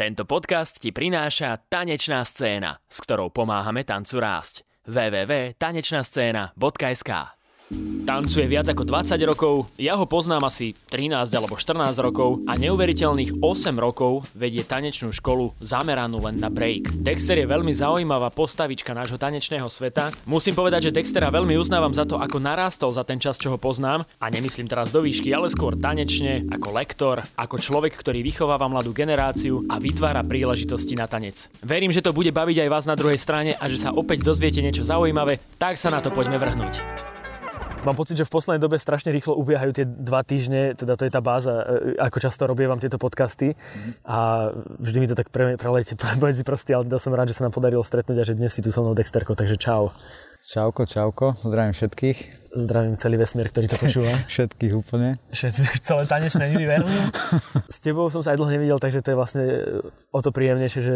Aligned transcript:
Tento 0.00 0.24
podcast 0.24 0.80
ti 0.80 0.96
prináša 0.96 1.60
Tanečná 1.68 2.24
scéna, 2.24 2.80
s 2.88 3.04
ktorou 3.04 3.28
pomáhame 3.28 3.84
tancu 3.84 4.16
rásť. 4.16 4.64
www.tanečnascena.sk 4.88 7.39
Tancuje 8.10 8.50
viac 8.50 8.66
ako 8.66 8.82
20 8.90 9.22
rokov, 9.22 9.70
ja 9.78 9.94
ho 9.94 10.02
poznám 10.02 10.50
asi 10.50 10.74
13 10.74 11.30
alebo 11.30 11.54
14 11.54 11.94
rokov 12.02 12.42
a 12.42 12.58
neuveriteľných 12.58 13.38
8 13.38 13.70
rokov 13.78 14.26
vedie 14.34 14.66
tanečnú 14.66 15.14
školu 15.14 15.54
zameranú 15.62 16.18
len 16.18 16.42
na 16.42 16.50
break. 16.50 16.90
Dexter 17.06 17.38
je 17.38 17.46
veľmi 17.46 17.70
zaujímavá 17.70 18.34
postavička 18.34 18.98
nášho 18.98 19.14
tanečného 19.14 19.70
sveta. 19.70 20.10
Musím 20.26 20.58
povedať, 20.58 20.90
že 20.90 20.94
Dextera 20.98 21.30
veľmi 21.30 21.54
uznávam 21.54 21.94
za 21.94 22.02
to, 22.02 22.18
ako 22.18 22.42
narástol 22.42 22.90
za 22.90 23.06
ten 23.06 23.22
čas, 23.22 23.38
čo 23.38 23.54
ho 23.54 23.62
poznám 23.62 24.02
a 24.18 24.26
nemyslím 24.26 24.66
teraz 24.66 24.90
do 24.90 25.06
výšky, 25.06 25.30
ale 25.30 25.46
skôr 25.46 25.78
tanečne, 25.78 26.50
ako 26.50 26.74
lektor, 26.74 27.22
ako 27.38 27.62
človek, 27.62 27.94
ktorý 27.94 28.26
vychováva 28.26 28.66
mladú 28.66 28.90
generáciu 28.90 29.70
a 29.70 29.78
vytvára 29.78 30.26
príležitosti 30.26 30.98
na 30.98 31.06
tanec. 31.06 31.46
Verím, 31.62 31.94
že 31.94 32.02
to 32.02 32.10
bude 32.10 32.34
baviť 32.34 32.66
aj 32.66 32.72
vás 32.74 32.90
na 32.90 32.98
druhej 32.98 33.22
strane 33.22 33.54
a 33.54 33.70
že 33.70 33.78
sa 33.78 33.94
opäť 33.94 34.26
dozviete 34.26 34.58
niečo 34.58 34.82
zaujímavé, 34.82 35.38
tak 35.62 35.78
sa 35.78 35.94
na 35.94 36.02
to 36.02 36.10
poďme 36.10 36.42
vrhnúť. 36.42 37.19
Mám 37.80 37.96
pocit, 37.96 38.20
že 38.20 38.28
v 38.28 38.34
poslednej 38.36 38.60
dobe 38.60 38.76
strašne 38.76 39.08
rýchlo 39.08 39.40
ubiehajú 39.40 39.72
tie 39.72 39.88
dva 39.88 40.20
týždne, 40.20 40.76
teda 40.76 41.00
to 41.00 41.08
je 41.08 41.12
tá 41.16 41.24
báza, 41.24 41.64
e, 41.64 41.96
ako 41.96 42.18
často 42.20 42.44
robievam 42.44 42.76
tieto 42.76 43.00
podcasty 43.00 43.56
a 44.04 44.52
vždy 44.76 44.98
mi 45.00 45.08
to 45.08 45.16
tak 45.16 45.32
pre, 45.32 45.56
prelete 45.56 45.96
medzi 46.20 46.44
prsty, 46.48 46.76
ale 46.76 46.84
teda 46.92 47.00
som 47.00 47.16
rád, 47.16 47.32
že 47.32 47.40
sa 47.40 47.48
nám 47.48 47.56
podarilo 47.56 47.80
stretnúť 47.80 48.20
a 48.20 48.24
že 48.28 48.36
dnes 48.36 48.52
si 48.52 48.60
tu 48.60 48.68
so 48.68 48.84
mnou 48.84 48.92
Dexterko, 48.92 49.32
takže 49.32 49.56
čau. 49.56 49.96
Čauko, 50.44 50.84
čauko, 50.84 51.32
zdravím 51.40 51.72
všetkých. 51.72 52.39
Zdravím 52.50 52.98
celý 52.98 53.14
vesmír, 53.14 53.46
ktorý 53.46 53.70
to 53.70 53.78
počúva. 53.78 54.10
Všetkých 54.32 54.72
úplne. 54.74 55.14
Všetci, 55.30 55.86
celé 55.86 56.02
tanečné 56.10 56.50
univerzum. 56.50 57.06
S 57.70 57.78
tebou 57.78 58.10
som 58.10 58.26
sa 58.26 58.34
aj 58.34 58.42
dlho 58.42 58.50
nevidel, 58.50 58.78
takže 58.82 59.06
to 59.06 59.14
je 59.14 59.16
vlastne 59.16 59.44
o 60.10 60.18
to 60.18 60.34
príjemnejšie, 60.34 60.80
že 60.82 60.94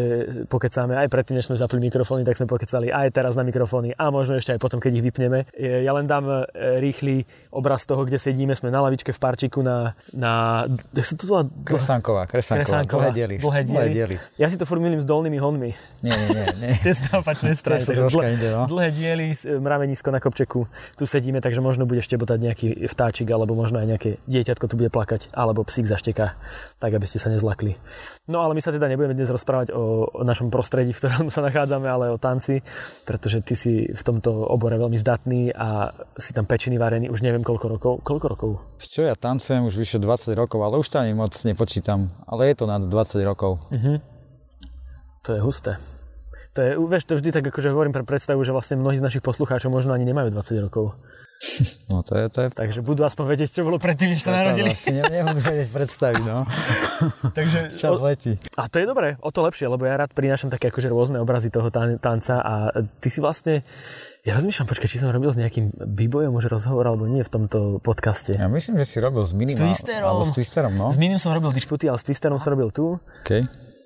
pokecáme 0.50 0.98
aj 0.98 1.06
predtým, 1.06 1.38
než 1.38 1.46
sme 1.46 1.54
zapli 1.54 1.78
mikrofóny, 1.78 2.27
tak 2.27 2.34
sme 2.34 2.50
pokecali 2.50 2.91
aj 2.91 3.14
teraz 3.14 3.38
na 3.38 3.46
mikrofóny 3.46 3.94
a 3.94 4.11
možno 4.11 4.34
ešte 4.34 4.58
aj 4.58 4.58
potom, 4.58 4.83
keď 4.83 4.98
ich 4.98 5.05
vypneme. 5.06 5.46
Ja 5.55 5.94
len 5.94 6.11
dám 6.11 6.27
e, 6.27 6.42
rýchly 6.83 7.22
obraz 7.55 7.86
toho, 7.86 8.02
kde 8.02 8.18
sedíme. 8.18 8.58
Sme 8.58 8.74
na 8.74 8.83
lavičke 8.83 9.14
v 9.14 9.20
parčiku 9.22 9.62
na... 9.62 9.94
na 10.11 10.66
jak 10.91 11.06
sa 11.06 11.14
to 11.14 11.30
volá? 11.30 11.42
Kresanková, 11.62 12.27
Kresanková. 12.27 12.66
Kresanková. 12.66 13.02
Dlhé 13.14 13.14
diely. 13.14 13.36
Dlhé 13.39 13.61
diely. 13.94 14.16
Ja 14.42 14.50
si 14.50 14.58
to 14.58 14.66
furt 14.66 14.83
milím 14.83 14.98
s 14.98 15.06
dolnými 15.06 15.39
honmi. 15.39 15.70
Nie, 16.02 16.11
nie, 16.11 16.28
nie. 16.34 16.46
nie. 16.66 16.72
Tie 16.84 16.98
sa 16.98 17.22
opačné 17.22 17.55
strany. 17.55 17.86
No. 18.50 18.66
Dlhé 18.66 18.91
diely, 18.91 19.39
mravenisko 19.62 20.11
na 20.11 20.18
kopčeku. 20.18 20.66
Tu 20.98 21.06
sedíme 21.06 21.44
takže 21.45 21.61
možno 21.61 21.84
bude 21.84 22.00
štebotať 22.00 22.39
nejaký 22.41 22.69
vtáčik, 22.89 23.28
alebo 23.28 23.53
možno 23.53 23.84
aj 23.84 23.87
nejaké 23.92 24.11
dieťatko 24.25 24.64
tu 24.64 24.81
bude 24.81 24.89
plakať, 24.89 25.28
alebo 25.37 25.61
psík 25.61 25.84
zašteká, 25.84 26.33
tak 26.81 26.91
aby 26.97 27.05
ste 27.05 27.20
sa 27.20 27.28
nezlakli. 27.28 27.77
No 28.25 28.41
ale 28.41 28.56
my 28.56 28.64
sa 28.64 28.73
teda 28.73 28.89
nebudeme 28.89 29.12
dnes 29.12 29.28
rozprávať 29.28 29.77
o, 29.77 30.09
o 30.09 30.23
našom 30.25 30.48
prostredí, 30.48 30.97
v 30.97 31.05
ktorom 31.05 31.28
sa 31.34 31.45
nachádzame, 31.45 31.84
ale 31.84 32.09
o 32.09 32.17
tanci, 32.17 32.64
pretože 33.05 33.45
ty 33.45 33.53
si 33.53 33.92
v 33.92 34.03
tomto 34.03 34.33
obore 34.48 34.81
veľmi 34.81 34.97
zdatný 34.97 35.53
a 35.53 35.92
si 36.17 36.33
tam 36.33 36.48
pečený, 36.48 36.81
varený 36.81 37.12
už 37.12 37.20
neviem 37.20 37.45
koľko 37.45 37.67
rokov. 37.69 37.95
Koľko 38.01 38.27
rokov? 38.33 38.51
Čo 38.81 39.05
ja 39.05 39.12
tancujem 39.12 39.69
už 39.69 39.77
vyše 39.77 40.01
20 40.01 40.33
rokov, 40.33 40.64
ale 40.64 40.81
už 40.81 40.89
ani 40.97 41.12
moc 41.12 41.36
nepočítam. 41.45 42.08
Ale 42.25 42.48
je 42.48 42.55
to 42.56 42.64
nad 42.64 42.81
20 42.81 43.20
rokov. 43.29 43.61
Uh-huh. 43.69 44.01
To 45.29 45.31
je 45.36 45.41
husté. 45.45 45.77
To 46.55 46.62
je, 46.62 46.70
vieš, 46.79 47.11
to 47.11 47.19
vždy 47.19 47.34
tak 47.34 47.51
akože 47.51 47.75
hovorím 47.75 47.91
pre 47.91 48.06
predstavu, 48.06 48.39
že 48.47 48.55
vlastne 48.55 48.79
mnohí 48.79 48.95
z 48.95 49.03
našich 49.03 49.27
poslucháčov 49.27 49.75
možno 49.75 49.91
ani 49.91 50.06
nemajú 50.06 50.31
20 50.31 50.64
rokov. 50.70 50.95
No 51.92 52.02
to 52.02 52.16
je, 52.16 52.24
to 52.32 52.38
je... 52.42 52.48
Takže 52.50 52.80
budú 52.80 53.04
aspoň 53.04 53.24
vedieť, 53.36 53.60
čo 53.60 53.66
bolo 53.66 53.77
predtým, 53.77 54.16
než 54.16 54.24
sa 54.24 54.32
narodili. 54.32 54.72
Vlastne 54.72 55.04
nebudú 55.04 55.40
vedieť 55.44 55.68
predstaviť, 55.70 56.22
no. 56.24 56.38
Takže, 57.38 57.58
Čas 57.82 58.00
letí. 58.00 58.32
A 58.56 58.66
to 58.70 58.80
je 58.80 58.86
dobré, 58.88 59.20
o 59.20 59.30
to 59.30 59.44
lepšie, 59.44 59.68
lebo 59.68 59.84
ja 59.84 59.98
rád 59.98 60.10
prinášam 60.16 60.48
také 60.48 60.72
akože 60.72 60.88
rôzne 60.88 61.18
obrazy 61.20 61.52
toho 61.52 61.68
tanca 62.00 62.40
a 62.40 62.55
ty 62.98 63.08
si 63.12 63.20
vlastne 63.20 63.62
ja 64.24 64.32
rozmýšľam, 64.32 64.64
počkaj, 64.72 64.88
či 64.88 64.96
som 64.96 65.12
robil 65.12 65.28
s 65.28 65.36
nejakým 65.36 65.68
b-boyom 65.84 66.32
už 66.32 66.48
rozhovor 66.48 66.89
alebo 66.89 67.05
nie 67.05 67.20
v 67.20 67.28
tomto 67.28 67.77
podcaste. 67.84 68.33
Ja 68.40 68.48
myslím, 68.48 68.80
že 68.80 68.89
si 68.89 68.96
robil 68.96 69.20
s 69.20 69.36
Minim. 69.36 69.52
S 69.52 69.61
Twisterom. 69.61 70.24
s 70.24 70.33
Twisterom, 70.33 70.73
no. 70.73 70.89
S 70.89 70.96
Minim 70.96 71.20
som 71.20 71.36
robil 71.36 71.52
dišputy, 71.52 71.92
ale 71.92 72.00
s 72.00 72.08
Twisterom 72.08 72.40
som 72.40 72.56
robil 72.56 72.73
tu. 72.73 72.96
Okay. 73.20 73.44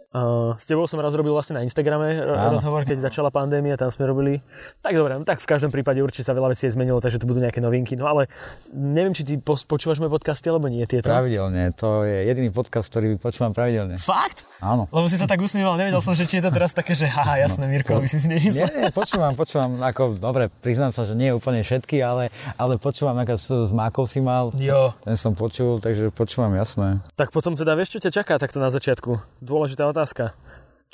Uh, 0.08 0.56
s 0.56 0.64
tebou 0.64 0.88
som 0.88 0.96
raz 1.04 1.12
robil 1.12 1.36
vlastne 1.36 1.60
na 1.60 1.62
Instagrame 1.68 2.24
Áno. 2.24 2.56
rozhovor, 2.56 2.88
keď 2.88 3.12
začala 3.12 3.28
pandémia, 3.28 3.76
tam 3.76 3.92
sme 3.92 4.08
robili. 4.08 4.40
Tak 4.80 4.96
dobre, 4.96 5.20
no, 5.20 5.28
tak 5.28 5.36
v 5.36 5.44
každom 5.44 5.68
prípade 5.68 6.00
určite 6.00 6.24
sa 6.24 6.32
veľa 6.32 6.56
vecí 6.56 6.64
zmenilo, 6.64 6.96
takže 6.96 7.20
tu 7.20 7.28
budú 7.28 7.44
nejaké 7.44 7.60
novinky. 7.60 7.92
No 7.92 8.08
ale 8.08 8.24
neviem, 8.72 9.12
či 9.12 9.20
ty 9.20 9.36
počúvaš 9.44 10.00
moje 10.00 10.08
podcasty, 10.08 10.48
alebo 10.48 10.72
nie 10.72 10.80
tieto. 10.88 11.12
Pravidelne, 11.12 11.76
to 11.76 12.08
je 12.08 12.24
jediný 12.24 12.48
podcast, 12.48 12.88
ktorý 12.88 13.20
počúvam 13.20 13.52
pravidelne. 13.52 14.00
Fakt? 14.00 14.48
Áno. 14.64 14.88
Lebo 14.88 15.12
si 15.12 15.20
sa 15.20 15.28
tak 15.28 15.44
usmieval, 15.44 15.76
nevedel 15.76 16.00
som, 16.00 16.16
že 16.16 16.24
či 16.24 16.40
je 16.40 16.48
to 16.48 16.56
teraz 16.56 16.72
také, 16.72 16.96
že 16.96 17.04
haha, 17.04 17.44
jasné, 17.44 17.68
no, 17.68 17.76
Mirko, 17.76 18.00
by 18.00 18.08
si 18.08 18.16
si 18.16 18.32
nemyslel. 18.32 18.64
Nie, 18.64 18.88
počúvam, 18.88 19.36
počúvam, 19.36 19.76
ako, 19.84 20.16
dobre, 20.16 20.48
priznám 20.64 20.88
sa, 20.88 21.04
že 21.04 21.12
nie 21.20 21.36
úplne 21.36 21.60
všetky, 21.60 22.00
ale, 22.00 22.32
ale 22.56 22.80
počúvam, 22.80 23.12
ako 23.12 23.36
s 23.36 23.70
Mákov 23.76 24.08
si 24.08 24.24
mal. 24.24 24.56
Jo. 24.56 24.96
Ten 25.04 25.20
som 25.20 25.36
počul, 25.36 25.84
takže 25.84 26.08
počúvam, 26.16 26.56
jasné. 26.56 26.96
Tak 27.12 27.28
potom 27.28 27.60
teda 27.60 27.76
vieš, 27.76 28.00
čo 28.00 28.08
ťa 28.08 28.24
čaká 28.24 28.40
takto 28.40 28.56
na 28.56 28.72
začiatku? 28.72 29.44
Dôležitá 29.44 29.97
otázka. 29.98 30.30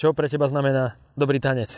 Čo 0.01 0.17
pre 0.17 0.27
teba 0.33 0.49
znamená 0.49 0.97
dobrý 1.13 1.39
tanec? 1.39 1.69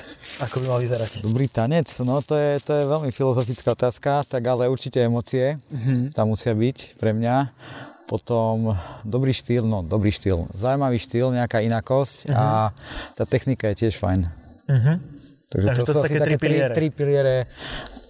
Ako 0.46 0.62
by 0.62 0.66
mal 0.70 0.78
vyzerať? 0.78 1.26
Dobrý 1.26 1.50
tanec? 1.50 1.90
No 2.06 2.22
to 2.22 2.38
je, 2.38 2.62
to 2.62 2.72
je 2.78 2.84
veľmi 2.86 3.10
filozofická 3.10 3.74
otázka, 3.74 4.22
tak 4.24 4.46
ale 4.46 4.70
určite 4.70 5.02
emócie 5.02 5.58
mm-hmm. 5.58 6.14
tam 6.14 6.30
musia 6.30 6.54
byť 6.54 6.96
pre 6.96 7.10
mňa. 7.12 7.50
Potom 8.06 8.78
dobrý 9.02 9.34
štýl, 9.34 9.66
no 9.66 9.82
dobrý 9.82 10.14
štýl, 10.14 10.46
zaujímavý 10.54 11.02
štýl, 11.02 11.34
nejaká 11.34 11.58
inakosť 11.66 12.30
mm-hmm. 12.30 12.38
a 12.38 12.70
tá 13.18 13.24
technika 13.26 13.68
je 13.74 13.84
tiež 13.84 13.98
fajn. 13.98 14.30
Mm-hmm. 14.70 14.96
Takže, 15.50 15.66
Takže 15.66 15.82
to, 15.82 15.86
to 15.86 15.92
sú 15.92 16.04
také 16.06 16.20
tri 16.22 16.36
piliere. 16.38 16.72
Tri, 16.72 16.86
tri 16.86 16.94
piliere 16.94 17.36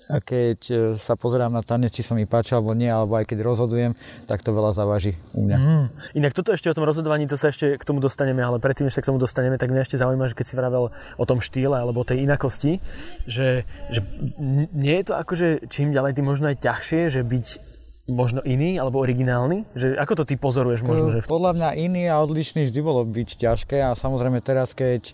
a 0.06 0.22
keď 0.22 0.60
e, 0.70 0.74
sa 0.94 1.18
pozerám 1.18 1.50
na 1.50 1.66
tanec, 1.66 1.90
či 1.90 2.06
sa 2.06 2.14
mi 2.14 2.30
páči 2.30 2.54
alebo 2.54 2.72
nie, 2.78 2.86
alebo 2.86 3.18
aj 3.18 3.26
keď 3.26 3.42
rozhodujem, 3.42 3.92
tak 4.30 4.46
to 4.46 4.54
veľa 4.54 4.70
závaží 4.70 5.18
u 5.34 5.42
mňa. 5.42 5.56
Mm. 5.58 5.86
Inak 6.22 6.32
toto 6.32 6.54
ešte 6.54 6.70
o 6.70 6.76
tom 6.76 6.86
rozhodovaní, 6.86 7.26
to 7.26 7.34
sa 7.34 7.50
ešte 7.50 7.74
k 7.74 7.84
tomu 7.84 7.98
dostaneme, 7.98 8.38
ale 8.38 8.62
predtým, 8.62 8.86
než 8.86 8.94
sa 8.94 9.02
k 9.02 9.10
tomu 9.10 9.18
dostaneme, 9.18 9.58
tak 9.58 9.74
mňa 9.74 9.82
ešte 9.82 9.98
zaujíma, 9.98 10.30
že 10.30 10.38
keď 10.38 10.46
si 10.46 10.54
vravel 10.54 10.94
o 10.94 11.24
tom 11.26 11.42
štýle 11.42 11.74
alebo 11.74 12.06
tej 12.06 12.22
inakosti, 12.22 12.78
že, 13.26 13.66
že 13.90 14.00
nie 14.72 14.96
je 15.02 15.04
to 15.10 15.14
akože 15.18 15.66
čím 15.66 15.90
ďalej 15.90 16.22
tým 16.22 16.26
možno 16.26 16.46
aj 16.54 16.62
ťažšie, 16.62 17.10
že 17.10 17.20
byť 17.26 17.75
možno 18.06 18.40
iný 18.46 18.78
alebo 18.78 19.02
originálny? 19.02 19.66
Že, 19.74 19.98
ako 19.98 20.12
to 20.22 20.24
ty 20.24 20.34
pozoruješ 20.38 20.86
možno? 20.86 21.18
Že... 21.18 21.26
Podľa 21.26 21.52
mňa 21.58 21.68
iný 21.78 22.02
a 22.06 22.22
odlišný 22.22 22.70
vždy 22.70 22.80
bolo 22.80 23.02
byť 23.02 23.28
ťažké 23.42 23.82
a 23.82 23.98
samozrejme 23.98 24.38
teraz, 24.40 24.72
keď 24.72 25.10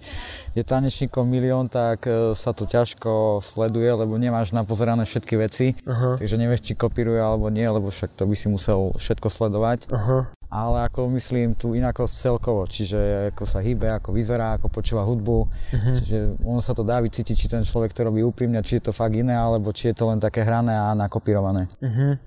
je 0.52 0.62
tanečníkov 0.62 1.24
milión, 1.24 1.72
tak 1.72 2.04
e, 2.04 2.36
sa 2.36 2.52
to 2.52 2.68
ťažko 2.68 3.40
sleduje, 3.40 3.88
lebo 3.88 4.20
nemáš 4.20 4.52
napozerané 4.52 5.08
všetky 5.08 5.34
veci, 5.40 5.66
uh-huh. 5.72 6.20
takže 6.20 6.36
nevieš, 6.36 6.68
či 6.68 6.72
kopíruje 6.76 7.18
alebo 7.18 7.48
nie, 7.48 7.64
lebo 7.64 7.88
však 7.88 8.12
to 8.12 8.28
by 8.28 8.36
si 8.36 8.52
musel 8.52 8.92
všetko 9.00 9.28
sledovať. 9.32 9.88
Uh-huh. 9.88 10.28
Ale 10.52 10.84
ako 10.84 11.08
myslím 11.16 11.56
tu 11.56 11.72
inakosť 11.72 12.12
celkovo, 12.12 12.68
čiže 12.68 13.32
ako 13.32 13.48
sa 13.48 13.64
hýbe, 13.64 13.88
ako 13.88 14.12
vyzerá, 14.12 14.60
ako 14.60 14.68
počúva 14.68 15.00
hudbu, 15.00 15.48
uh-huh. 15.48 15.94
čiže 15.96 16.36
ono 16.44 16.60
sa 16.60 16.76
to 16.76 16.84
dá 16.84 17.00
vycítiť, 17.00 17.32
či 17.32 17.48
ten 17.48 17.64
človek 17.64 17.96
to 17.96 18.04
robí 18.04 18.20
úprimne, 18.20 18.60
či 18.60 18.76
je 18.76 18.84
to 18.84 18.92
fakt 18.92 19.16
iné, 19.16 19.32
alebo 19.32 19.72
či 19.72 19.88
je 19.88 19.96
to 19.96 20.12
len 20.12 20.20
také 20.20 20.44
hrané 20.44 20.76
a 20.76 20.92
nakopírované. 20.92 21.72
Uh-huh. 21.80 22.20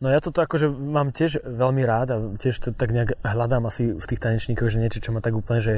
No 0.00 0.12
ja 0.12 0.20
toto 0.20 0.42
akože 0.44 0.68
mám 0.70 1.14
tiež 1.14 1.44
veľmi 1.44 1.82
rád 1.86 2.08
a 2.12 2.16
tiež 2.36 2.54
to 2.60 2.68
tak 2.72 2.92
nejak 2.92 3.16
hľadám 3.24 3.64
asi 3.66 3.96
v 3.96 4.06
tých 4.06 4.22
tanečníkoch, 4.22 4.68
že 4.68 4.82
niečo, 4.82 5.02
čo 5.02 5.10
ma 5.14 5.24
tak 5.24 5.34
úplne, 5.36 5.60
že 5.62 5.74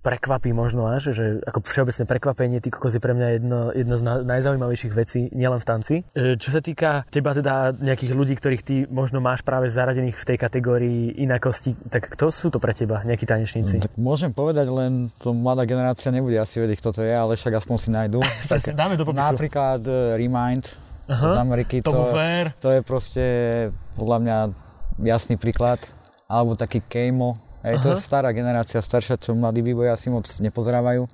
prekvapí 0.00 0.50
možno 0.56 0.88
až, 0.88 1.12
že 1.12 1.44
ako 1.44 1.60
všeobecné 1.60 2.04
prekvapenie, 2.08 2.58
ty 2.64 2.72
kokos 2.72 2.96
je 2.96 3.02
pre 3.04 3.12
mňa 3.12 3.28
jedno, 3.36 3.60
jedno 3.76 3.94
z 4.00 4.02
najzaujímavejších 4.24 4.92
vecí, 4.96 5.28
nielen 5.36 5.60
v 5.60 5.66
tanci. 5.68 5.94
E, 6.16 6.40
čo 6.40 6.48
sa 6.48 6.64
týka 6.64 7.04
teba 7.12 7.36
teda 7.36 7.76
nejakých 7.76 8.12
ľudí, 8.16 8.34
ktorých 8.36 8.62
ty 8.64 8.76
možno 8.88 9.20
máš 9.20 9.44
práve 9.44 9.68
zaradených 9.68 10.16
v 10.16 10.24
tej 10.24 10.38
kategórii 10.40 11.20
inakosti, 11.20 11.76
tak 11.92 12.08
kto 12.16 12.32
sú 12.32 12.48
to 12.48 12.56
pre 12.56 12.72
teba, 12.72 13.04
nejakí 13.04 13.28
tanečníci? 13.28 13.76
No, 13.76 13.84
tak 13.84 13.94
môžem 14.00 14.32
povedať, 14.32 14.72
len 14.72 15.12
to 15.20 15.36
mladá 15.36 15.68
generácia 15.68 16.08
nebude 16.08 16.40
asi 16.40 16.64
vedieť, 16.64 16.80
kto 16.80 16.90
to 16.96 17.02
je, 17.04 17.12
ale 17.12 17.36
však 17.36 17.60
aspoň 17.60 17.76
si 17.76 17.88
nájdu. 17.92 18.18
tak, 18.50 18.72
dáme 18.72 18.96
do 18.96 19.04
popisu. 19.04 19.20
Napríklad 19.20 19.84
uh, 19.84 20.16
Remind, 20.16 20.64
Aha, 21.10 21.34
z 21.34 21.38
Ameriky. 21.42 21.76
To, 21.82 22.14
to 22.62 22.68
je 22.70 22.80
proste 22.86 23.24
podľa 23.98 24.18
mňa 24.22 24.36
jasný 25.02 25.34
príklad. 25.34 25.82
Alebo 26.30 26.54
taký 26.54 26.78
Kejmo. 26.86 27.34
Hej, 27.66 27.82
to 27.82 27.92
je 27.92 27.98
stará 27.98 28.30
generácia, 28.30 28.78
staršia, 28.78 29.18
čo 29.18 29.34
mladí 29.34 29.60
vývoja 29.60 29.98
si 29.98 30.08
moc 30.08 30.24
nepozerávajú. 30.24 31.10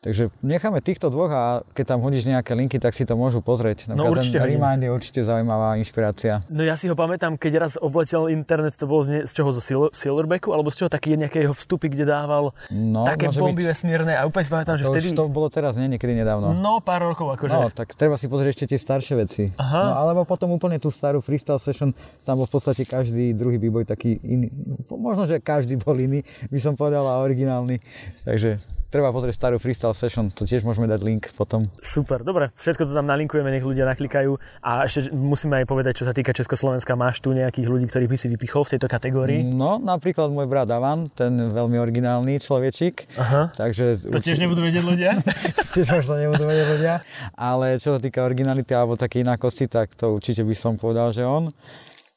Takže 0.00 0.32
necháme 0.40 0.80
týchto 0.80 1.12
dvoch 1.12 1.28
a 1.28 1.44
keď 1.76 1.92
tam 1.92 2.00
hodíš 2.00 2.24
nejaké 2.24 2.56
linky, 2.56 2.80
tak 2.80 2.96
si 2.96 3.04
to 3.04 3.20
môžu 3.20 3.44
pozrieť. 3.44 3.92
No 3.92 4.08
určite. 4.08 4.40
Ten 4.40 4.56
Remind 4.56 4.80
je 4.80 4.88
určite 4.88 5.20
zaujímavá 5.20 5.76
inšpirácia. 5.76 6.40
No 6.48 6.64
ja 6.64 6.72
si 6.72 6.88
ho 6.88 6.96
pamätám, 6.96 7.36
keď 7.36 7.68
raz 7.68 7.72
obletel 7.76 8.32
internet, 8.32 8.72
to 8.80 8.88
bolo 8.88 9.04
z, 9.04 9.08
ne, 9.12 9.20
z 9.28 9.32
čoho, 9.36 9.52
zo 9.52 9.60
Silverbacku, 9.92 10.56
alebo 10.56 10.72
z 10.72 10.80
čoho 10.80 10.88
taký 10.88 11.20
nejaké 11.20 11.44
jeho 11.44 11.52
vstupy, 11.52 11.92
kde 11.92 12.08
dával 12.08 12.56
no, 12.72 13.04
také 13.04 13.28
bomby 13.28 13.60
byť. 13.60 13.76
vesmírne 13.76 14.16
a 14.16 14.24
úplne 14.24 14.44
si 14.48 14.52
pamätám, 14.56 14.80
že 14.80 14.88
to 14.88 14.92
vtedy... 14.96 15.12
to 15.12 15.28
bolo 15.28 15.52
teraz, 15.52 15.76
nie 15.76 15.92
niekedy 15.92 16.16
nedávno. 16.16 16.56
No 16.56 16.80
pár 16.80 17.04
rokov 17.04 17.36
akože. 17.36 17.52
No, 17.52 17.68
tak 17.68 17.92
treba 17.92 18.16
si 18.16 18.24
pozrieť 18.24 18.56
ešte 18.56 18.72
tie 18.72 18.80
staršie 18.80 19.14
veci. 19.20 19.52
Aha. 19.60 19.92
No, 19.92 20.00
alebo 20.00 20.24
potom 20.24 20.48
úplne 20.48 20.80
tú 20.80 20.88
starú 20.88 21.20
freestyle 21.20 21.60
session, 21.60 21.92
tam 22.24 22.40
bol 22.40 22.48
v 22.48 22.56
podstate 22.56 22.88
každý 22.88 23.36
druhý 23.36 23.60
výboj 23.60 23.84
taký 23.84 24.16
iný. 24.24 24.48
Možno, 24.88 25.28
že 25.28 25.44
každý 25.44 25.76
bol 25.76 25.92
iný, 26.00 26.24
by 26.48 26.56
som 26.56 26.72
povedal, 26.72 27.04
a 27.04 27.20
originálny. 27.20 27.84
Takže 28.24 28.56
treba 28.88 29.12
pozrieť 29.12 29.36
starú 29.36 29.60
freestyle 29.60 29.89
session, 29.94 30.30
to 30.30 30.46
tiež 30.46 30.62
môžeme 30.66 30.88
dať 30.88 31.00
link 31.02 31.30
potom. 31.34 31.66
Super, 31.78 32.22
dobre, 32.22 32.50
všetko 32.56 32.86
to 32.86 32.92
tam 32.92 33.06
nalinkujeme, 33.06 33.48
nech 33.50 33.64
ľudia 33.64 33.86
naklikajú. 33.86 34.36
A 34.64 34.84
ešte 34.88 35.12
musíme 35.12 35.62
aj 35.62 35.66
povedať, 35.66 36.00
čo 36.00 36.04
sa 36.06 36.14
týka 36.16 36.34
Československa, 36.36 36.98
máš 36.98 37.22
tu 37.24 37.34
nejakých 37.34 37.66
ľudí, 37.68 37.86
ktorých 37.88 38.10
by 38.10 38.16
si 38.16 38.26
vypichol 38.32 38.62
v 38.66 38.70
tejto 38.76 38.88
kategórii? 38.88 39.42
No, 39.46 39.80
napríklad 39.80 40.30
môj 40.32 40.46
brat 40.46 40.70
Avan, 40.70 41.10
ten 41.12 41.36
veľmi 41.36 41.76
originálny 41.78 42.40
človečik. 42.40 43.10
Aha. 43.16 43.52
Takže, 43.54 44.10
to 44.10 44.20
tiež 44.22 44.40
nebudú 44.40 44.64
vedieť 44.64 44.84
ľudia? 44.84 45.10
tiež 45.74 45.88
možno 45.94 46.14
nebudú 46.18 46.44
vedieť 46.46 46.68
ľudia. 46.78 46.94
Ale 47.36 47.78
čo 47.78 47.96
sa 47.96 48.00
týka 48.00 48.22
originality 48.24 48.72
alebo 48.72 48.98
také 48.98 49.22
inákosti, 49.22 49.70
tak 49.70 49.94
to 49.96 50.14
určite 50.16 50.42
by 50.46 50.54
som 50.56 50.74
povedal, 50.80 51.10
že 51.10 51.26
on. 51.26 51.50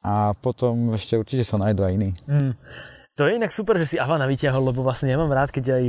A 0.03 0.35
potom 0.35 0.91
ešte 0.91 1.15
určite 1.15 1.47
sa 1.47 1.55
nájdú 1.55 1.87
aj 1.87 1.93
iní. 1.95 2.11
Mm. 2.27 2.53
To 3.13 3.29
je 3.29 3.37
inak 3.37 3.53
super, 3.53 3.77
že 3.77 3.93
si 3.93 4.01
Avana 4.01 4.25
vyťahol, 4.25 4.73
lebo 4.73 4.81
vlastne 4.81 5.13
ja 5.13 5.21
mám 5.21 5.29
rád, 5.29 5.53
keď 5.53 5.77
aj 5.77 5.83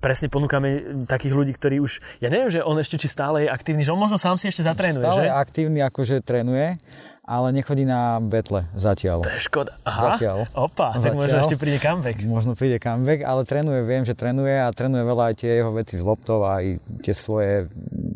presne 0.00 0.32
ponúkame 0.32 1.04
takých 1.04 1.34
ľudí, 1.36 1.52
ktorí 1.52 1.82
už, 1.82 2.00
ja 2.24 2.32
neviem, 2.32 2.48
že 2.48 2.64
on 2.64 2.78
ešte 2.80 2.96
či 2.96 3.08
stále 3.10 3.44
je 3.44 3.48
aktívny, 3.52 3.84
že 3.84 3.92
on 3.92 4.00
možno 4.00 4.16
sám 4.16 4.40
si 4.40 4.48
ešte 4.48 4.64
zatrénuje, 4.64 5.04
stále 5.04 5.20
že? 5.20 5.26
je 5.28 5.32
aktívny, 5.32 5.78
akože 5.84 6.16
trénuje, 6.24 6.80
ale 7.24 7.52
nechodí 7.52 7.82
na 7.82 8.18
betle 8.18 8.66
zatiaľ. 8.72 9.22
To 9.22 9.30
je 9.30 9.40
škoda. 9.40 9.72
Aha, 9.82 10.12
zatiaľ. 10.12 10.42
Opa, 10.52 10.90
tak 10.92 11.14
možno 11.14 11.38
ešte 11.38 11.54
príde 11.54 11.78
comeback. 11.78 12.18
Možno 12.22 12.52
príde 12.52 12.76
comeback, 12.76 13.22
ale 13.22 13.42
trénuje, 13.42 13.80
viem, 13.82 14.02
že 14.02 14.12
trénuje 14.12 14.54
a 14.56 14.68
trénuje 14.68 15.02
veľa 15.02 15.24
aj 15.28 15.34
tie 15.36 15.50
jeho 15.56 15.70
veci 15.70 15.94
z 15.94 16.02
loptov 16.02 16.42
aj 16.42 16.64
tie 17.00 17.12
svoje 17.12 17.70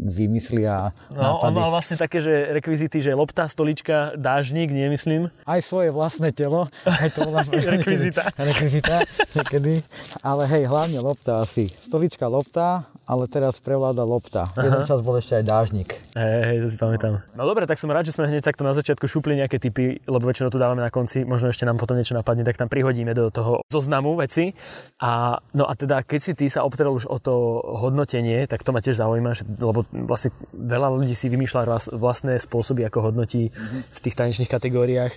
vymysly 0.06 0.62
a 0.64 0.90
No, 1.10 1.38
nápady. 1.38 1.44
on 1.44 1.52
mal 1.52 1.70
vlastne 1.70 1.96
také, 1.96 2.18
že 2.18 2.30
rekvizity, 2.52 2.98
že 3.00 3.10
lopta, 3.12 3.44
stolička, 3.44 4.14
dážnik, 4.14 4.68
nemyslím. 4.68 5.30
Aj 5.42 5.60
svoje 5.60 5.88
vlastné 5.88 6.30
telo. 6.30 6.66
Aj 6.82 7.08
to 7.08 7.22
bola 7.22 7.42
rekvizita. 7.74 8.30
rekvizita, 8.32 9.02
niekedy. 9.32 9.82
Ale 10.20 10.46
hej, 10.46 10.64
hlavne 10.64 10.98
lopta 10.98 11.40
asi. 11.40 11.66
Stolička, 11.66 12.26
lopta, 12.26 12.86
ale 13.02 13.26
teraz 13.26 13.58
prevláda 13.58 14.02
lopta. 14.02 14.46
V 14.52 14.64
jeden 14.64 14.82
čas 14.82 14.98
bol 15.00 15.14
ešte 15.14 15.36
aj 15.36 15.44
dážnik. 15.44 15.88
Hej, 16.12 16.38
hej, 16.44 16.56
to 16.58 16.68
si 16.68 16.76
pamätám. 16.76 17.22
No 17.32 17.42
dobre, 17.44 17.64
tak 17.64 17.76
som 17.76 17.86
rád, 17.88 18.02
že 18.02 18.12
sme 18.12 18.26
hneď 18.26 18.42
takto 18.42 18.62
na 18.62 18.70
začiatku 18.72 18.95
šupli 19.04 19.36
nejaké 19.36 19.60
typy, 19.60 20.00
lebo 20.08 20.24
väčšinou 20.24 20.48
tu 20.48 20.56
dávame 20.56 20.80
na 20.80 20.88
konci, 20.88 21.28
možno 21.28 21.52
ešte 21.52 21.68
nám 21.68 21.76
potom 21.76 22.00
niečo 22.00 22.16
napadne, 22.16 22.40
tak 22.48 22.56
tam 22.56 22.72
prihodíme 22.72 23.12
do 23.12 23.28
toho 23.28 23.60
zoznamu 23.68 24.16
veci. 24.16 24.56
A, 25.04 25.36
no 25.52 25.68
a 25.68 25.76
teda, 25.76 26.00
keď 26.00 26.20
si 26.24 26.32
ty 26.32 26.48
sa 26.48 26.64
obtrel 26.64 26.88
už 26.88 27.04
o 27.04 27.20
to 27.20 27.60
hodnotenie, 27.60 28.48
tak 28.48 28.64
to 28.64 28.72
ma 28.72 28.80
tiež 28.80 28.96
zaujíma, 28.96 29.36
že, 29.36 29.44
lebo 29.60 29.84
vlastne 30.08 30.32
veľa 30.56 30.88
ľudí 30.96 31.12
si 31.12 31.28
vymýšľa 31.28 31.92
vlastné 31.92 32.40
spôsoby, 32.40 32.88
ako 32.88 33.12
hodnotí 33.12 33.52
v 33.92 33.98
tých 34.00 34.16
tanečných 34.16 34.48
kategóriách 34.48 35.12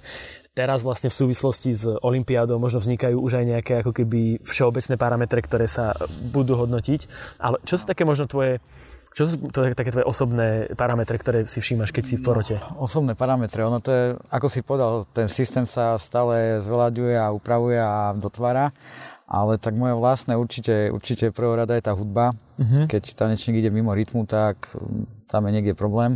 teraz 0.59 0.83
vlastne 0.83 1.07
v 1.07 1.19
súvislosti 1.23 1.71
s 1.71 1.87
Olympiádou 2.03 2.59
možno 2.59 2.83
vznikajú 2.83 3.15
už 3.15 3.39
aj 3.39 3.45
nejaké 3.47 3.73
ako 3.79 3.95
keby 3.95 4.43
všeobecné 4.43 4.99
parametre, 4.99 5.39
ktoré 5.39 5.71
sa 5.71 5.95
budú 6.35 6.59
hodnotiť. 6.59 7.07
Ale 7.39 7.63
čo 7.63 7.79
sú 7.79 7.87
také 7.87 8.03
možno 8.03 8.27
tvoje 8.27 8.59
čo 9.19 9.27
sú 9.27 9.51
to 9.51 9.67
také 9.75 9.91
tvoje 9.91 10.07
osobné 10.07 10.71
parametre, 10.79 11.19
ktoré 11.19 11.43
si 11.43 11.59
všímaš, 11.59 11.91
keď 11.91 12.03
si 12.07 12.15
v 12.15 12.23
porote? 12.23 12.55
No, 12.55 12.87
osobné 12.87 13.19
parametre, 13.19 13.67
ono 13.67 13.83
to 13.83 13.91
je, 13.91 14.05
ako 14.31 14.47
si 14.47 14.63
povedal, 14.63 15.03
ten 15.11 15.27
systém 15.27 15.67
sa 15.67 15.99
stále 15.99 16.63
zveľaďuje 16.63 17.19
a 17.19 17.35
upravuje 17.35 17.75
a 17.75 18.15
dotvára, 18.15 18.71
ale 19.27 19.59
tak 19.59 19.75
moje 19.75 19.99
vlastné 19.99 20.39
určite, 20.39 20.87
určite 20.95 21.35
rada 21.35 21.75
je 21.75 21.83
tá 21.83 21.91
hudba. 21.91 22.31
Uh-huh. 22.31 22.87
Keď 22.87 23.19
tanečník 23.19 23.59
ide 23.59 23.67
mimo 23.67 23.91
rytmu, 23.91 24.23
tak 24.23 24.71
tam 25.27 25.51
je 25.51 25.51
niekde 25.51 25.75
problém. 25.75 26.15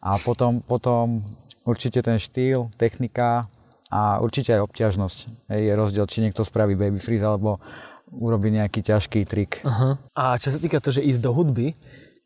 A 0.00 0.16
potom, 0.16 0.64
potom 0.64 1.20
určite 1.68 2.00
ten 2.00 2.16
štýl, 2.16 2.72
technika, 2.80 3.44
a 3.90 4.22
určite 4.22 4.54
aj 4.54 4.64
obťažnosť. 4.70 5.50
Je 5.50 5.74
rozdiel, 5.74 6.06
či 6.06 6.22
niekto 6.22 6.46
spraví 6.46 6.78
baby 6.78 7.02
freeze 7.02 7.26
alebo 7.26 7.58
urobí 8.08 8.48
nejaký 8.54 8.86
ťažký 8.86 9.26
trik. 9.26 9.60
Uh-huh. 9.66 9.98
A 10.14 10.38
čo 10.38 10.54
sa 10.54 10.62
týka 10.62 10.78
to, 10.78 10.94
že 10.94 11.02
ísť 11.02 11.20
do 11.20 11.34
hudby, 11.34 11.74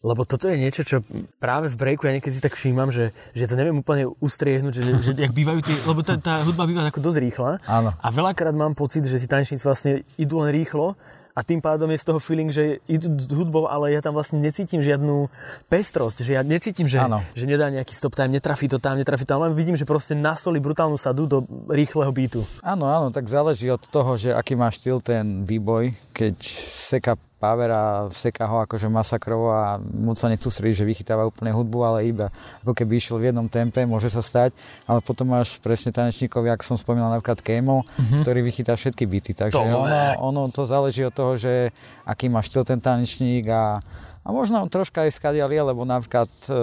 lebo 0.05 0.29
toto 0.29 0.53
je 0.53 0.61
niečo, 0.61 0.85
čo 0.85 1.01
práve 1.41 1.73
v 1.73 1.81
breaku 1.81 2.05
ja 2.05 2.15
niekedy 2.21 2.37
si 2.37 2.45
tak 2.45 2.53
všímam, 2.53 2.93
že, 2.93 3.17
že 3.33 3.49
to 3.49 3.57
neviem 3.57 3.81
úplne 3.81 4.05
ustriehnúť, 4.21 4.75
že, 4.77 4.83
že 5.01 5.11
jak 5.17 5.33
bývajú 5.33 5.65
tie, 5.65 5.77
lebo 5.89 6.05
tá, 6.05 6.21
tá 6.21 6.45
hudba 6.45 6.69
býva 6.69 6.85
ako 6.93 7.01
dosť 7.01 7.19
rýchla. 7.25 7.51
Áno. 7.65 7.91
A 7.97 8.09
veľakrát 8.13 8.53
mám 8.53 8.77
pocit, 8.77 9.09
že 9.09 9.17
si 9.17 9.25
tanečníci 9.25 9.65
vlastne 9.65 10.05
idú 10.21 10.45
len 10.45 10.53
rýchlo 10.53 10.93
a 11.35 11.43
tým 11.43 11.59
pádom 11.59 11.91
je 11.91 11.99
z 11.99 12.07
toho 12.07 12.23
feeling, 12.23 12.55
že 12.55 12.79
idú 12.87 13.11
s 13.19 13.27
hudbou, 13.27 13.67
ale 13.67 13.91
ja 13.91 13.99
tam 13.99 14.15
vlastne 14.15 14.39
necítim 14.39 14.79
žiadnu 14.79 15.27
pestrosť, 15.67 16.23
že 16.23 16.39
ja 16.39 16.47
necítim, 16.47 16.87
že, 16.87 17.03
že 17.35 17.45
nedá 17.51 17.75
nejaký 17.75 17.91
stop 17.91 18.15
time, 18.15 18.39
netrafí 18.39 18.71
to 18.71 18.79
tam, 18.79 18.95
netrafí 18.95 19.27
to 19.27 19.35
tam, 19.35 19.43
len 19.43 19.51
vidím, 19.51 19.75
že 19.75 19.83
proste 19.83 20.15
nasoli 20.15 20.63
brutálnu 20.63 20.95
sadu 20.95 21.27
do 21.27 21.43
rýchleho 21.67 22.15
beatu. 22.15 22.47
Áno, 22.63 22.87
áno, 22.87 23.11
tak 23.11 23.27
záleží 23.27 23.67
od 23.67 23.83
toho, 23.83 24.15
že 24.15 24.31
aký 24.31 24.55
má 24.55 24.71
štýl 24.71 25.03
ten 25.03 25.43
výboj, 25.43 25.91
keď 26.15 26.39
seka 26.87 27.19
Paver 27.45 27.69
a 27.77 28.09
seká 28.09 28.49
ho 28.49 28.65
akože 28.65 28.89
masakrovo 28.89 29.53
a 29.53 29.77
moc 29.77 30.17
sa 30.17 30.33
nechcú 30.33 30.49
srieť, 30.49 30.81
že 30.81 30.89
vychytáva 30.89 31.29
úplne 31.29 31.53
hudbu, 31.53 31.79
ale 31.85 32.09
iba 32.09 32.33
ako 32.65 32.73
keby 32.73 32.97
išiel 32.97 33.21
v 33.21 33.29
jednom 33.29 33.45
tempe, 33.53 33.85
môže 33.85 34.09
sa 34.09 34.25
stať, 34.25 34.57
ale 34.89 35.05
potom 35.05 35.29
máš 35.29 35.61
presne 35.61 35.93
tanečníkov, 35.93 36.41
ako 36.41 36.65
som 36.65 36.77
spomínal 36.81 37.13
napríklad 37.13 37.45
Kemo, 37.45 37.85
mm-hmm. 37.85 38.25
ktorý 38.25 38.41
vychytá 38.41 38.73
všetky 38.73 39.05
byty, 39.05 39.37
takže 39.37 39.61
to 39.61 39.61
ono, 39.61 40.01
ono 40.25 40.49
to 40.49 40.65
záleží 40.65 41.05
od 41.05 41.13
toho, 41.13 41.37
že 41.37 41.69
aký 42.09 42.33
má 42.33 42.41
štýl 42.41 42.65
ten 42.65 42.81
tanečník 42.81 43.53
a 43.53 43.85
a 44.25 44.33
možno 44.33 44.65
troška 44.73 45.05
aj 45.05 45.21
skadial 45.21 45.53
je, 45.53 45.61
lebo 45.61 45.85
napríklad 45.85 46.25
e, 46.49 46.57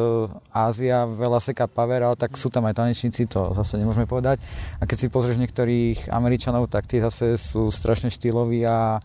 Ázia 0.50 1.06
veľa 1.06 1.38
seká 1.38 1.70
power, 1.70 2.02
ale 2.02 2.18
tak 2.18 2.34
sú 2.34 2.50
tam 2.50 2.66
aj 2.66 2.82
tanečníci, 2.82 3.30
to 3.30 3.54
zase 3.54 3.78
nemôžeme 3.78 4.10
povedať. 4.10 4.42
A 4.82 4.90
keď 4.90 4.98
si 4.98 5.14
pozrieš 5.14 5.38
niektorých 5.38 6.10
Američanov, 6.10 6.74
tak 6.74 6.90
tí 6.90 6.98
zase 6.98 7.38
sú 7.38 7.70
strašne 7.70 8.10
štýloví 8.10 8.66
a 8.66 8.98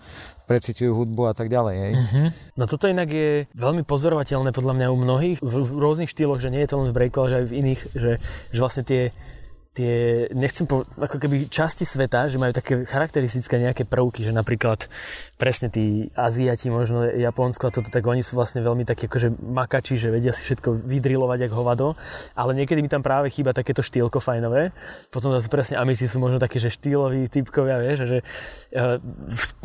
precitujú 0.46 0.94
hudbu 0.94 1.22
a 1.31 1.34
tak 1.34 1.50
ďalej. 1.50 1.76
Hej. 1.76 1.93
Uh-huh. 1.98 2.28
No 2.54 2.64
toto 2.70 2.87
inak 2.87 3.10
je 3.10 3.50
veľmi 3.52 3.82
pozorovateľné 3.82 4.54
podľa 4.54 4.75
mňa 4.78 4.87
u 4.94 4.96
mnohých 4.96 5.38
v, 5.43 5.54
v 5.66 5.70
rôznych 5.76 6.10
štýloch, 6.10 6.38
že 6.38 6.54
nie 6.54 6.62
je 6.62 6.70
to 6.70 6.78
len 6.78 6.88
v 6.90 6.96
breaku, 6.96 7.26
ale 7.26 7.28
že 7.28 7.38
aj 7.43 7.46
v 7.50 7.54
iných, 7.66 7.81
že, 7.98 8.12
že 8.54 8.58
vlastne 8.62 8.87
tie 8.87 9.10
tie, 9.76 10.26
nechcem 10.32 10.64
povedať, 10.64 10.88
ako 10.96 11.17
keby 11.20 11.37
časti 11.52 11.84
sveta, 11.84 12.32
že 12.32 12.40
majú 12.40 12.56
také 12.56 12.88
charakteristické 12.88 13.61
nejaké 13.61 13.84
prvky, 13.84 14.25
že 14.25 14.32
napríklad 14.32 14.88
presne 15.37 15.69
tí 15.69 16.08
Aziati, 16.17 16.73
možno 16.73 17.05
Japonsko 17.05 17.69
a 17.69 17.75
toto, 17.76 17.93
tak 17.93 18.00
oni 18.08 18.25
sú 18.25 18.40
vlastne 18.40 18.64
veľmi 18.64 18.88
takí 18.88 19.05
akože 19.05 19.37
makači, 19.37 20.00
že 20.00 20.08
vedia 20.08 20.32
si 20.32 20.40
všetko 20.49 20.81
vydrilovať 20.81 21.46
ako 21.46 21.55
hovado, 21.61 21.87
ale 22.32 22.56
niekedy 22.56 22.81
mi 22.81 22.88
tam 22.88 23.05
práve 23.05 23.28
chýba 23.28 23.52
takéto 23.52 23.84
štýlko 23.84 24.17
fajnové. 24.17 24.73
Potom 25.12 25.28
zase 25.37 25.52
presne 25.52 25.76
Amisi 25.76 26.08
sú 26.08 26.25
možno 26.25 26.40
takí, 26.40 26.56
že 26.56 26.73
štýloví 26.73 27.28
typkovia, 27.28 27.76
vieš, 27.84 28.08
že 28.08 28.19
uh, 28.25 28.96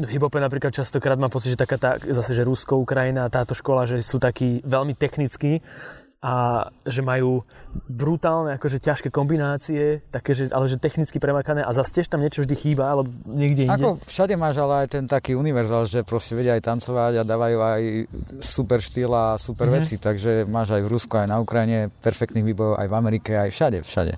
v 0.04 0.12
hiphope 0.12 0.44
napríklad 0.44 0.76
častokrát 0.76 1.16
mám 1.16 1.32
pocit, 1.32 1.56
že 1.56 1.64
taká 1.64 1.80
tá, 1.80 1.96
zase, 1.96 2.36
že 2.36 2.44
Rusko, 2.44 2.84
Ukrajina, 2.84 3.32
táto 3.32 3.56
škola, 3.56 3.88
že 3.88 4.04
sú 4.04 4.20
takí 4.20 4.60
veľmi 4.68 4.92
technickí, 4.92 5.64
a 6.22 6.70
že 6.86 7.02
majú 7.02 7.42
brutálne, 7.90 8.54
akože 8.54 8.78
ťažké 8.78 9.10
kombinácie, 9.10 10.06
také, 10.14 10.38
že, 10.38 10.54
ale 10.54 10.70
že 10.70 10.78
technicky 10.78 11.18
premakané 11.18 11.66
a 11.66 11.74
zase 11.74 11.98
tiež 11.98 12.14
tam 12.14 12.22
niečo 12.22 12.46
vždy 12.46 12.54
chýba, 12.54 12.94
alebo 12.94 13.10
niekde 13.26 13.66
inde. 13.66 13.74
Ako 13.74 13.98
všade 14.06 14.38
máš 14.38 14.62
ale 14.62 14.86
aj 14.86 15.02
ten 15.02 15.10
taký 15.10 15.34
univerzál, 15.34 15.90
že 15.90 16.06
proste 16.06 16.38
vedia 16.38 16.54
aj 16.54 16.62
tancovať 16.62 17.14
a 17.18 17.24
dávajú 17.26 17.58
aj 17.58 17.82
super 18.38 18.78
štýl 18.78 19.10
a 19.10 19.42
super 19.42 19.66
mm-hmm. 19.66 19.82
veci, 19.82 19.96
takže 19.98 20.32
máš 20.46 20.78
aj 20.78 20.86
v 20.86 20.92
Rusku, 20.94 21.18
aj 21.18 21.26
na 21.26 21.42
Ukrajine 21.42 21.90
perfektných 22.06 22.46
výbojov, 22.54 22.78
aj 22.78 22.88
v 22.88 22.94
Amerike, 22.94 23.32
aj 23.42 23.50
všade, 23.50 23.78
všade 23.82 24.14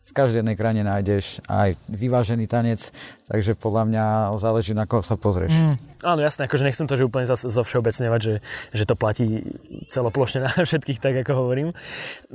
v 0.00 0.12
každej 0.18 0.42
jednej 0.42 0.58
krajine 0.58 0.82
nájdeš 0.82 1.38
aj 1.46 1.78
vyvážený 1.86 2.50
tanec, 2.50 2.90
takže 3.30 3.54
podľa 3.54 3.82
mňa 3.86 4.04
záleží 4.42 4.74
na 4.74 4.90
koho 4.90 5.06
sa 5.06 5.14
pozrieš. 5.14 5.54
Mm, 5.54 5.74
áno, 6.02 6.20
jasné, 6.26 6.50
akože 6.50 6.66
nechcem 6.66 6.90
to, 6.90 6.98
že 6.98 7.06
úplne 7.06 7.30
zo 7.30 7.62
všeobecňovať, 7.62 8.20
že, 8.20 8.34
že 8.74 8.84
to 8.84 8.98
platí 8.98 9.46
celoplošne 9.86 10.42
na 10.46 10.50
všetkých, 10.50 10.98
tak 10.98 11.14
ako 11.22 11.46
hovorím. 11.46 11.70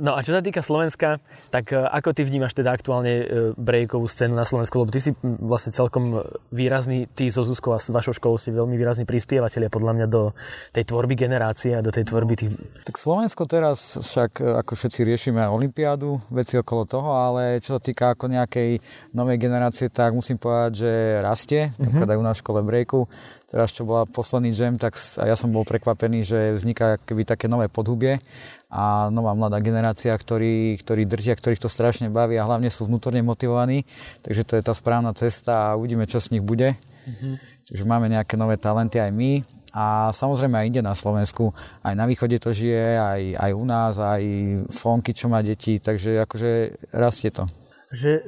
No 0.00 0.16
a 0.16 0.24
čo 0.24 0.32
sa 0.32 0.40
týka 0.40 0.64
Slovenska, 0.64 1.20
tak 1.52 1.76
e, 1.76 1.84
ako 1.84 2.16
ty 2.16 2.24
vnímaš 2.24 2.56
teda 2.56 2.72
aktuálne 2.72 3.12
e, 3.12 3.24
breakovú 3.60 4.08
scénu 4.08 4.32
na 4.32 4.48
Slovensku, 4.48 4.80
lebo 4.80 4.88
ty 4.88 5.04
si 5.04 5.12
vlastne 5.22 5.76
celkom 5.76 6.24
výrazný, 6.48 7.12
ty 7.12 7.28
so 7.28 7.44
Zuzkou 7.44 7.76
a 7.76 7.78
s 7.78 7.92
vašou 7.92 8.16
školou 8.16 8.40
si 8.40 8.48
veľmi 8.48 8.80
výrazný 8.80 9.04
prispievateľ 9.04 9.68
podľa 9.68 9.92
mňa 10.00 10.06
do 10.08 10.32
tej 10.72 10.88
tvorby 10.88 11.12
generácie 11.12 11.76
a 11.76 11.84
do 11.84 11.92
tej 11.92 12.08
tvorby 12.08 12.34
tých... 12.40 12.56
Tak 12.88 12.96
Slovensko 12.96 13.44
teraz 13.44 14.00
však, 14.00 14.40
e, 14.40 14.64
ako 14.64 14.72
všetci 14.72 15.00
riešime 15.04 15.44
Olympiádu, 15.44 16.24
veci 16.32 16.56
okolo 16.56 16.88
toho, 16.88 17.10
ale 17.12 17.60
čo 17.60 17.76
sa 17.76 17.80
týka 17.84 18.16
ako 18.16 18.32
nejakej 18.32 18.80
novej 19.12 19.36
generácie, 19.36 19.92
tak 19.92 20.16
musím 20.16 20.40
povedať, 20.40 20.72
že 20.72 20.85
rastie, 21.22 21.72
mm-hmm. 21.76 22.06
aj 22.06 22.18
u 22.18 22.24
nás 22.24 22.36
v 22.38 22.42
škole 22.42 22.60
breaku. 22.62 23.06
Teraz, 23.46 23.70
čo 23.70 23.86
bola 23.86 24.06
posledný 24.10 24.50
jam, 24.50 24.74
tak 24.74 24.98
a 25.22 25.30
ja 25.30 25.38
som 25.38 25.54
bol 25.54 25.62
prekvapený, 25.62 26.26
že 26.26 26.38
vzniká 26.58 26.98
keby 26.98 27.22
také 27.22 27.46
nové 27.46 27.70
podhubie 27.70 28.18
a 28.66 29.06
nová 29.14 29.38
mladá 29.38 29.62
generácia, 29.62 30.10
ktorí, 30.10 30.74
ktorí 30.82 31.06
držia, 31.06 31.38
ktorých 31.38 31.62
to 31.62 31.70
strašne 31.70 32.10
baví 32.10 32.34
a 32.36 32.46
hlavne 32.46 32.66
sú 32.66 32.90
vnútorne 32.90 33.22
motivovaní. 33.22 33.86
Takže 34.26 34.42
to 34.42 34.52
je 34.58 34.66
tá 34.66 34.74
správna 34.74 35.14
cesta 35.14 35.72
a 35.72 35.76
uvidíme, 35.78 36.10
čo 36.10 36.18
z 36.18 36.34
nich 36.34 36.42
bude. 36.42 36.74
Mm-hmm. 37.06 37.34
Takže 37.70 37.84
máme 37.86 38.06
nejaké 38.10 38.34
nové 38.34 38.58
talenty 38.58 38.98
aj 38.98 39.14
my 39.14 39.46
a 39.76 40.10
samozrejme 40.10 40.56
aj 40.56 40.66
inde 40.72 40.82
na 40.82 40.96
Slovensku, 40.96 41.52
aj 41.84 41.94
na 41.94 42.08
východe 42.08 42.40
to 42.40 42.50
žije, 42.50 42.96
aj, 42.96 43.22
aj 43.36 43.50
u 43.52 43.64
nás, 43.68 43.94
aj 44.00 44.22
Fonky, 44.72 45.12
čo 45.12 45.28
má 45.28 45.44
deti, 45.44 45.78
takže 45.78 46.18
akože 46.24 46.50
rastie 46.96 47.30
to 47.30 47.44
že 47.96 48.20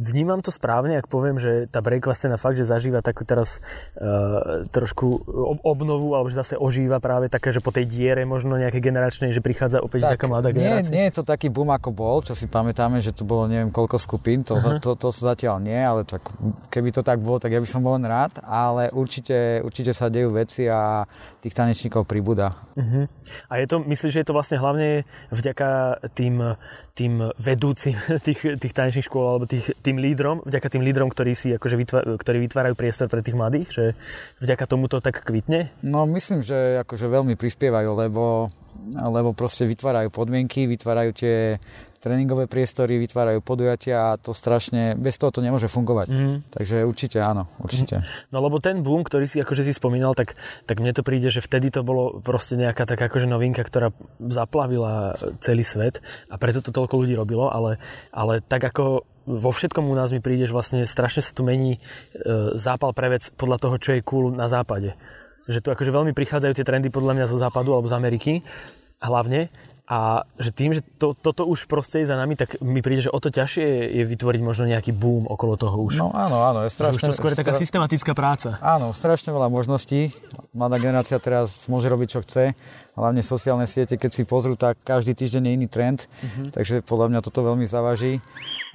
vnímam 0.00 0.40
to 0.40 0.48
správne, 0.48 0.96
ak 0.96 1.12
poviem, 1.12 1.36
že 1.36 1.68
tá 1.68 1.84
breaková 1.84 2.16
scéna 2.16 2.40
fakt, 2.40 2.56
že 2.56 2.64
zažíva 2.64 3.04
takú 3.04 3.28
teraz 3.28 3.60
uh, 4.00 4.64
trošku 4.72 5.20
obnovu, 5.60 6.16
alebo 6.16 6.32
že 6.32 6.40
zase 6.40 6.54
ožíva 6.56 6.96
práve 6.96 7.28
také, 7.28 7.52
že 7.52 7.60
po 7.60 7.68
tej 7.68 7.84
diere 7.84 8.24
možno 8.24 8.56
nejaké 8.56 8.80
generačnej, 8.80 9.36
že 9.36 9.44
prichádza 9.44 9.84
opäť 9.84 10.08
tak, 10.08 10.16
taká 10.16 10.32
mladá 10.32 10.48
generácia. 10.48 10.88
Nie, 10.88 11.04
nie 11.04 11.04
je 11.12 11.20
to 11.20 11.28
taký 11.28 11.52
boom 11.52 11.68
ako 11.68 11.92
bol, 11.92 12.24
čo 12.24 12.32
si 12.32 12.48
pamätáme, 12.48 13.04
že 13.04 13.12
tu 13.12 13.28
bolo 13.28 13.44
neviem 13.44 13.68
koľko 13.68 14.00
skupín, 14.00 14.40
to, 14.48 14.56
uh-huh. 14.56 14.80
to, 14.80 14.96
to, 14.96 15.12
to 15.12 15.12
zatiaľ 15.12 15.60
nie, 15.60 15.76
ale 15.76 16.08
tak, 16.08 16.24
keby 16.72 16.88
to 16.88 17.04
tak 17.04 17.20
bolo, 17.20 17.36
tak 17.36 17.52
ja 17.52 17.60
by 17.60 17.68
som 17.68 17.84
bol 17.84 18.00
len 18.00 18.08
rád, 18.08 18.40
ale 18.40 18.88
určite, 18.96 19.60
určite 19.60 19.92
sa 19.92 20.08
dejú 20.08 20.32
veci 20.32 20.64
a 20.64 21.04
tých 21.44 21.52
tanečníkov 21.52 22.08
pribúda. 22.08 22.56
Uh-huh. 22.72 23.04
A 23.52 23.60
je 23.60 23.66
to, 23.68 23.84
myslíš, 23.84 24.12
že 24.16 24.20
je 24.24 24.28
to 24.32 24.36
vlastne 24.36 24.56
hlavne 24.56 25.04
vďaka 25.28 26.00
tým, 26.16 26.56
tým 26.92 27.32
vedúcim 27.40 27.96
tých, 28.26 28.60
tých 28.60 28.74
tanečných 28.76 29.06
škôl 29.06 29.24
alebo 29.24 29.44
tých, 29.48 29.72
tým 29.80 29.96
lídrom, 29.96 30.44
vďaka 30.44 30.68
tým 30.68 30.84
lídrom, 30.84 31.08
ktorí, 31.08 31.32
si 31.32 31.56
akože 31.56 31.76
vytvá, 31.80 32.00
ktorí 32.20 32.38
vytvárajú 32.48 32.74
priestor 32.76 33.08
pre 33.08 33.24
tých 33.24 33.36
mladých, 33.36 33.68
že 33.72 33.84
vďaka 34.44 34.64
tomu 34.68 34.86
to 34.92 35.00
tak 35.00 35.24
kvitne? 35.24 35.72
No 35.80 36.04
myslím, 36.04 36.44
že 36.44 36.84
akože 36.84 37.08
veľmi 37.08 37.34
prispievajú, 37.36 37.90
lebo, 37.96 38.52
lebo 38.92 39.32
proste 39.32 39.64
vytvárajú 39.64 40.12
podmienky, 40.12 40.68
vytvárajú 40.68 41.10
tie 41.16 41.36
tréningové 42.02 42.50
priestory, 42.50 42.98
vytvárajú 42.98 43.38
podujatia 43.46 44.12
a 44.12 44.18
to 44.18 44.34
strašne, 44.34 44.98
bez 44.98 45.14
toho 45.22 45.30
to 45.30 45.38
nemôže 45.38 45.70
fungovať. 45.70 46.10
Mm. 46.10 46.36
Takže 46.50 46.82
určite 46.82 47.22
áno, 47.22 47.46
určite. 47.62 48.02
No 48.34 48.42
lebo 48.42 48.58
ten 48.58 48.82
boom, 48.82 49.06
ktorý 49.06 49.30
si 49.30 49.38
akože 49.38 49.62
si 49.62 49.70
spomínal, 49.70 50.18
tak, 50.18 50.34
tak 50.66 50.82
mne 50.82 50.90
to 50.90 51.06
príde, 51.06 51.30
že 51.30 51.38
vtedy 51.38 51.70
to 51.70 51.86
bolo 51.86 52.18
proste 52.18 52.58
nejaká 52.58 52.82
taká 52.82 53.06
akože 53.06 53.30
novinka, 53.30 53.62
ktorá 53.62 53.94
zaplavila 54.18 55.14
celý 55.38 55.62
svet 55.62 56.02
a 56.26 56.34
preto 56.42 56.58
to 56.58 56.74
toľko 56.74 56.98
ľudí 56.98 57.14
robilo, 57.14 57.46
ale, 57.46 57.78
ale 58.10 58.42
tak 58.42 58.66
ako 58.66 59.06
vo 59.22 59.50
všetkom 59.54 59.86
u 59.86 59.94
nás 59.94 60.10
mi 60.10 60.18
príde, 60.18 60.50
že 60.50 60.56
vlastne 60.56 60.82
strašne 60.82 61.22
sa 61.22 61.30
tu 61.30 61.46
mení 61.46 61.78
e, 61.78 61.80
zápal 62.58 62.90
pre 62.90 63.14
vec 63.14 63.30
podľa 63.38 63.58
toho, 63.62 63.74
čo 63.78 63.94
je 63.94 64.02
cool 64.02 64.34
na 64.34 64.50
západe. 64.50 64.98
Že 65.46 65.58
tu 65.62 65.68
akože 65.70 65.94
veľmi 65.94 66.10
prichádzajú 66.10 66.52
tie 66.58 66.66
trendy 66.66 66.90
podľa 66.90 67.22
mňa 67.22 67.30
zo 67.30 67.38
západu 67.38 67.70
alebo 67.70 67.86
z 67.86 67.94
Ameriky 67.94 68.32
hlavne 69.02 69.50
a 69.82 70.22
že 70.38 70.54
tým, 70.54 70.70
že 70.70 70.86
to, 71.02 71.10
toto 71.10 71.42
už 71.42 71.66
proste 71.66 72.06
je 72.06 72.06
za 72.06 72.14
nami, 72.14 72.38
tak 72.38 72.62
mi 72.62 72.78
príde, 72.78 73.10
že 73.10 73.10
o 73.10 73.18
to 73.18 73.34
ťažšie 73.34 73.90
je 73.98 74.04
vytvoriť 74.06 74.40
možno 74.40 74.70
nejaký 74.70 74.94
boom 74.94 75.26
okolo 75.26 75.58
toho 75.58 75.74
už. 75.82 75.98
No 75.98 76.14
áno, 76.14 76.38
áno. 76.38 76.62
Je 76.62 76.70
strašne, 76.70 77.02
že 77.02 77.10
už 77.10 77.10
to 77.10 77.18
skôr 77.18 77.34
je 77.34 77.42
taká 77.42 77.50
systematická 77.50 78.14
práca. 78.14 78.62
Áno, 78.62 78.94
strašne 78.94 79.34
veľa 79.34 79.50
možností. 79.50 80.14
Mladá 80.54 80.78
generácia 80.78 81.18
teraz 81.18 81.66
môže 81.66 81.90
robiť, 81.90 82.08
čo 82.14 82.20
chce. 82.22 82.54
Hlavne 82.94 83.26
sociálne 83.26 83.66
siete, 83.66 83.98
keď 83.98 84.10
si 84.14 84.22
pozrú, 84.22 84.54
tak 84.54 84.78
každý 84.86 85.18
týždeň 85.18 85.50
je 85.50 85.52
iný 85.58 85.66
trend. 85.66 86.06
Uh-huh. 86.06 86.46
Takže 86.54 86.86
podľa 86.86 87.10
mňa 87.10 87.20
toto 87.26 87.42
veľmi 87.42 87.66
zavaží. 87.66 88.22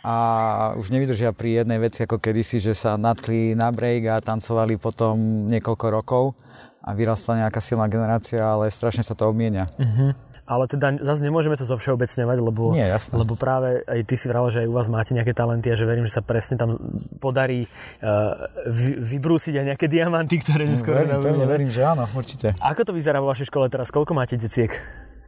A 0.04 0.76
už 0.76 0.92
nevydržia 0.92 1.32
pri 1.32 1.64
jednej 1.64 1.80
veci 1.80 2.04
ako 2.04 2.20
kedysi, 2.20 2.60
že 2.60 2.76
sa 2.76 3.00
natkli 3.00 3.56
na 3.56 3.72
break 3.72 4.12
a 4.12 4.20
tancovali 4.20 4.76
potom 4.76 5.48
niekoľko 5.48 5.86
rokov 5.88 6.36
a 6.84 6.92
vyrastla 6.96 7.48
nejaká 7.48 7.60
silná 7.64 7.88
generácia, 7.88 8.44
ale 8.44 8.72
strašne 8.72 9.04
sa 9.04 9.16
to 9.16 9.28
obmienia. 9.28 9.72
Uh-huh 9.80 10.27
ale 10.48 10.64
teda 10.72 10.96
zase 11.04 11.28
nemôžeme 11.28 11.60
to 11.60 11.68
zovšeobecňovať, 11.68 12.38
lebo, 12.40 12.72
Nie, 12.72 12.96
lebo 13.12 13.36
práve 13.36 13.84
aj 13.84 14.00
ty 14.08 14.16
si 14.16 14.32
vral, 14.32 14.48
že 14.48 14.64
aj 14.64 14.68
u 14.72 14.74
vás 14.74 14.88
máte 14.88 15.12
nejaké 15.12 15.36
talenty 15.36 15.68
a 15.68 15.76
že 15.76 15.84
verím, 15.84 16.08
že 16.08 16.18
sa 16.18 16.24
presne 16.24 16.56
tam 16.56 16.80
podarí 17.20 17.68
uh, 17.68 18.48
vy, 18.64 18.96
vybrúsiť 19.20 19.60
aj 19.60 19.66
nejaké 19.76 19.86
diamanty, 19.92 20.40
ktoré 20.40 20.66
dnes 20.66 20.82
verím, 20.88 21.20
verím, 21.20 21.44
verím, 21.44 21.70
že 21.70 21.84
áno, 21.84 22.08
určite. 22.16 22.56
Ako 22.64 22.88
to 22.88 22.96
vyzerá 22.96 23.20
vo 23.20 23.28
vašej 23.28 23.52
škole 23.52 23.68
teraz? 23.68 23.92
Koľko 23.92 24.16
máte 24.16 24.40
deciek? 24.40 24.72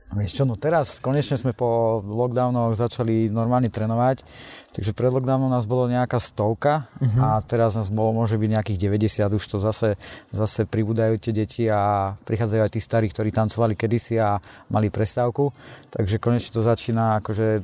Vieš 0.10 0.42
čo, 0.42 0.44
no 0.50 0.58
teraz 0.58 0.98
konečne 0.98 1.38
sme 1.38 1.54
po 1.54 2.02
lockdownoch 2.02 2.74
začali 2.74 3.30
normálne 3.30 3.70
trénovať, 3.70 4.26
takže 4.74 4.98
pred 4.98 5.14
lockdownom 5.14 5.54
nás 5.54 5.70
bolo 5.70 5.86
nejaká 5.86 6.18
stovka 6.18 6.90
uh-huh. 6.98 7.22
a 7.22 7.30
teraz 7.46 7.78
nás 7.78 7.94
bolo, 7.94 8.18
môže 8.18 8.42
byť 8.42 8.50
nejakých 8.50 8.90
90, 8.90 9.38
už 9.38 9.46
to 9.46 9.62
zase, 9.62 10.02
zase 10.34 10.66
pribúdajú 10.66 11.14
tie 11.22 11.30
deti 11.30 11.70
a 11.70 12.18
prichádzajú 12.26 12.62
aj 12.66 12.72
tí 12.74 12.82
starí, 12.82 13.06
ktorí 13.06 13.30
tancovali 13.30 13.78
kedysi 13.78 14.18
a 14.18 14.42
mali 14.74 14.90
prestávku, 14.90 15.54
takže 15.94 16.18
konečne 16.18 16.58
to 16.58 16.66
začína 16.66 17.22
akože 17.22 17.62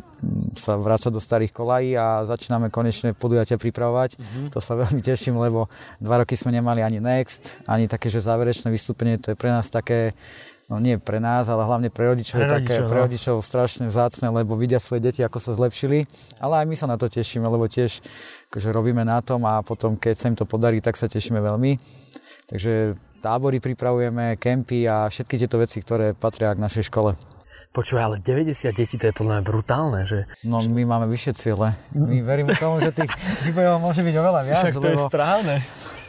sa 0.54 0.78
vrácať 0.78 1.18
do 1.18 1.22
starých 1.22 1.50
kolají 1.50 1.98
a 1.98 2.30
začíname 2.30 2.70
konečne 2.70 3.18
podujatia 3.18 3.58
pripravovať. 3.58 4.22
Uh-huh. 4.22 4.54
To 4.54 4.62
sa 4.62 4.78
veľmi 4.86 5.02
teším, 5.02 5.42
lebo 5.42 5.66
dva 5.98 6.22
roky 6.22 6.38
sme 6.38 6.54
nemali 6.54 6.86
ani 6.86 7.02
Next, 7.02 7.58
ani 7.66 7.90
také, 7.90 8.14
že 8.14 8.22
záverečné 8.22 8.70
vystúpenie, 8.70 9.18
to 9.18 9.34
je 9.34 9.38
pre 9.38 9.50
nás 9.50 9.66
také 9.74 10.14
no 10.70 10.82
nie 10.82 10.98
pre 10.98 11.22
nás, 11.22 11.46
ale 11.46 11.66
hlavne 11.66 11.90
pre 11.94 12.10
rodičov, 12.14 12.42
pre 12.42 12.50
rodičov, 12.50 12.62
také, 12.66 12.76
no. 12.82 12.90
pre 12.90 13.00
rodičov 13.06 13.36
strašne 13.46 13.86
vzácne, 13.86 14.28
lebo 14.34 14.58
vidia 14.58 14.82
svoje 14.82 15.06
deti, 15.06 15.22
ako 15.22 15.38
sa 15.38 15.52
zlepšili, 15.54 16.10
ale 16.42 16.64
aj 16.64 16.66
my 16.66 16.76
sa 16.76 16.88
na 16.90 16.98
to 16.98 17.06
tešíme, 17.06 17.46
lebo 17.46 17.70
tiež 17.70 18.02
akože 18.50 18.70
robíme 18.74 19.06
na 19.06 19.22
tom 19.22 19.46
a 19.46 19.62
potom, 19.62 19.94
keď 19.98 20.16
sa 20.18 20.26
im 20.32 20.38
to 20.38 20.50
podarí, 20.50 20.82
tak 20.82 20.98
sa 20.98 21.06
tešíme 21.06 21.38
veľmi. 21.38 21.78
Takže 22.46 22.98
tábory 23.26 23.58
pripravujeme, 23.58 24.38
kempy 24.38 24.86
a 24.86 25.10
všetky 25.10 25.42
tieto 25.42 25.58
veci, 25.58 25.82
ktoré 25.82 26.14
patria 26.14 26.54
k 26.54 26.62
našej 26.62 26.94
škole. 26.94 27.18
Počúvaj, 27.76 28.04
ale 28.08 28.18
90 28.24 28.72
detí 28.72 28.96
to 28.96 29.12
je 29.12 29.14
podľa 29.14 29.42
mňa 29.42 29.44
brutálne, 29.44 30.02
že? 30.08 30.24
No 30.48 30.64
my 30.64 30.88
máme 30.88 31.12
vyššie 31.12 31.34
ciele. 31.36 31.76
My 31.92 32.24
veríme 32.24 32.56
tomu, 32.56 32.80
že 32.80 32.96
tých 32.96 33.12
výbojov 33.52 33.84
môže 33.84 34.00
byť 34.00 34.16
oveľa 34.16 34.42
viac. 34.48 34.64
Však 34.64 34.80
to 34.80 34.88
lebo... 34.88 34.96
je 34.96 34.98
správne. 35.12 35.56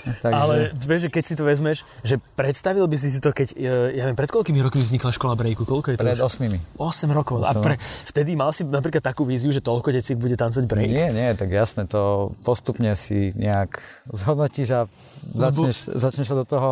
Takže... 0.06 0.36
Ale 0.36 0.54
vieš, 0.74 1.00
že 1.06 1.10
keď 1.10 1.24
si 1.26 1.34
to 1.34 1.42
vezmeš, 1.42 1.78
že 2.06 2.16
predstavil 2.38 2.86
by 2.86 2.96
si 2.96 3.08
si 3.10 3.18
to, 3.18 3.34
keď, 3.34 3.48
ja 3.92 4.02
neviem, 4.06 4.18
pred 4.18 4.30
koľkými 4.30 4.58
rokmi 4.62 4.82
vznikla 4.82 5.10
škola 5.10 5.34
breaku? 5.34 5.66
Koľko 5.66 5.94
je 5.94 5.96
to? 5.98 6.06
Pred 6.06 6.20
8. 6.22 6.78
8 6.78 7.10
rokov. 7.10 7.42
8. 7.42 7.50
A 7.50 7.52
pre, 7.58 7.74
vtedy 8.06 8.38
mal 8.38 8.54
si 8.54 8.62
napríklad 8.62 9.02
takú 9.02 9.26
víziu, 9.26 9.50
že 9.50 9.58
toľko 9.58 9.90
detí 9.90 10.14
bude 10.14 10.38
tancovať 10.38 10.64
break? 10.66 10.88
Nie, 10.88 11.10
nie, 11.10 11.30
tak 11.34 11.50
jasne, 11.50 11.90
to 11.90 12.32
postupne 12.46 12.94
si 12.94 13.34
nejak 13.34 13.82
zhodnotíš 14.10 14.68
a 14.72 14.80
začneš, 15.34 15.90
začneš 15.94 16.26
sa 16.30 16.36
do 16.38 16.46
toho, 16.46 16.70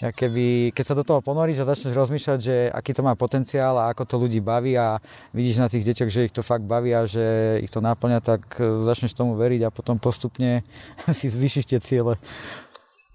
keby, 0.00 0.72
keď 0.72 0.84
sa 0.84 0.94
do 0.96 1.04
toho 1.04 1.20
ponoríš 1.20 1.62
a 1.62 1.68
začneš 1.68 1.92
rozmýšľať, 1.92 2.38
že 2.40 2.56
aký 2.72 2.96
to 2.96 3.04
má 3.04 3.12
potenciál 3.14 3.76
a 3.76 3.92
ako 3.92 4.02
to 4.08 4.16
ľudí 4.16 4.40
baví 4.40 4.74
a 4.74 4.98
vidíš 5.36 5.56
na 5.60 5.68
tých 5.68 5.84
deťoch, 5.86 6.10
že 6.10 6.26
ich 6.28 6.34
to 6.34 6.40
fakt 6.42 6.64
baví 6.64 6.96
a 6.96 7.04
že 7.04 7.58
ich 7.60 7.70
to 7.70 7.84
náplňa, 7.84 8.18
tak 8.24 8.42
e, 8.58 8.82
začneš 8.82 9.12
tomu 9.12 9.36
veriť 9.36 9.68
a 9.68 9.74
potom 9.74 10.00
postupne 10.00 10.64
si 11.18 11.28
zvyšíš 11.28 11.68
tie 11.68 11.80
ciele. 11.80 12.16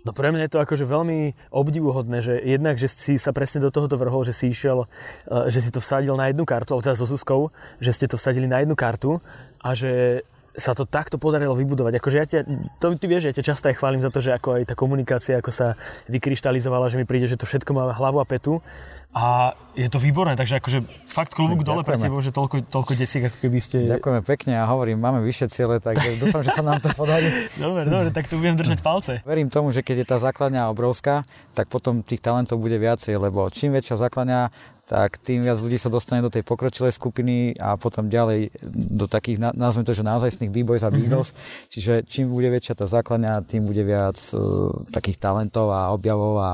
No 0.07 0.15
pre 0.15 0.31
mňa 0.31 0.47
je 0.47 0.53
to 0.55 0.63
akože 0.63 0.87
veľmi 0.87 1.51
obdivuhodné, 1.51 2.23
že 2.23 2.39
jednak, 2.39 2.79
že 2.79 2.87
si 2.87 3.19
sa 3.19 3.35
presne 3.35 3.59
do 3.59 3.67
tohoto 3.67 3.99
vrhol, 3.99 4.23
že 4.23 4.31
si 4.31 4.55
išiel, 4.55 4.87
eh, 4.87 5.51
že 5.51 5.59
si 5.59 5.67
to 5.67 5.83
vsadil 5.83 6.15
na 6.15 6.31
jednu 6.31 6.47
kartu, 6.47 6.71
alebo 6.71 6.87
teda 6.87 6.95
so 6.95 7.03
Zuzkou, 7.03 7.51
že 7.83 7.91
ste 7.91 8.07
to 8.07 8.15
vsadili 8.15 8.47
na 8.47 8.63
jednu 8.63 8.79
kartu 8.79 9.19
a 9.59 9.75
že 9.75 10.23
sa 10.57 10.73
to 10.73 10.89
takto 10.89 11.21
podarilo 11.21 11.53
vybudovať. 11.53 12.01
Akože 12.01 12.17
ja 12.17 12.25
ťa, 12.25 12.39
to 12.81 12.97
ty 12.97 13.05
vieš, 13.05 13.29
ja 13.29 13.33
ťa 13.37 13.45
často 13.53 13.69
aj 13.69 13.77
chválim 13.77 14.01
za 14.01 14.09
to, 14.09 14.25
že 14.25 14.33
ako 14.33 14.57
aj 14.57 14.73
tá 14.73 14.75
komunikácia, 14.75 15.37
ako 15.37 15.53
sa 15.53 15.77
vykryštalizovala, 16.09 16.89
že 16.89 16.97
mi 16.97 17.05
príde, 17.05 17.29
že 17.29 17.37
to 17.37 17.45
všetko 17.45 17.77
má 17.77 17.93
hlavu 17.93 18.17
a 18.17 18.25
petu 18.25 18.65
a 19.13 19.53
je 19.77 19.89
to 19.89 20.01
výborné, 20.01 20.33
takže 20.33 20.57
akože 20.57 20.81
fakt 21.09 21.37
klubúk 21.37 21.61
dole 21.61 21.81
pre 21.81 21.97
tebou, 21.97 22.21
že 22.21 22.33
toľko, 22.33 22.65
toľko 22.69 22.91
desiek, 22.97 23.29
ako 23.29 23.37
keby 23.39 23.59
ste... 23.61 23.85
Ďakujeme 23.85 24.21
pekne 24.25 24.53
a 24.57 24.65
hovorím, 24.69 24.97
máme 24.97 25.21
vyššie 25.25 25.47
ciele, 25.53 25.77
tak 25.77 25.97
dúfam, 26.17 26.41
že 26.41 26.53
sa 26.53 26.65
nám 26.65 26.81
to 26.81 26.89
podarí. 26.93 27.25
dobre, 27.61 27.85
dobre, 27.85 28.09
tak 28.09 28.29
tu 28.29 28.41
budem 28.41 28.57
držať 28.57 28.81
palce. 28.81 29.21
Verím 29.25 29.49
tomu, 29.49 29.69
že 29.69 29.85
keď 29.85 30.05
je 30.05 30.07
tá 30.09 30.17
základňa 30.17 30.69
obrovská, 30.73 31.25
tak 31.53 31.65
potom 31.69 32.01
tých 32.01 32.21
talentov 32.21 32.61
bude 32.61 32.77
viacej, 32.77 33.17
lebo 33.17 33.45
čím 33.53 33.73
väčšia 33.77 33.97
základňa, 33.97 34.53
tak 34.87 35.19
tým 35.19 35.43
viac 35.43 35.59
ľudí 35.59 35.75
sa 35.75 35.91
dostane 35.91 36.23
do 36.23 36.31
tej 36.31 36.47
pokročilej 36.47 36.95
skupiny 36.95 37.59
a 37.59 37.75
potom 37.75 38.07
ďalej 38.07 38.55
do 38.95 39.03
takých, 39.03 39.51
nazvem 39.51 39.83
to, 39.83 39.91
že 39.91 40.07
naozajstných 40.07 40.47
b-boys 40.47 40.87
a 40.87 40.89
big 40.89 41.11
mm-hmm. 41.11 41.67
Čiže 41.67 42.07
čím 42.07 42.31
bude 42.31 42.47
väčšia 42.47 42.79
tá 42.79 42.87
základňa, 42.87 43.43
tým 43.43 43.67
bude 43.67 43.83
viac 43.83 44.15
uh, 44.31 44.71
takých 44.95 45.19
talentov 45.19 45.75
a 45.75 45.91
objavov 45.91 46.39
a, 46.39 46.53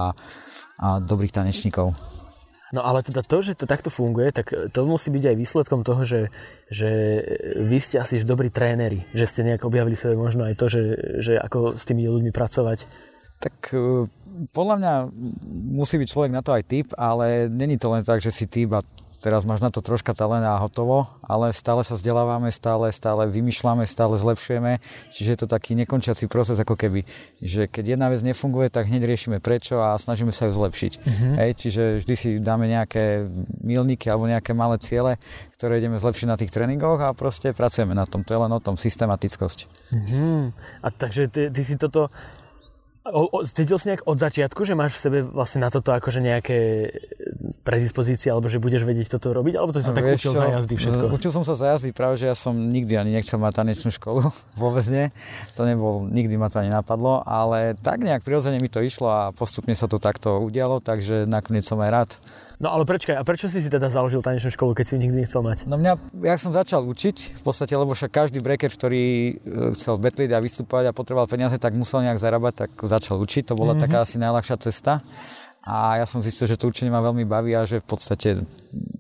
a 0.82 0.88
dobrých 0.98 1.30
tanečníkov. 1.30 1.94
No 2.74 2.82
ale 2.82 3.06
teda 3.06 3.22
to, 3.22 3.38
že 3.46 3.54
to 3.54 3.70
takto 3.70 3.94
funguje, 3.94 4.34
tak 4.34 4.50
to 4.50 4.80
musí 4.90 5.13
byť 5.13 5.24
aj 5.30 5.36
výsledkom 5.38 5.86
toho, 5.86 6.02
že, 6.02 6.34
že 6.74 7.22
vy 7.62 7.78
ste 7.78 8.02
asi 8.02 8.18
dobrí 8.25 8.50
tréneri, 8.50 9.06
že 9.13 9.30
ste 9.30 9.46
nejak 9.46 9.62
objavili 9.62 9.94
svoje 9.94 10.18
možno 10.18 10.50
aj 10.50 10.58
to, 10.58 10.74
že, 10.74 10.82
že 11.22 11.34
ako 11.38 11.78
s 11.78 11.86
tými 11.86 12.10
ľuďmi 12.10 12.34
pracovať. 12.34 12.90
Tak 13.46 13.78
podľa 14.52 14.75
mňa 14.80 14.94
musí 15.74 15.96
byť 16.02 16.08
človek 16.10 16.32
na 16.34 16.42
to 16.42 16.52
aj 16.54 16.63
typ, 16.66 16.88
ale 16.98 17.48
není 17.50 17.78
to 17.78 17.92
len 17.94 18.02
tak, 18.02 18.20
že 18.20 18.34
si 18.34 18.46
typ 18.50 18.74
a 18.74 18.82
teraz 19.24 19.48
máš 19.48 19.63
na 19.63 19.72
to 19.72 19.80
troška 19.80 20.12
talent 20.12 20.44
a 20.44 20.60
hotovo, 20.60 21.08
ale 21.24 21.56
stále 21.56 21.80
sa 21.88 21.96
vzdelávame, 21.96 22.52
stále, 22.52 22.92
stále 22.92 23.24
vymýšľame, 23.32 23.88
stále 23.88 24.20
zlepšujeme, 24.20 24.84
čiže 25.16 25.30
je 25.32 25.40
to 25.40 25.48
taký 25.48 25.80
nekončiaci 25.80 26.28
proces 26.28 26.60
ako 26.60 26.75
keby, 26.75 27.08
že 27.40 27.72
keď 27.72 27.96
jedna 27.96 28.12
vec 28.12 28.20
nefunguje, 28.20 28.68
tak 28.68 28.92
hneď 28.92 29.08
riešime 29.08 29.40
prečo 29.40 29.80
a 29.80 29.96
snažíme 29.96 30.36
sa 30.36 30.52
ju 30.52 30.54
zlepšiť. 30.60 30.92
Mm-hmm. 31.00 31.34
Hej, 31.40 31.52
čiže 31.56 31.84
vždy 32.04 32.16
si 32.20 32.30
dáme 32.44 32.68
nejaké 32.68 33.24
milníky 33.63 34.12
alebo 34.12 34.28
nejaké 34.28 34.52
malé 34.52 34.75
ciele, 34.84 35.16
ktoré 35.56 35.80
ideme 35.80 35.96
zlepšiť 35.96 36.28
na 36.28 36.36
tých 36.36 36.52
tréningoch 36.52 37.00
a 37.00 37.16
proste 37.16 37.56
pracujeme 37.56 37.96
na 37.96 38.04
tom. 38.04 38.28
To 38.28 38.36
je 38.36 38.44
len 38.44 38.52
o 38.52 38.60
tom 38.60 38.75
systematickosť. 38.75 39.60
Mm-hmm. 39.96 40.40
A 40.84 40.88
takže 40.92 41.32
ty, 41.32 41.48
ty 41.48 41.62
si 41.63 41.80
toto 41.80 42.12
O, 43.04 43.44
si 43.44 43.68
nejak 43.84 44.08
od 44.08 44.16
začiatku, 44.16 44.64
že 44.64 44.80
máš 44.80 44.96
v 44.96 45.04
sebe 45.04 45.20
vlastne 45.28 45.60
na 45.60 45.68
toto 45.68 45.92
akože 45.92 46.24
nejaké 46.24 46.60
predispozície, 47.63 48.27
alebo 48.27 48.51
že 48.51 48.60
budeš 48.60 48.84
vedieť 48.84 49.15
toto 49.15 49.32
robiť, 49.32 49.55
alebo 49.55 49.72
to 49.72 49.79
si 49.79 49.88
sa 49.88 49.96
tak 49.96 50.03
učil 50.03 50.36
za 50.36 50.51
jazdy 50.51 50.75
všetko? 50.75 51.03
Učil 51.15 51.32
som 51.32 51.43
sa 51.48 51.55
za 51.55 51.65
jazdy, 51.74 51.96
práve 51.96 52.20
že 52.20 52.27
ja 52.27 52.36
som 52.36 52.51
nikdy 52.53 53.00
ani 53.00 53.15
nechcel 53.15 53.39
mať 53.39 53.63
tanečnú 53.63 53.89
školu, 53.89 54.27
vôbec 54.62 54.84
nie. 54.91 55.10
To 55.55 55.63
nebol, 55.63 56.03
nikdy 56.05 56.36
ma 56.36 56.51
to 56.51 56.60
ani 56.60 56.70
napadlo, 56.70 57.24
ale 57.24 57.79
tak 57.79 58.03
nejak 58.03 58.22
prirodzene 58.27 58.60
mi 58.60 58.67
to 58.67 58.84
išlo 58.84 59.08
a 59.08 59.22
postupne 59.32 59.72
sa 59.74 59.88
to 59.88 59.98
takto 59.98 60.43
udialo, 60.43 60.84
takže 60.84 61.24
nakoniec 61.24 61.63
som 61.63 61.79
aj 61.79 61.89
rád. 61.89 62.12
No 62.62 62.70
ale 62.72 62.88
prečkaj, 62.88 63.17
a 63.17 63.24
prečo 63.27 63.51
si 63.51 63.60
si 63.60 63.67
teda 63.67 63.91
založil 63.91 64.24
tanečnú 64.24 64.48
školu, 64.53 64.72
keď 64.77 64.86
si 64.88 64.91
ju 64.96 65.00
nikdy 65.03 65.17
nechcel 65.25 65.41
mať? 65.43 65.67
No 65.67 65.75
mňa, 65.75 66.00
ja 66.24 66.36
som 66.39 66.55
začal 66.55 66.86
učiť, 66.86 67.39
v 67.39 67.43
podstate, 67.43 67.75
lebo 67.75 67.91
však 67.91 68.08
každý 68.13 68.39
breaker, 68.39 68.72
ktorý 68.72 69.03
e, 69.03 69.32
chcel 69.75 70.00
betliť 70.00 70.29
a 70.32 70.39
vystúpať 70.39 70.88
a 70.88 70.96
potreboval 70.96 71.27
peniaze, 71.27 71.60
tak 71.60 71.75
musel 71.75 72.08
nejak 72.08 72.22
zarábať, 72.22 72.67
tak 72.67 72.72
začal 72.79 73.20
učiť. 73.20 73.51
To 73.51 73.60
bola 73.60 73.74
mm-hmm. 73.74 73.84
taká 73.84 74.08
asi 74.08 74.15
najľahšia 74.15 74.58
cesta. 74.63 75.03
A 75.63 76.00
ja 76.00 76.05
som 76.05 76.20
zistil, 76.20 76.48
že 76.48 76.60
to 76.60 76.67
učenie 76.67 76.91
ma 76.91 77.00
veľmi 77.00 77.24
baví 77.24 77.55
a 77.55 77.63
že 77.63 77.79
v 77.79 77.88
podstate 77.88 78.43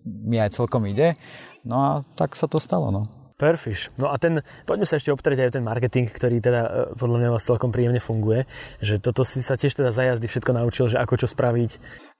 mi 0.05 0.39
aj 0.39 0.55
celkom 0.55 0.87
ide. 0.87 1.19
No 1.67 1.75
a 1.79 1.89
tak 2.15 2.39
sa 2.39 2.47
to 2.47 2.59
stalo, 2.59 2.91
no. 2.91 3.03
Perfish. 3.33 3.91
No 3.99 4.13
a 4.13 4.15
ten, 4.15 4.39
poďme 4.63 4.87
sa 4.87 4.95
ešte 4.95 5.11
obtrieť 5.11 5.49
aj 5.49 5.51
ten 5.59 5.65
marketing, 5.65 6.07
ktorý 6.07 6.39
teda 6.39 6.61
e, 6.63 6.69
podľa 6.95 7.17
mňa 7.19 7.29
vás 7.33 7.43
celkom 7.43 7.73
príjemne 7.75 7.99
funguje. 7.99 8.47
Že 8.79 9.03
toto 9.03 9.25
si 9.27 9.43
sa 9.43 9.59
tiež 9.59 9.73
teda 9.73 9.91
za 9.91 10.05
jazdy 10.05 10.31
všetko 10.31 10.55
naučil, 10.55 10.87
že 10.87 11.01
ako 11.01 11.19
čo 11.19 11.27
spraviť. 11.27 11.71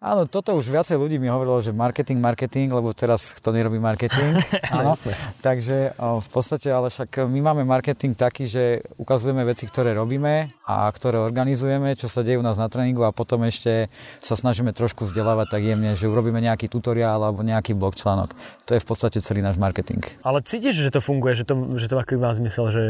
Áno, 0.03 0.27
toto 0.27 0.51
už 0.60 0.67
viacej 0.67 1.00
ľudí 1.00 1.15
mi 1.15 1.31
hovorilo, 1.31 1.63
že 1.63 1.72
marketing, 1.72 2.19
marketing, 2.19 2.75
lebo 2.75 2.91
teraz 2.91 3.31
kto 3.39 3.55
nerobí 3.55 3.79
marketing. 3.79 4.36
Áno, 4.75 5.00
takže 5.39 5.95
o, 5.95 6.19
v 6.19 6.27
podstate, 6.27 6.67
ale 6.75 6.91
však 6.91 7.24
my 7.24 7.39
máme 7.39 7.63
marketing 7.63 8.12
taký, 8.12 8.43
že 8.43 8.83
ukazujeme 9.00 9.48
veci, 9.48 9.63
ktoré 9.63 9.95
robíme 9.95 10.51
a 10.67 10.91
ktoré 10.91 11.24
organizujeme, 11.24 11.95
čo 11.95 12.12
sa 12.12 12.19
deje 12.19 12.36
u 12.36 12.43
nás 12.43 12.60
na 12.60 12.67
tréningu 12.67 13.07
a 13.07 13.15
potom 13.15 13.48
ešte 13.48 13.88
sa 14.19 14.36
snažíme 14.36 14.75
trošku 14.75 15.07
vzdelávať 15.07 15.55
tak 15.55 15.63
jemne, 15.63 15.95
že 15.95 16.12
urobíme 16.12 16.43
nejaký 16.43 16.67
tutoriál 16.67 17.24
alebo 17.24 17.39
nejaký 17.39 17.72
blog 17.72 17.95
článok. 17.95 18.36
To 18.67 18.75
je 18.75 18.83
v 18.83 18.88
podstate 18.91 19.24
celý 19.24 19.39
náš 19.39 19.55
marketing. 19.55 20.03
Ale 20.27 20.43
cítiš, 20.43 20.83
že 20.83 20.91
to 20.91 21.00
funguje, 21.00 21.39
že 21.39 21.48
to, 21.48 21.79
že 21.79 21.88
to 21.88 21.95
ako 21.95 22.19
má 22.19 22.36
zmysel, 22.36 22.75
že 22.75 22.83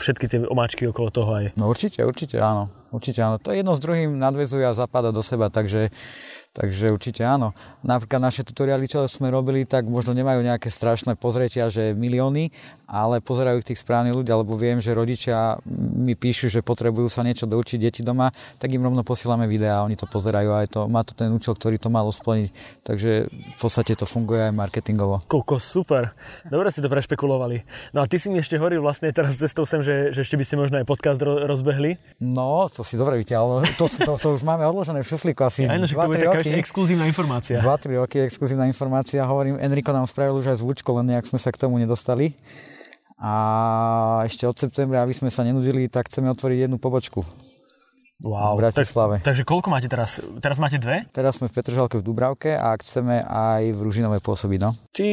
všetky 0.00 0.32
tie 0.32 0.38
omáčky 0.48 0.88
okolo 0.88 1.12
toho 1.12 1.28
aj? 1.44 1.44
No 1.60 1.68
určite, 1.68 2.00
určite 2.08 2.40
áno. 2.40 2.72
Určite 2.94 3.26
áno. 3.26 3.42
To 3.42 3.50
jedno 3.50 3.74
s 3.74 3.82
druhým 3.82 4.22
nadvezuje 4.22 4.62
a 4.62 4.70
zapada 4.70 5.10
do 5.10 5.18
seba, 5.18 5.50
takže 5.50 5.90
Takže 6.54 6.94
určite 6.94 7.26
áno. 7.26 7.50
Napríklad 7.82 8.22
naše 8.22 8.46
tutoriály, 8.46 8.86
čo 8.86 9.02
sme 9.10 9.26
robili, 9.26 9.66
tak 9.66 9.90
možno 9.90 10.14
nemajú 10.14 10.38
nejaké 10.38 10.70
strašné 10.70 11.18
pozretia, 11.18 11.66
že 11.66 11.98
milióny, 11.98 12.54
ale 12.86 13.18
pozerajú 13.18 13.58
ich 13.58 13.74
tých 13.74 13.82
správnych 13.82 14.14
ľudia, 14.14 14.38
lebo 14.38 14.54
viem, 14.54 14.78
že 14.78 14.94
rodičia 14.94 15.58
mi 15.66 16.14
píšu, 16.14 16.46
že 16.46 16.62
potrebujú 16.62 17.10
sa 17.10 17.26
niečo 17.26 17.50
doučiť 17.50 17.78
deti 17.82 18.00
doma, 18.06 18.30
tak 18.62 18.70
im 18.70 18.86
rovno 18.86 19.02
posielame 19.02 19.50
videá 19.50 19.82
oni 19.82 19.98
to 19.98 20.06
pozerajú 20.06 20.54
a 20.54 20.62
to, 20.70 20.86
má 20.86 21.02
to 21.02 21.18
ten 21.18 21.34
účel, 21.34 21.58
ktorý 21.58 21.74
to 21.74 21.90
malo 21.90 22.14
splniť. 22.14 22.54
Takže 22.86 23.10
v 23.26 23.58
podstate 23.58 23.98
to 23.98 24.06
funguje 24.06 24.46
aj 24.46 24.54
marketingovo. 24.54 25.26
Koko, 25.26 25.58
super. 25.58 26.14
Dobre 26.46 26.70
si 26.70 26.78
to 26.78 26.86
prešpekulovali. 26.86 27.66
No 27.98 28.06
a 28.06 28.06
ty 28.06 28.22
si 28.22 28.30
mi 28.30 28.38
ešte 28.38 28.62
hovoril 28.62 28.78
vlastne 28.78 29.10
teraz 29.10 29.42
cestou 29.42 29.66
sem, 29.66 29.82
že, 29.82 30.14
že 30.14 30.22
ešte 30.22 30.38
by 30.38 30.44
si 30.46 30.54
možno 30.54 30.78
aj 30.78 30.86
podcast 30.86 31.18
rozbehli. 31.18 31.98
No, 32.22 32.70
to 32.70 32.86
si 32.86 32.94
dobre 32.94 33.18
vyťahol. 33.18 33.66
To, 33.74 33.90
to, 33.90 34.12
to, 34.14 34.28
už 34.38 34.46
máme 34.46 34.62
odložené 34.70 35.02
v 35.02 35.08
šuflíku 35.10 35.42
asi 35.42 35.66
ja, 35.66 35.74
2 35.74 36.43
roky. 36.50 36.60
exkluzívna 36.60 37.04
informácia. 37.08 37.56
2-3 37.62 38.02
roky 38.02 38.16
exkluzívna 38.24 38.66
informácia. 38.68 39.24
Hovorím, 39.24 39.56
Enrico 39.56 39.94
nám 39.94 40.04
spravil 40.04 40.36
už 40.36 40.52
aj 40.52 40.60
zvučko, 40.60 41.00
len 41.00 41.14
nejak 41.14 41.24
sme 41.24 41.40
sa 41.40 41.48
k 41.54 41.60
tomu 41.60 41.80
nedostali. 41.80 42.36
A 43.16 44.26
ešte 44.26 44.44
od 44.44 44.58
septembra, 44.58 45.00
aby 45.00 45.14
sme 45.14 45.30
sa 45.30 45.46
nenudili, 45.46 45.88
tak 45.88 46.10
chceme 46.10 46.28
otvoriť 46.34 46.66
jednu 46.66 46.76
pobočku. 46.76 47.24
Wow. 48.22 48.56
V 48.56 48.62
Bratislave. 48.62 49.20
Tak, 49.20 49.34
takže 49.34 49.42
koľko 49.42 49.68
máte 49.68 49.90
teraz? 49.90 50.22
Teraz 50.38 50.62
máte 50.62 50.78
dve? 50.78 51.04
Teraz 51.10 51.36
sme 51.36 51.50
v 51.50 51.54
Petržalke 51.60 51.98
v 51.98 52.04
Dubravke 52.06 52.54
a 52.54 52.72
chceme 52.78 53.20
aj 53.20 53.74
v 53.74 53.78
Ružinové 53.84 54.22
pôsobiť, 54.22 54.58
no. 54.62 54.70
Ty 54.94 55.08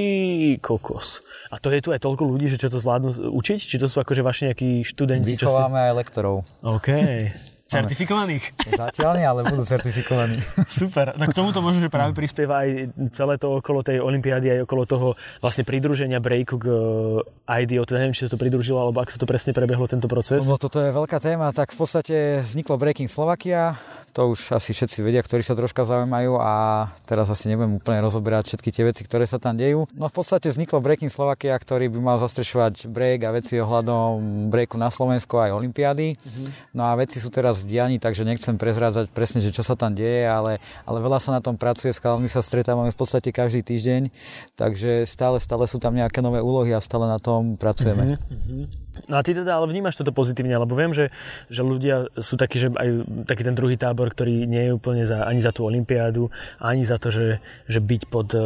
kokos. 0.62 1.20
A 1.52 1.60
to 1.60 1.68
je 1.74 1.84
tu 1.84 1.92
aj 1.92 2.00
toľko 2.00 2.24
ľudí, 2.24 2.48
že 2.48 2.56
čo 2.56 2.72
to 2.72 2.80
zvládnu 2.80 3.36
učiť? 3.36 3.60
Či 3.60 3.76
to 3.82 3.92
sú 3.92 4.00
akože 4.00 4.24
vaši 4.24 4.42
nejakí 4.48 4.88
študenti? 4.88 5.36
Vychováme 5.36 5.82
si... 5.82 5.86
aj 5.92 5.94
lektorov. 6.00 6.36
OK. 6.64 6.88
Certifikovaných? 7.72 8.44
Zatiaľ 8.84 9.12
nie, 9.16 9.28
ale 9.28 9.42
budú 9.48 9.64
certifikovaní. 9.64 10.38
Super. 10.82 11.16
No 11.16 11.24
k 11.24 11.34
tomuto 11.34 11.64
možno, 11.64 11.80
že 11.80 11.88
práve 11.88 12.12
prispieva 12.12 12.68
aj 12.68 12.92
celé 13.16 13.40
to 13.40 13.64
okolo 13.64 13.80
tej 13.80 14.04
olympiády, 14.04 14.60
aj 14.60 14.60
okolo 14.68 14.84
toho 14.84 15.08
vlastne 15.40 15.64
pridruženia 15.64 16.20
breaku 16.20 16.60
k 16.60 16.66
eh, 16.68 17.64
IDO. 17.64 17.88
Teda 17.88 18.04
neviem, 18.04 18.16
či 18.16 18.28
sa 18.28 18.32
to 18.36 18.40
pridružilo, 18.40 18.78
alebo 18.78 19.00
ako 19.00 19.16
sa 19.16 19.20
to 19.24 19.28
presne 19.30 19.52
prebehlo 19.56 19.88
tento 19.88 20.12
proces. 20.12 20.44
No 20.44 20.60
toto 20.60 20.84
je 20.84 20.92
veľká 20.92 21.24
téma. 21.24 21.56
Tak 21.56 21.72
v 21.72 21.78
podstate 21.80 22.16
vzniklo 22.44 22.76
Breaking 22.76 23.08
Slovakia. 23.08 23.80
To 24.12 24.36
už 24.36 24.60
asi 24.60 24.76
všetci 24.76 25.08
vedia, 25.08 25.24
ktorí 25.24 25.40
sa 25.40 25.56
troška 25.56 25.88
zaujímajú 25.88 26.36
a 26.36 26.88
teraz 27.08 27.32
asi 27.32 27.48
nebudem 27.48 27.80
úplne 27.80 28.04
rozoberať 28.04 28.52
všetky 28.52 28.70
tie 28.76 28.84
veci, 28.84 29.02
ktoré 29.08 29.24
sa 29.24 29.40
tam 29.40 29.56
dejú. 29.56 29.88
No 29.96 30.12
v 30.12 30.16
podstate 30.16 30.52
vzniklo 30.52 30.84
Breaking 30.84 31.08
Slovakia, 31.08 31.56
ktorý 31.56 31.88
by 31.88 32.00
mal 32.04 32.18
zastrešovať 32.20 32.92
break 32.92 33.24
a 33.24 33.32
veci 33.32 33.56
ohľadom 33.64 34.52
breaku 34.52 34.76
na 34.76 34.92
Slovensku 34.92 35.40
aj 35.40 35.56
olympiády. 35.56 36.20
Mm-hmm. 36.20 36.48
No 36.76 36.92
a 36.92 37.00
veci 37.00 37.24
sú 37.24 37.32
teraz 37.32 37.64
v 37.64 37.72
dianí, 37.72 38.04
takže 38.04 38.28
nechcem 38.28 38.60
prezrádzať 38.60 39.16
presne, 39.16 39.40
že 39.40 39.56
čo 39.56 39.64
sa 39.64 39.80
tam 39.80 39.96
deje, 39.96 40.28
ale, 40.28 40.60
ale 40.84 40.98
veľa 41.00 41.24
sa 41.24 41.32
na 41.32 41.40
tom 41.40 41.56
pracuje, 41.56 41.96
s 41.96 42.04
my 42.04 42.28
sa 42.28 42.44
stretávame 42.44 42.92
v 42.92 43.00
podstate 43.00 43.32
každý 43.32 43.64
týždeň, 43.64 44.12
takže 44.60 45.08
stále, 45.08 45.40
stále 45.40 45.64
sú 45.72 45.80
tam 45.80 45.96
nejaké 45.96 46.20
nové 46.20 46.44
úlohy 46.44 46.76
a 46.76 46.84
stále 46.84 47.08
na 47.08 47.22
tom 47.22 47.56
pracujeme. 47.56 48.20
Mm-hmm. 48.20 48.81
No 49.08 49.20
a 49.20 49.24
ty 49.24 49.32
teda 49.32 49.60
ale 49.60 49.72
vnímaš 49.72 50.00
toto 50.00 50.12
pozitívne, 50.12 50.56
lebo 50.56 50.76
viem, 50.76 50.92
že, 50.92 51.12
že 51.48 51.64
ľudia 51.64 52.12
sú 52.20 52.36
takí, 52.36 52.60
že 52.60 52.72
aj 52.72 53.08
taký 53.28 53.44
ten 53.48 53.56
druhý 53.56 53.80
tábor, 53.80 54.12
ktorý 54.12 54.48
nie 54.48 54.68
je 54.68 54.76
úplne 54.76 55.04
za, 55.08 55.24
ani 55.24 55.40
za 55.40 55.56
tú 55.56 55.68
olympiádu, 55.68 56.28
ani 56.60 56.84
za 56.84 57.00
to, 57.00 57.12
že, 57.12 57.40
že 57.68 57.80
byť 57.80 58.02
pod 58.12 58.36
uh, 58.36 58.42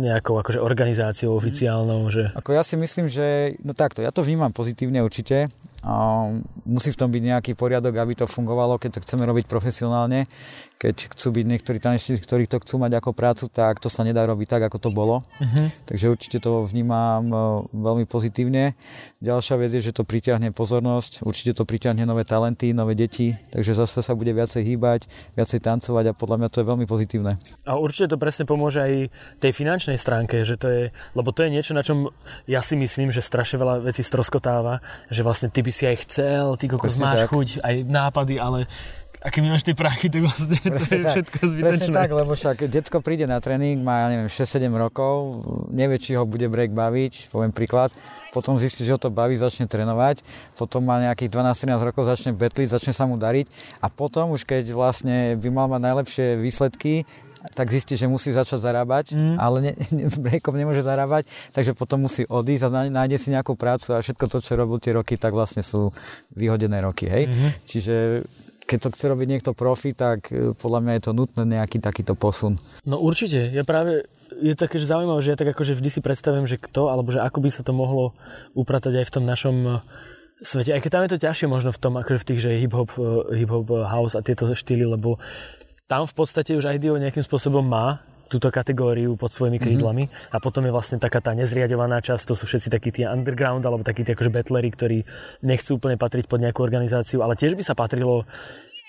nejakou 0.00 0.40
akože 0.40 0.60
organizáciou 0.60 1.36
oficiálnou. 1.36 2.08
Že... 2.08 2.32
Ako 2.36 2.56
ja 2.56 2.64
si 2.64 2.80
myslím, 2.80 3.08
že 3.08 3.56
no 3.60 3.76
takto, 3.76 4.00
ja 4.00 4.12
to 4.12 4.24
vnímam 4.24 4.52
pozitívne 4.52 5.04
určite, 5.04 5.52
musí 6.62 6.94
v 6.94 6.98
tom 6.98 7.10
byť 7.10 7.22
nejaký 7.22 7.52
poriadok, 7.58 7.98
aby 7.98 8.14
to 8.14 8.30
fungovalo, 8.30 8.78
keď 8.78 8.98
to 8.98 9.02
chceme 9.02 9.26
robiť 9.26 9.50
profesionálne. 9.50 10.30
Keď 10.78 11.14
chcú 11.14 11.38
byť 11.38 11.44
niektorí 11.46 11.78
tanečníci, 11.78 12.22
ktorí 12.22 12.50
to 12.50 12.58
chcú 12.58 12.82
mať 12.82 12.98
ako 12.98 13.14
prácu, 13.14 13.46
tak 13.46 13.78
to 13.78 13.86
sa 13.86 14.02
nedá 14.02 14.26
robiť 14.26 14.58
tak, 14.58 14.62
ako 14.66 14.78
to 14.82 14.90
bolo. 14.90 15.22
Uh-huh. 15.38 15.66
Takže 15.86 16.10
určite 16.10 16.38
to 16.42 16.66
vnímam 16.66 17.22
e, 17.30 17.34
veľmi 17.70 18.04
pozitívne. 18.06 18.74
Ďalšia 19.22 19.62
vec 19.62 19.70
je, 19.78 19.82
že 19.82 19.94
to 19.94 20.02
pritiahne 20.02 20.50
pozornosť, 20.50 21.22
určite 21.22 21.54
to 21.54 21.62
pritiahne 21.62 22.02
nové 22.02 22.26
talenty, 22.26 22.74
nové 22.74 22.98
deti, 22.98 23.38
takže 23.54 23.78
zase 23.78 24.02
sa 24.02 24.14
bude 24.18 24.34
viacej 24.34 24.62
hýbať, 24.74 25.06
viacej 25.38 25.62
tancovať 25.62 26.10
a 26.10 26.18
podľa 26.18 26.36
mňa 26.42 26.48
to 26.50 26.58
je 26.62 26.66
veľmi 26.66 26.86
pozitívne. 26.90 27.38
A 27.62 27.78
určite 27.78 28.10
to 28.14 28.18
presne 28.18 28.46
pomôže 28.46 28.82
aj 28.82 28.92
tej 29.38 29.52
finančnej 29.54 29.98
stránke, 29.98 30.42
že 30.42 30.58
to 30.58 30.66
je, 30.66 30.82
lebo 31.14 31.30
to 31.30 31.46
je 31.46 31.50
niečo, 31.54 31.78
na 31.78 31.86
čom 31.86 32.10
ja 32.50 32.58
si 32.58 32.74
myslím, 32.74 33.14
že 33.14 33.22
strašne 33.22 33.62
veľa 33.62 33.86
vecí 33.86 34.02
stroskotáva, 34.02 34.82
že 35.14 35.22
vlastne 35.22 35.46
ty 35.46 35.62
by 35.62 35.71
si 35.72 35.84
aj 35.88 35.96
chcel, 36.06 36.44
ty 36.60 36.68
kokos 36.68 37.00
máš 37.00 37.26
tak. 37.26 37.32
chuť, 37.32 37.48
aj 37.64 37.74
nápady, 37.88 38.36
ale 38.36 38.68
a 39.22 39.30
keď 39.30 39.40
máš 39.46 39.62
tie 39.62 39.78
prachy, 39.78 40.10
tak 40.10 40.26
vlastne 40.26 40.58
Presne 40.58 40.74
to 40.74 40.94
je 40.98 41.02
tak. 41.06 41.14
všetko 41.14 41.38
zbytočné. 41.46 41.70
Presne 41.70 41.88
tak, 41.94 42.10
lebo 42.10 42.30
však 42.34 42.56
detsko 42.66 42.98
príde 42.98 43.22
na 43.30 43.38
tréning, 43.38 43.78
má, 43.78 44.02
ja 44.02 44.06
neviem, 44.10 44.26
6-7 44.26 44.66
rokov, 44.74 45.46
nevie, 45.70 46.02
či 46.02 46.18
ho 46.18 46.26
bude 46.26 46.50
break 46.50 46.74
baviť, 46.74 47.30
poviem 47.30 47.54
príklad, 47.54 47.94
potom 48.34 48.58
zistí, 48.58 48.82
že 48.82 48.90
ho 48.90 48.98
to 48.98 49.14
baví, 49.14 49.38
začne 49.38 49.70
trénovať, 49.70 50.26
potom 50.58 50.82
má 50.82 50.98
nejakých 50.98 51.38
12-13 51.38 51.86
rokov, 51.86 52.02
začne 52.10 52.34
betliť, 52.34 52.74
začne 52.74 52.90
sa 52.90 53.06
mu 53.06 53.14
dariť 53.14 53.46
a 53.78 53.86
potom 53.86 54.34
už 54.34 54.42
keď 54.42 54.74
vlastne 54.74 55.38
by 55.38 55.48
mal 55.54 55.70
mať 55.70 55.80
najlepšie 55.86 56.26
výsledky, 56.42 57.06
tak 57.50 57.74
zistí, 57.74 57.98
že 57.98 58.06
musí 58.06 58.30
začať 58.30 58.62
zarábať, 58.62 59.18
mm. 59.18 59.36
ale 59.36 59.56
ne, 59.58 59.72
ne, 59.96 60.06
breakom 60.22 60.54
nemôže 60.54 60.86
zarábať, 60.86 61.26
takže 61.50 61.74
potom 61.74 62.06
musí 62.06 62.22
odísť 62.26 62.70
a 62.70 62.86
nájde 62.86 63.16
si 63.18 63.28
nejakú 63.34 63.58
prácu 63.58 63.98
a 63.98 64.02
všetko 64.02 64.24
to, 64.30 64.38
čo 64.38 64.54
robil 64.54 64.78
tie 64.78 64.94
roky, 64.94 65.18
tak 65.18 65.34
vlastne 65.34 65.66
sú 65.66 65.90
vyhodené 66.34 66.78
roky, 66.78 67.10
hej. 67.10 67.26
Mm-hmm. 67.26 67.50
Čiže 67.66 67.94
keď 68.62 68.78
to 68.78 68.92
chce 68.94 69.04
robiť 69.10 69.28
niekto 69.28 69.50
profi, 69.52 69.92
tak 69.92 70.30
e, 70.30 70.54
podľa 70.56 70.80
mňa 70.80 70.92
je 70.96 71.02
to 71.02 71.12
nutné 71.12 71.42
nejaký 71.44 71.82
takýto 71.82 72.14
posun. 72.14 72.56
No 72.86 73.02
určite, 73.02 73.50
ja 73.50 73.66
práve 73.66 74.06
je 74.40 74.56
také 74.56 74.80
že 74.80 74.88
zaujímavé, 74.88 75.20
že 75.20 75.32
ja 75.34 75.38
tak 75.38 75.52
akože 75.52 75.76
vždy 75.76 75.90
si 75.92 76.00
predstavím, 76.00 76.48
že 76.48 76.56
kto, 76.56 76.88
alebo 76.88 77.12
že 77.12 77.20
ako 77.20 77.44
by 77.44 77.50
sa 77.52 77.62
to 77.66 77.76
mohlo 77.76 78.16
upratať 78.56 79.02
aj 79.02 79.06
v 79.10 79.14
tom 79.14 79.24
našom 79.28 79.56
e, 79.66 79.72
svete. 80.40 80.72
Aj 80.72 80.80
keď 80.80 80.90
tam 80.90 81.04
je 81.04 81.12
to 81.12 81.22
ťažšie 81.22 81.46
možno 81.50 81.70
v 81.74 81.80
tom, 81.82 81.92
akože 82.00 82.18
v 82.22 82.26
tých, 82.32 82.40
že 82.40 82.60
hip-hop, 82.64 82.90
e, 82.96 83.44
hip-hop 83.44 83.66
house 83.84 84.16
a 84.16 84.24
tieto 84.24 84.48
štýly, 84.48 84.88
lebo 84.88 85.20
tam 85.92 86.08
v 86.08 86.14
podstate 86.16 86.56
už 86.56 86.72
IDEO 86.72 86.96
nejakým 86.96 87.20
spôsobom 87.20 87.60
má 87.60 88.00
túto 88.32 88.48
kategóriu 88.48 89.12
pod 89.20 89.28
svojimi 89.28 89.60
mhm. 89.60 89.64
krídlami 89.68 90.04
mm-hmm. 90.08 90.32
a 90.32 90.40
potom 90.40 90.64
je 90.64 90.72
vlastne 90.72 90.96
taká 90.96 91.20
tá 91.20 91.36
nezriadovaná 91.36 92.00
časť, 92.00 92.32
to 92.32 92.32
sú 92.32 92.48
všetci 92.48 92.72
takí 92.72 92.88
tí 92.88 93.04
underground 93.04 93.60
alebo 93.68 93.84
takí 93.84 94.00
tí 94.00 94.16
akože 94.16 94.32
battlery, 94.32 94.72
ktorí 94.72 94.98
nechcú 95.44 95.76
úplne 95.76 96.00
patriť 96.00 96.32
pod 96.32 96.40
nejakú 96.40 96.64
organizáciu, 96.64 97.20
ale 97.20 97.36
tiež 97.36 97.60
by 97.60 97.60
sa 97.60 97.76
patrilo 97.76 98.24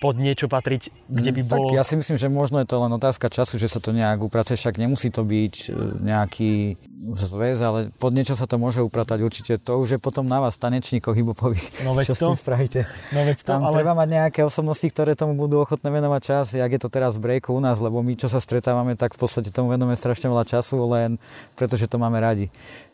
pod 0.03 0.19
niečo 0.19 0.51
patriť, 0.51 0.91
kde 1.07 1.31
by 1.31 1.41
bolo... 1.47 1.71
Tak 1.71 1.79
ja 1.79 1.83
si 1.87 1.95
myslím, 1.95 2.19
že 2.19 2.27
možno 2.27 2.59
je 2.59 2.67
to 2.67 2.75
len 2.83 2.91
otázka 2.91 3.31
času, 3.31 3.55
že 3.55 3.71
sa 3.71 3.79
to 3.79 3.95
nejak 3.95 4.19
upracuje, 4.19 4.59
však 4.59 4.75
nemusí 4.75 5.07
to 5.07 5.23
byť 5.23 5.55
e, 5.55 5.67
nejaký 6.03 6.75
zväz, 7.15 7.63
ale 7.63 7.79
pod 8.03 8.11
niečo 8.11 8.35
sa 8.35 8.43
to 8.43 8.59
môže 8.59 8.83
upratať 8.83 9.23
určite. 9.23 9.55
To 9.63 9.79
už 9.79 9.95
je 9.95 9.99
potom 10.03 10.27
na 10.27 10.43
vás, 10.43 10.59
tanečníkov 10.59 11.15
hybopových, 11.15 11.87
no 11.87 11.95
čo 12.03 12.19
to? 12.19 12.35
si 12.35 12.43
spravíte. 12.43 12.83
No 13.15 13.23
to, 13.31 13.47
Tam 13.47 13.63
ale... 13.63 13.79
treba 13.79 13.95
mať 13.95 14.09
nejaké 14.11 14.39
osobnosti, 14.43 14.83
ktoré 14.91 15.15
tomu 15.15 15.39
budú 15.39 15.63
ochotné 15.63 15.87
venovať 15.87 16.21
čas, 16.23 16.45
jak 16.51 16.67
je 16.67 16.79
to 16.83 16.91
teraz 16.91 17.15
v 17.15 17.23
breaku 17.23 17.55
u 17.55 17.63
nás, 17.63 17.79
lebo 17.79 18.03
my, 18.03 18.19
čo 18.19 18.27
sa 18.27 18.43
stretávame, 18.43 18.99
tak 18.99 19.15
v 19.15 19.23
podstate 19.23 19.55
tomu 19.55 19.71
venujeme 19.71 19.95
strašne 19.95 20.27
veľa 20.27 20.43
času, 20.43 20.83
len 20.83 21.15
pretože 21.55 21.87
to 21.87 21.95
máme 21.95 22.19
radi. 22.19 22.51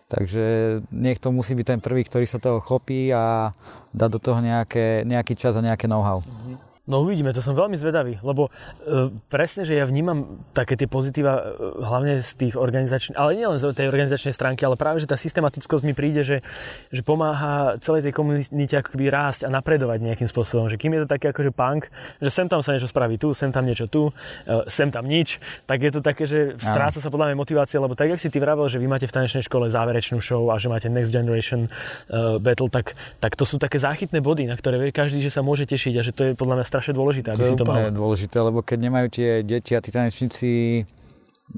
Takže 0.10 0.46
niekto 0.90 1.30
musí 1.30 1.54
byť 1.54 1.66
ten 1.74 1.80
prvý, 1.82 2.02
ktorý 2.02 2.26
sa 2.26 2.42
toho 2.42 2.58
chopí 2.62 3.14
a 3.14 3.54
dá 3.94 4.10
do 4.10 4.18
toho 4.18 4.42
nejaké, 4.42 5.06
nejaký 5.06 5.38
čas 5.38 5.54
a 5.54 5.62
nejaké 5.62 5.86
know-how. 5.86 6.22
Mm-hmm. 6.22 6.69
No 6.90 7.06
uvidíme, 7.06 7.30
to 7.38 7.46
som 7.46 7.54
veľmi 7.54 7.78
zvedavý, 7.78 8.18
lebo 8.26 8.50
e, 8.50 9.14
presne, 9.30 9.62
že 9.62 9.78
ja 9.78 9.86
vnímam 9.86 10.42
také 10.58 10.74
tie 10.74 10.90
pozitíva 10.90 11.38
e, 11.38 11.42
hlavne 11.86 12.26
z 12.26 12.32
tých 12.34 12.58
organizačných, 12.58 13.14
ale 13.14 13.38
nie 13.38 13.46
len 13.46 13.62
z 13.62 13.78
tej 13.78 13.94
organizačnej 13.94 14.34
stránky, 14.34 14.66
ale 14.66 14.74
práve, 14.74 14.98
že 14.98 15.06
tá 15.06 15.14
systematickosť 15.14 15.86
mi 15.86 15.94
príde, 15.94 16.26
že, 16.26 16.42
že 16.90 17.06
pomáha 17.06 17.78
celej 17.78 18.10
tej 18.10 18.14
komunite 18.18 18.74
ako 18.74 18.98
keby 18.98 19.14
rásť 19.14 19.46
a 19.46 19.54
napredovať 19.54 20.02
nejakým 20.02 20.26
spôsobom. 20.26 20.66
Že 20.66 20.82
kým 20.82 20.98
je 20.98 21.02
to 21.06 21.08
také 21.14 21.30
akože 21.30 21.54
punk, 21.54 21.94
že 22.18 22.34
sem 22.34 22.50
tam 22.50 22.66
sa 22.66 22.74
niečo 22.74 22.90
spraví 22.90 23.22
tu, 23.22 23.38
sem 23.38 23.54
tam 23.54 23.70
niečo 23.70 23.86
tu, 23.86 24.10
e, 24.50 24.66
sem 24.66 24.90
tam 24.90 25.06
nič, 25.06 25.38
tak 25.70 25.86
je 25.86 25.94
to 25.94 26.02
také, 26.02 26.26
že 26.26 26.58
stráca 26.58 26.98
sa 26.98 27.14
podľa 27.14 27.30
mňa 27.30 27.38
motivácia, 27.38 27.78
lebo 27.78 27.94
tak, 27.94 28.10
jak 28.10 28.18
si 28.18 28.34
ty 28.34 28.42
vravel, 28.42 28.66
že 28.66 28.82
vy 28.82 28.90
máte 28.90 29.06
v 29.06 29.14
tanečnej 29.14 29.46
škole 29.46 29.70
záverečnú 29.70 30.26
show 30.26 30.42
a 30.50 30.58
že 30.58 30.74
máte 30.74 30.90
Next 30.90 31.14
Generation 31.14 31.70
uh, 31.70 32.42
Battle, 32.42 32.74
tak, 32.74 32.98
tak 33.22 33.38
to 33.38 33.46
sú 33.46 33.62
také 33.62 33.78
záchytné 33.78 34.26
body, 34.26 34.50
na 34.50 34.58
ktoré 34.58 34.82
vie 34.82 34.90
každý, 34.90 35.22
že 35.22 35.30
sa 35.30 35.46
môže 35.46 35.70
tešiť 35.70 35.94
a 35.94 36.02
že 36.02 36.12
to 36.18 36.22
je 36.26 36.32
podľa 36.34 36.58
mňa 36.58 36.66
strašne 36.80 36.96
dôležité, 36.96 37.28
aby 37.36 37.44
to 37.44 37.48
si 37.52 37.60
to 37.60 37.66
mal. 37.68 37.92
dôležité, 37.92 38.38
lebo 38.40 38.64
keď 38.64 38.78
nemajú 38.80 39.08
tie 39.12 39.30
deti 39.44 39.76
a 39.76 39.84
tí 39.84 39.92
tanečníci 39.92 40.50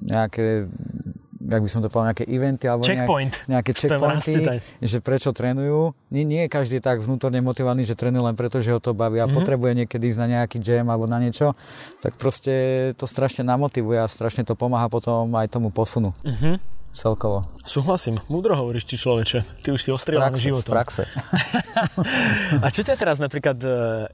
nejaké 0.02 0.66
jak 1.42 1.58
by 1.58 1.70
som 1.74 1.82
to 1.82 1.90
povedal, 1.90 2.14
nejaké 2.14 2.26
eventy 2.30 2.70
alebo 2.70 2.86
Checkpoint. 2.86 3.34
nejaké 3.50 3.74
checkpointy, 3.82 4.62
že 4.62 4.98
prečo 5.02 5.34
trénujú. 5.34 5.98
Nie, 6.14 6.22
nie 6.22 6.46
každý 6.46 6.78
je 6.78 6.86
tak 6.86 7.02
vnútorne 7.02 7.42
motivovaný, 7.42 7.82
že 7.82 7.98
trénuje 7.98 8.30
len 8.30 8.38
preto, 8.38 8.62
že 8.62 8.70
ho 8.70 8.80
to 8.80 8.94
baví 8.94 9.18
a 9.18 9.26
mm-hmm. 9.26 9.34
potrebuje 9.34 9.72
niekedy 9.84 10.06
ísť 10.06 10.20
na 10.22 10.28
nejaký 10.38 10.62
jam 10.62 10.86
alebo 10.94 11.10
na 11.10 11.18
niečo, 11.18 11.58
tak 11.98 12.14
proste 12.22 12.54
to 12.94 13.10
strašne 13.10 13.42
namotivuje 13.42 13.98
a 13.98 14.06
strašne 14.06 14.46
to 14.46 14.54
pomáha 14.54 14.86
potom 14.86 15.34
aj 15.34 15.50
tomu 15.50 15.74
posunu. 15.74 16.14
Mm-hmm 16.22 16.81
celkovo. 16.92 17.48
Súhlasím, 17.64 18.20
múdro 18.28 18.54
hovoríš 18.56 18.84
ti 18.84 18.96
človeče. 19.00 19.64
Ty 19.64 19.70
už 19.72 19.80
si 19.80 19.90
ostrieľaný 19.90 20.38
životom. 20.38 20.72
Z 20.72 20.76
praxe. 20.76 21.04
a 22.66 22.68
čo 22.68 22.84
ťa 22.84 22.96
teraz 23.00 23.24
napríklad 23.24 23.58
e, 23.64 23.70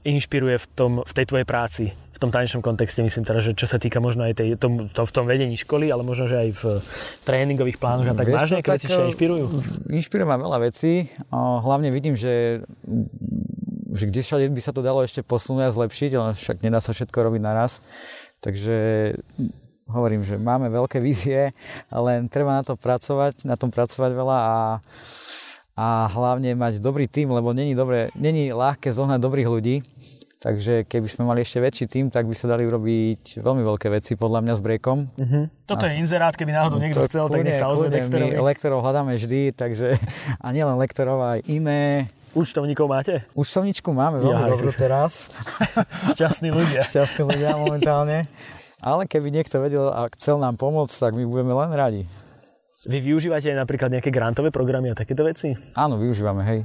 inšpiruje 0.06 0.56
v, 0.62 0.66
tom, 0.78 0.92
v 1.02 1.12
tej 1.12 1.26
tvojej 1.26 1.46
práci, 1.46 1.84
v 1.90 2.18
tom 2.18 2.30
tanečnom 2.30 2.62
kontexte, 2.62 3.02
myslím 3.02 3.26
teda, 3.26 3.42
že 3.42 3.52
čo 3.58 3.66
sa 3.66 3.82
týka 3.82 3.98
možno 3.98 4.26
aj 4.26 4.38
tej, 4.38 4.54
tom, 4.58 4.86
to, 4.90 5.02
v 5.02 5.12
tom 5.12 5.26
vedení 5.26 5.58
školy, 5.58 5.90
ale 5.90 6.06
možno, 6.06 6.30
že 6.30 6.38
aj 6.38 6.50
v 6.54 6.64
tréningových 7.26 7.78
plánoch 7.82 8.10
a 8.10 8.14
tak 8.14 8.30
Vieš 8.30 8.62
keď 8.62 8.78
si 8.78 8.86
ťa 8.90 9.10
inšpirujú? 9.14 9.44
Inšpiruje 9.90 10.26
ma 10.26 10.38
veľa 10.38 10.58
vecí. 10.70 11.10
Hlavne 11.34 11.90
vidím, 11.90 12.14
že 12.14 12.62
že 13.88 14.04
kde 14.04 14.20
všade 14.20 14.46
by 14.52 14.60
sa 14.60 14.76
to 14.76 14.84
dalo 14.84 15.00
ešte 15.00 15.24
posunúť 15.24 15.64
a 15.64 15.74
zlepšiť, 15.74 16.10
ale 16.12 16.30
však 16.36 16.60
nedá 16.60 16.76
sa 16.76 16.92
všetko 16.92 17.16
robiť 17.24 17.40
naraz. 17.40 17.80
Takže 18.44 18.76
hovorím, 19.88 20.20
že 20.20 20.36
máme 20.36 20.68
veľké 20.68 21.00
vízie, 21.00 21.52
len 21.88 22.28
treba 22.28 22.60
na 22.60 22.62
to 22.62 22.76
pracovať, 22.76 23.48
na 23.48 23.56
tom 23.56 23.72
pracovať 23.72 24.12
veľa 24.12 24.38
a, 24.38 24.58
a 25.74 25.86
hlavne 26.12 26.52
mať 26.54 26.80
dobrý 26.80 27.08
tým, 27.08 27.32
lebo 27.32 27.56
není, 27.56 27.72
dobre, 27.72 28.12
není 28.14 28.52
ľahké 28.52 28.92
zohnať 28.92 29.18
dobrých 29.18 29.48
ľudí. 29.48 29.76
Takže 30.38 30.86
keby 30.86 31.08
sme 31.10 31.26
mali 31.26 31.42
ešte 31.42 31.58
väčší 31.58 31.90
tým, 31.90 32.14
tak 32.14 32.22
by 32.22 32.30
sa 32.30 32.46
dali 32.46 32.62
urobiť 32.62 33.42
veľmi 33.42 33.62
veľké 33.66 33.90
veci 33.90 34.14
podľa 34.14 34.46
mňa 34.46 34.54
s 34.54 34.62
breakom. 34.62 35.10
Uh-huh. 35.18 35.50
Toto 35.66 35.82
As... 35.82 35.90
je 35.90 35.98
inzerát, 35.98 36.30
keby 36.30 36.54
náhodou 36.54 36.78
niekto 36.78 37.02
to, 37.02 37.10
chcel, 37.10 37.26
kľudne, 37.26 37.42
tak 37.42 37.46
nech 37.50 37.58
sa 37.58 37.66
ozve 37.66 37.90
My 37.90 38.38
lektorov 38.38 38.86
hľadáme 38.86 39.18
vždy, 39.18 39.50
takže 39.58 39.98
a 40.46 40.48
nielen 40.54 40.78
lektorov, 40.78 41.18
aj 41.26 41.42
iné. 41.50 42.06
Účtovníkov 42.38 42.86
máte? 42.86 43.26
Účtovníčku 43.34 43.90
máme 43.90 44.22
veľmi 44.22 44.46
ja, 44.46 44.52
dobrú 44.54 44.70
teraz. 44.70 45.26
Šťastní 46.14 46.54
ľudia. 46.54 46.86
Šťastní 46.94 47.26
ľudia 47.26 47.58
momentálne. 47.58 48.30
Ale 48.78 49.10
keby 49.10 49.34
niekto 49.34 49.58
vedel 49.58 49.90
a 49.90 50.06
chcel 50.14 50.38
nám 50.38 50.54
pomôcť, 50.54 50.94
tak 50.94 51.12
my 51.18 51.26
budeme 51.26 51.50
len 51.50 51.70
radi. 51.74 52.02
Vy 52.86 53.02
využívate 53.02 53.50
aj 53.50 53.58
napríklad 53.58 53.90
nejaké 53.90 54.14
grantové 54.14 54.54
programy 54.54 54.94
a 54.94 54.94
takéto 54.94 55.26
veci? 55.26 55.50
Áno, 55.74 55.98
využívame, 55.98 56.46
hej. 56.46 56.60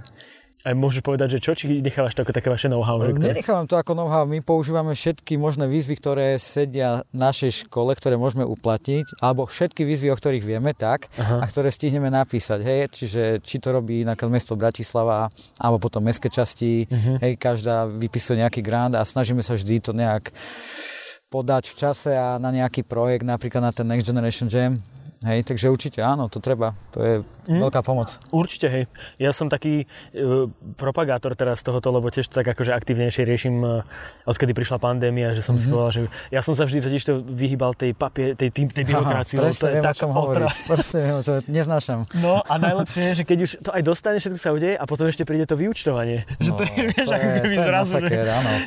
A 0.64 0.72
môžeš 0.72 1.04
povedať, 1.04 1.36
že 1.36 1.44
čo, 1.44 1.52
či 1.52 1.84
nechávaš 1.84 2.16
to 2.16 2.24
ako 2.24 2.32
také 2.32 2.48
vaše 2.48 2.72
know-how? 2.72 2.96
Že 2.96 3.20
Nenechávam 3.20 3.68
to 3.68 3.76
ako 3.76 4.00
know-how, 4.00 4.24
my 4.24 4.40
používame 4.40 4.96
všetky 4.96 5.36
možné 5.36 5.68
výzvy, 5.68 6.00
ktoré 6.00 6.40
sedia 6.40 7.04
v 7.12 7.20
našej 7.20 7.68
škole, 7.68 7.92
ktoré 7.92 8.16
môžeme 8.16 8.48
uplatniť, 8.48 9.20
alebo 9.20 9.44
všetky 9.44 9.84
výzvy, 9.84 10.08
o 10.08 10.16
ktorých 10.16 10.48
vieme, 10.48 10.72
tak, 10.72 11.12
Aha. 11.20 11.44
a 11.44 11.46
ktoré 11.52 11.68
stihneme 11.68 12.08
napísať, 12.08 12.64
hej, 12.64 12.80
čiže 12.96 13.44
či 13.44 13.60
to 13.60 13.76
robí 13.76 14.08
napríklad 14.08 14.32
mesto 14.32 14.56
Bratislava, 14.56 15.28
alebo 15.60 15.84
potom 15.84 16.00
mestské 16.00 16.32
časti, 16.32 16.88
uh-huh. 16.88 17.20
hej, 17.20 17.36
každá 17.36 17.84
vypisuje 17.84 18.40
nejaký 18.40 18.64
grant 18.64 18.96
a 18.96 19.04
snažíme 19.04 19.44
sa 19.44 19.60
vždy 19.60 19.84
to 19.84 19.92
nejak 19.92 20.32
podať 21.34 21.74
v 21.74 21.76
čase 21.82 22.14
a 22.14 22.38
na 22.38 22.54
nejaký 22.54 22.86
projekt, 22.86 23.26
napríklad 23.26 23.66
na 23.66 23.74
ten 23.74 23.90
Next 23.90 24.06
Generation 24.06 24.46
Jam, 24.46 24.78
Hej, 25.24 25.48
takže 25.48 25.72
určite 25.72 26.04
áno, 26.04 26.28
to 26.28 26.44
treba. 26.44 26.76
To 26.92 27.00
je 27.00 27.14
mm. 27.48 27.60
veľká 27.64 27.80
pomoc. 27.80 28.20
Určite, 28.36 28.68
hej. 28.68 28.84
Ja 29.16 29.32
som 29.32 29.48
taký 29.48 29.88
uh, 29.88 30.52
propagátor 30.76 31.32
teraz 31.40 31.64
tohoto, 31.64 31.96
lebo 31.96 32.12
tiež 32.12 32.28
tak 32.28 32.44
akože 32.44 32.76
aktivnejšie 32.76 33.24
riešim, 33.24 33.56
uh, 33.64 33.88
odkedy 34.28 34.52
prišla 34.52 34.84
pandémia, 34.84 35.32
že 35.32 35.40
som 35.40 35.56
mm-hmm. 35.56 35.64
si 35.64 35.68
mhm. 35.68 35.74
povedal, 35.74 35.92
že 35.96 36.02
ja 36.28 36.42
som 36.44 36.52
sa 36.52 36.68
vždy 36.68 36.80
totiž 36.84 37.04
to 37.08 37.14
vyhýbal 37.24 37.72
tej 37.72 37.96
papie, 37.96 38.36
tej, 38.36 38.52
tej, 38.52 38.68
tej 38.76 38.84
byrokracii. 38.84 39.38
Aha, 39.40 39.46
presne, 39.48 39.64
to 39.64 39.68
je 39.68 39.74
viem, 39.80 39.84
tak 39.88 39.96
o 39.96 40.00
čom 40.04 40.12
hovoríš. 40.12 40.54
Presne, 40.68 41.00
to 41.24 41.34
neznášam. 41.48 42.00
No 42.20 42.44
a 42.44 42.54
najlepšie 42.60 43.02
je, 43.08 43.12
že 43.16 43.24
keď 43.24 43.38
už 43.48 43.52
to 43.64 43.70
aj 43.72 43.82
dostane, 43.88 44.18
všetko 44.20 44.40
sa 44.44 44.52
udeje 44.52 44.76
a 44.76 44.84
potom 44.84 45.08
ešte 45.08 45.24
príde 45.24 45.48
to 45.48 45.56
vyučtovanie. 45.56 46.28
No, 46.44 46.60
že 46.60 46.60
to 46.60 46.64
je, 46.68 46.82
vieš, 46.92 47.06
to 47.08 47.14
ako 47.16 47.30
keby 47.40 47.56
zrazu, 47.56 47.94
že, 48.04 48.18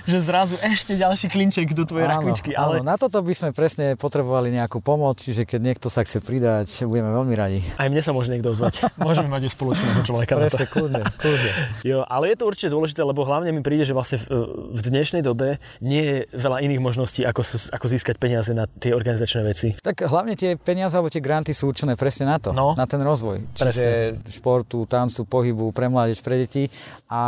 že, 0.08 0.18
zrazu 0.24 0.54
ešte 0.64 0.92
ďalší 0.96 1.26
klinček 1.28 1.76
do 1.76 1.84
tvojej 1.84 2.08
áno, 2.08 2.14
rakvičky. 2.24 2.50
Ale... 2.56 2.80
Áno, 2.80 2.88
na 2.88 2.96
toto 2.96 3.20
by 3.20 3.34
sme 3.36 3.50
presne 3.52 4.00
potrebovali 4.00 4.48
nejakú 4.56 4.80
pomoc, 4.80 5.20
čiže 5.20 5.44
keď 5.44 5.60
niekto 5.60 5.86
sa 5.92 6.00
chce 6.08 6.24
pridať 6.24 6.45
pridať, 6.46 6.86
budeme 6.86 7.10
veľmi 7.10 7.34
radi. 7.34 7.58
Aj 7.74 7.90
mne 7.90 7.98
sa 7.98 8.14
môže 8.14 8.30
niekto 8.30 8.54
ozvať. 8.54 8.86
Môžeme 9.02 9.26
mať 9.26 9.50
spoločného 9.50 10.06
človeka 10.06 10.38
Presne, 10.38 10.66
kľudne, 10.70 11.02
kľudne. 11.18 11.50
Jo, 11.82 12.06
ale 12.06 12.30
je 12.30 12.36
to 12.38 12.44
určite 12.46 12.70
dôležité, 12.70 13.02
lebo 13.02 13.26
hlavne 13.26 13.50
mi 13.50 13.66
príde, 13.66 13.82
že 13.82 13.90
vlastne 13.90 14.22
v, 14.22 14.26
v 14.70 14.80
dnešnej 14.86 15.26
dobe 15.26 15.58
nie 15.82 16.02
je 16.02 16.16
veľa 16.30 16.62
iných 16.62 16.78
možností, 16.78 17.26
ako, 17.26 17.42
ako 17.74 17.86
získať 17.90 18.22
peniaze 18.22 18.54
na 18.54 18.70
tie 18.70 18.94
organizačné 18.94 19.42
veci. 19.42 19.74
Tak 19.74 20.06
hlavne 20.06 20.38
tie 20.38 20.54
peniaze 20.54 20.94
alebo 20.94 21.10
tie 21.10 21.18
granty 21.24 21.50
sú 21.50 21.66
určené 21.66 21.98
presne 21.98 22.30
na 22.30 22.38
to, 22.38 22.54
no, 22.54 22.78
na 22.78 22.86
ten 22.86 23.02
rozvoj. 23.02 23.42
Čiže 23.58 23.82
presne. 24.14 24.30
športu, 24.30 24.86
tancu, 24.86 25.26
pohybu, 25.26 25.74
pre 25.74 25.90
mládež, 25.90 26.22
pre 26.22 26.46
deti 26.46 26.70
a 27.10 27.22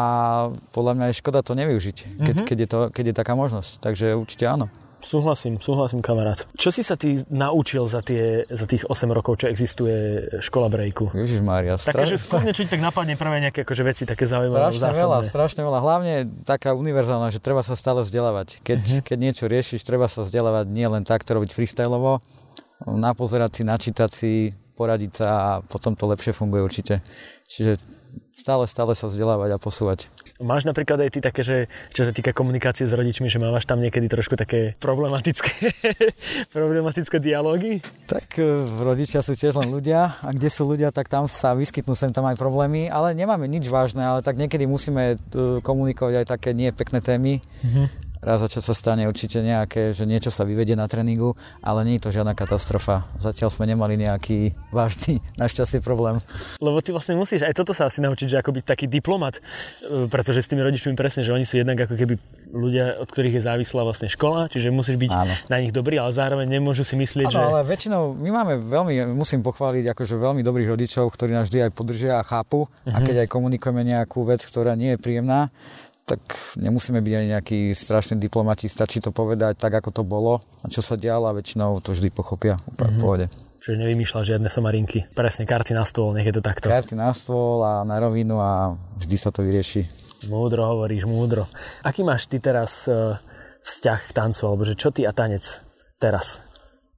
podľa 0.71 0.93
mňa 0.95 1.07
je 1.11 1.19
škoda 1.19 1.43
to 1.43 1.59
nevyužiť, 1.59 1.97
keď, 2.23 2.35
mm-hmm. 2.39 2.47
keď, 2.47 2.59
je, 2.63 2.69
to, 2.71 2.81
keď 2.95 3.05
je 3.11 3.15
taká 3.19 3.35
možnosť. 3.35 3.83
Takže 3.83 4.15
určite 4.15 4.47
áno. 4.47 4.71
Súhlasím, 4.99 5.63
súhlasím 5.63 6.03
kamarát. 6.03 6.43
Čo 6.59 6.75
si 6.75 6.83
sa 6.83 6.99
ty 6.99 7.23
naučil 7.31 7.87
za, 7.87 8.03
tie, 8.03 8.43
za 8.51 8.67
tých 8.67 8.83
8 8.91 9.07
rokov, 9.15 9.39
čo 9.39 9.47
existuje 9.47 10.27
škola 10.43 10.67
breaku? 10.67 11.15
Ježiš 11.15 11.39
Mária. 11.39 11.79
Stra... 11.79 12.03
Takže 12.03 12.19
skôrne, 12.19 12.51
čo 12.51 12.67
ti 12.67 12.71
tak 12.75 12.83
napadne 12.83 13.15
prvé 13.15 13.39
nejaké 13.39 13.63
akože 13.63 13.83
veci 13.87 14.03
také 14.03 14.27
zaujímavé. 14.27 14.59
Strašne 14.59 14.83
zásadné. 14.91 15.03
veľa, 15.07 15.19
strašne 15.31 15.63
veľa. 15.63 15.79
Hlavne 15.79 16.15
taká 16.43 16.75
univerzálna, 16.75 17.31
že 17.31 17.39
treba 17.39 17.63
sa 17.63 17.79
stále 17.79 18.03
vzdelávať. 18.03 18.59
Keď, 18.67 18.81
uh-huh. 18.83 19.03
keď 19.07 19.19
niečo 19.23 19.45
riešiš, 19.47 19.87
treba 19.87 20.11
sa 20.11 20.27
vzdelávať 20.27 20.67
nie 20.67 20.89
len 20.91 21.07
takto 21.07 21.39
robiť 21.39 21.55
freestyleovo, 21.55 22.19
napozerať 22.91 23.51
si, 23.55 23.63
načítať 23.63 24.11
si, 24.11 24.33
poradiť 24.75 25.11
sa 25.15 25.29
a 25.31 25.51
potom 25.63 25.95
to 25.95 26.11
lepšie 26.11 26.35
funguje 26.35 26.63
určite. 26.63 27.03
Čiže 27.47 27.98
stále, 28.31 28.65
stále 28.69 28.93
sa 28.95 29.07
vzdelávať 29.11 29.51
a 29.55 29.59
posúvať. 29.59 30.09
Máš 30.39 30.63
napríklad 30.65 31.03
aj 31.03 31.11
ty 31.11 31.21
také, 31.21 31.43
že 31.43 31.57
čo 31.91 32.07
sa 32.07 32.15
týka 32.15 32.31
komunikácie 32.31 32.87
s 32.87 32.95
rodičmi, 32.95 33.27
že 33.27 33.43
máš 33.43 33.67
tam 33.67 33.83
niekedy 33.83 34.07
trošku 34.07 34.39
také 34.39 34.79
problematické, 34.79 35.75
problematické 36.57 37.19
dialógy? 37.19 37.83
Tak 38.07 38.39
e, 38.39 38.63
rodičia 38.79 39.19
sú 39.19 39.35
tiež 39.35 39.59
len 39.59 39.69
ľudia 39.75 40.15
a 40.23 40.29
kde 40.31 40.47
sú 40.47 40.63
ľudia, 40.67 40.95
tak 40.95 41.11
tam 41.11 41.27
sa 41.27 41.59
vyskytnú 41.59 41.99
sem 41.99 42.15
tam 42.15 42.23
aj 42.31 42.39
problémy, 42.39 42.87
ale 42.87 43.19
nemáme 43.19 43.51
nič 43.51 43.67
vážne, 43.67 44.07
ale 44.07 44.23
tak 44.23 44.39
niekedy 44.39 44.71
musíme 44.71 45.15
e, 45.15 45.59
komunikovať 45.59 46.23
aj 46.23 46.27
také 46.39 46.51
nie 46.55 46.71
pekné 46.71 47.03
témy. 47.03 47.43
Mm-hmm 47.67 48.08
raz 48.23 48.43
za 48.43 48.49
čas 48.51 48.65
sa 48.67 48.75
stane 48.75 49.07
určite 49.07 49.41
nejaké, 49.41 49.95
že 49.95 50.05
niečo 50.05 50.31
sa 50.33 50.43
vyvedie 50.43 50.75
na 50.75 50.91
tréningu, 50.91 51.39
ale 51.63 51.87
nie 51.87 51.99
je 51.99 52.09
to 52.09 52.15
žiadna 52.15 52.35
katastrofa. 52.35 53.07
Zatiaľ 53.19 53.51
sme 53.51 53.71
nemali 53.71 53.99
nejaký 53.99 54.55
vážny, 54.75 55.23
našťastie 55.43 55.81
problém. 55.83 56.19
Lebo 56.59 56.83
ty 56.83 56.91
vlastne 56.91 57.19
musíš 57.19 57.47
aj 57.47 57.55
toto 57.55 57.73
sa 57.73 57.87
asi 57.87 58.03
naučiť, 58.03 58.27
že 58.27 58.37
ako 58.41 58.61
byť 58.61 58.65
taký 58.65 58.87
diplomat, 58.91 59.39
e, 59.39 60.07
pretože 60.11 60.45
s 60.45 60.51
tými 60.51 60.63
rodičmi 60.63 60.95
presne, 60.99 61.23
že 61.23 61.35
oni 61.35 61.47
sú 61.47 61.59
jednak 61.59 61.79
ako 61.89 61.95
keby 61.95 62.15
ľudia, 62.53 62.99
od 62.99 63.09
ktorých 63.09 63.39
je 63.39 63.43
závislá 63.45 63.83
vlastne 63.85 64.09
škola, 64.09 64.49
čiže 64.49 64.73
musíš 64.73 64.97
byť 64.97 65.13
Áno. 65.13 65.35
na 65.53 65.57
nich 65.61 65.73
dobrý, 65.73 66.01
ale 66.01 66.11
zároveň 66.11 66.49
nemôžu 66.49 66.83
si 66.83 66.97
myslieť, 66.97 67.29
Áno, 67.29 67.35
že... 67.35 67.41
ale 67.41 67.61
väčšinou 67.69 68.17
my 68.17 68.31
máme 68.33 68.55
veľmi, 68.65 69.13
musím 69.13 69.45
pochváliť 69.45 69.93
akože 69.93 70.15
veľmi 70.17 70.41
dobrých 70.41 70.69
rodičov, 70.73 71.13
ktorí 71.13 71.37
nás 71.37 71.53
vždy 71.53 71.69
aj 71.69 71.73
podržia 71.77 72.21
a 72.21 72.27
chápu 72.27 72.67
uh-huh. 72.67 72.95
a 72.95 72.99
mhm. 73.01 73.07
keď 73.07 73.17
aj 73.25 73.29
komunikujeme 73.29 73.83
nejakú 73.85 74.25
vec, 74.25 74.41
ktorá 74.41 74.75
nie 74.75 74.97
je 74.97 74.99
príjemná, 74.99 75.53
tak 76.09 76.21
nemusíme 76.57 77.05
byť 77.05 77.13
ani 77.13 77.29
nejakí 77.37 77.59
strašní 77.77 78.17
diplomati, 78.17 78.65
stačí 78.65 79.05
to 79.05 79.13
povedať 79.13 79.61
tak, 79.61 79.77
ako 79.77 79.93
to 79.93 80.03
bolo 80.09 80.41
a 80.65 80.67
čo 80.73 80.81
sa 80.81 80.97
dialo 80.97 81.29
a 81.29 81.37
väčšinou 81.37 81.85
to 81.85 81.93
vždy 81.93 82.09
pochopia 82.09 82.57
úplne 82.65 82.73
mm-hmm. 82.73 82.89
v 82.89 82.97
mhm. 82.97 83.03
pohode. 83.05 83.27
Čiže 83.59 83.85
nevymýšľa 83.85 84.21
žiadne 84.23 84.49
somarinky. 84.49 85.05
Presne, 85.13 85.45
karty 85.45 85.75
na 85.75 85.83
stôl, 85.83 86.15
nech 86.15 86.25
je 86.25 86.35
to 86.39 86.43
takto. 86.43 86.71
Karty 86.71 86.95
na 86.95 87.11
stôl 87.11 87.61
a 87.67 87.83
na 87.83 87.99
rovinu 87.99 88.39
a 88.39 88.79
vždy 88.97 89.17
sa 89.19 89.35
to 89.35 89.43
vyrieši. 89.43 89.85
Múdro 90.31 90.65
hovoríš, 90.65 91.05
múdro. 91.05 91.45
Aký 91.83 92.07
máš 92.07 92.31
ty 92.31 92.39
teraz 92.39 92.87
uh, 92.87 93.19
vzťah 93.67 94.01
k 94.09 94.15
tancu, 94.15 94.43
alebo 94.47 94.63
že 94.63 94.79
čo 94.79 94.95
ty 94.95 95.05
a 95.05 95.13
tanec 95.13 95.43
teraz? 95.99 96.43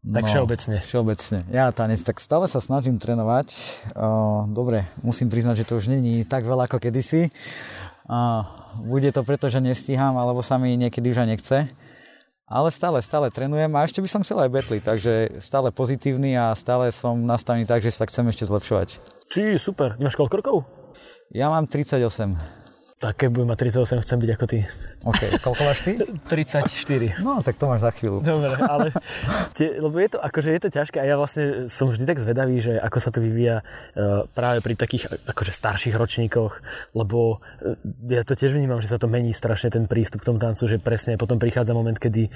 Tak 0.01 0.25
no, 0.25 0.29
všeobecne. 0.33 0.77
Všeobecne. 0.81 1.39
Ja 1.53 1.69
tanec, 1.77 2.01
tak 2.01 2.25
stále 2.25 2.49
sa 2.49 2.57
snažím 2.57 2.97
trénovať. 2.97 3.53
Uh, 3.93 4.49
dobre, 4.49 4.89
musím 5.05 5.29
priznať, 5.29 5.65
že 5.65 5.69
to 5.69 5.77
už 5.77 5.93
není 5.93 6.25
tak 6.25 6.49
veľa 6.49 6.65
ako 6.65 6.81
kedysi. 6.81 7.29
Uh, 8.11 8.43
bude 8.91 9.07
to 9.15 9.23
preto, 9.23 9.47
že 9.47 9.63
nestíham, 9.63 10.19
alebo 10.19 10.43
sa 10.43 10.59
mi 10.59 10.75
niekedy 10.75 11.15
už 11.15 11.23
aj 11.23 11.29
nechce. 11.31 11.59
Ale 12.51 12.75
stále, 12.75 12.99
stále 12.99 13.31
trénujem 13.31 13.71
a 13.79 13.87
ešte 13.87 14.03
by 14.03 14.09
som 14.11 14.27
chcel 14.27 14.43
aj 14.43 14.51
betli, 14.51 14.83
takže 14.83 15.39
stále 15.39 15.71
pozitívny 15.71 16.35
a 16.35 16.51
stále 16.59 16.91
som 16.91 17.15
nastavený 17.15 17.63
tak, 17.63 17.79
že 17.79 17.95
sa 17.95 18.11
chcem 18.11 18.27
ešte 18.27 18.51
zlepšovať. 18.51 18.99
Či, 19.31 19.55
super. 19.63 19.95
Máš 20.03 20.19
koľko 20.19 20.35
rokov? 20.43 20.57
Ja 21.31 21.47
mám 21.47 21.71
38. 21.71 22.60
Tak 23.01 23.17
keď 23.17 23.29
budem 23.33 23.49
mať 23.49 23.59
38, 23.81 24.05
chcem 24.05 24.19
byť 24.21 24.31
ako 24.37 24.45
ty. 24.45 24.59
OK, 25.09 25.21
koľko 25.41 25.63
máš 25.65 25.79
ty? 25.81 25.93
34. 26.37 27.25
No, 27.25 27.41
tak 27.41 27.57
to 27.57 27.65
máš 27.65 27.81
za 27.81 27.97
chvíľu. 27.97 28.21
Dobre, 28.21 28.53
ale 28.61 28.93
tie, 29.57 29.81
lebo 29.81 29.97
je 29.97 30.09
to, 30.13 30.19
akože 30.21 30.53
je 30.53 30.61
to 30.61 30.69
ťažké 30.69 31.01
a 31.01 31.09
ja 31.09 31.17
vlastne 31.17 31.73
som 31.73 31.89
vždy 31.89 32.05
tak 32.05 32.21
zvedavý, 32.21 32.61
že 32.61 32.77
ako 32.77 32.99
sa 33.01 33.09
to 33.09 33.25
vyvíja 33.25 33.65
uh, 33.65 34.29
práve 34.37 34.61
pri 34.61 34.77
takých 34.77 35.09
akože 35.33 35.49
starších 35.49 35.97
ročníkoch, 35.97 36.61
lebo 36.93 37.41
uh, 37.41 37.81
ja 38.05 38.21
to 38.21 38.37
tiež 38.37 38.53
vnímam, 38.53 38.85
že 38.85 38.93
sa 38.93 39.01
to 39.01 39.09
mení 39.09 39.33
strašne 39.33 39.73
ten 39.73 39.89
prístup 39.89 40.21
k 40.21 40.29
tomu 40.29 40.37
tancu, 40.37 40.69
že 40.69 40.77
presne 40.77 41.17
potom 41.17 41.41
prichádza 41.41 41.73
moment, 41.73 41.97
kedy 41.97 42.29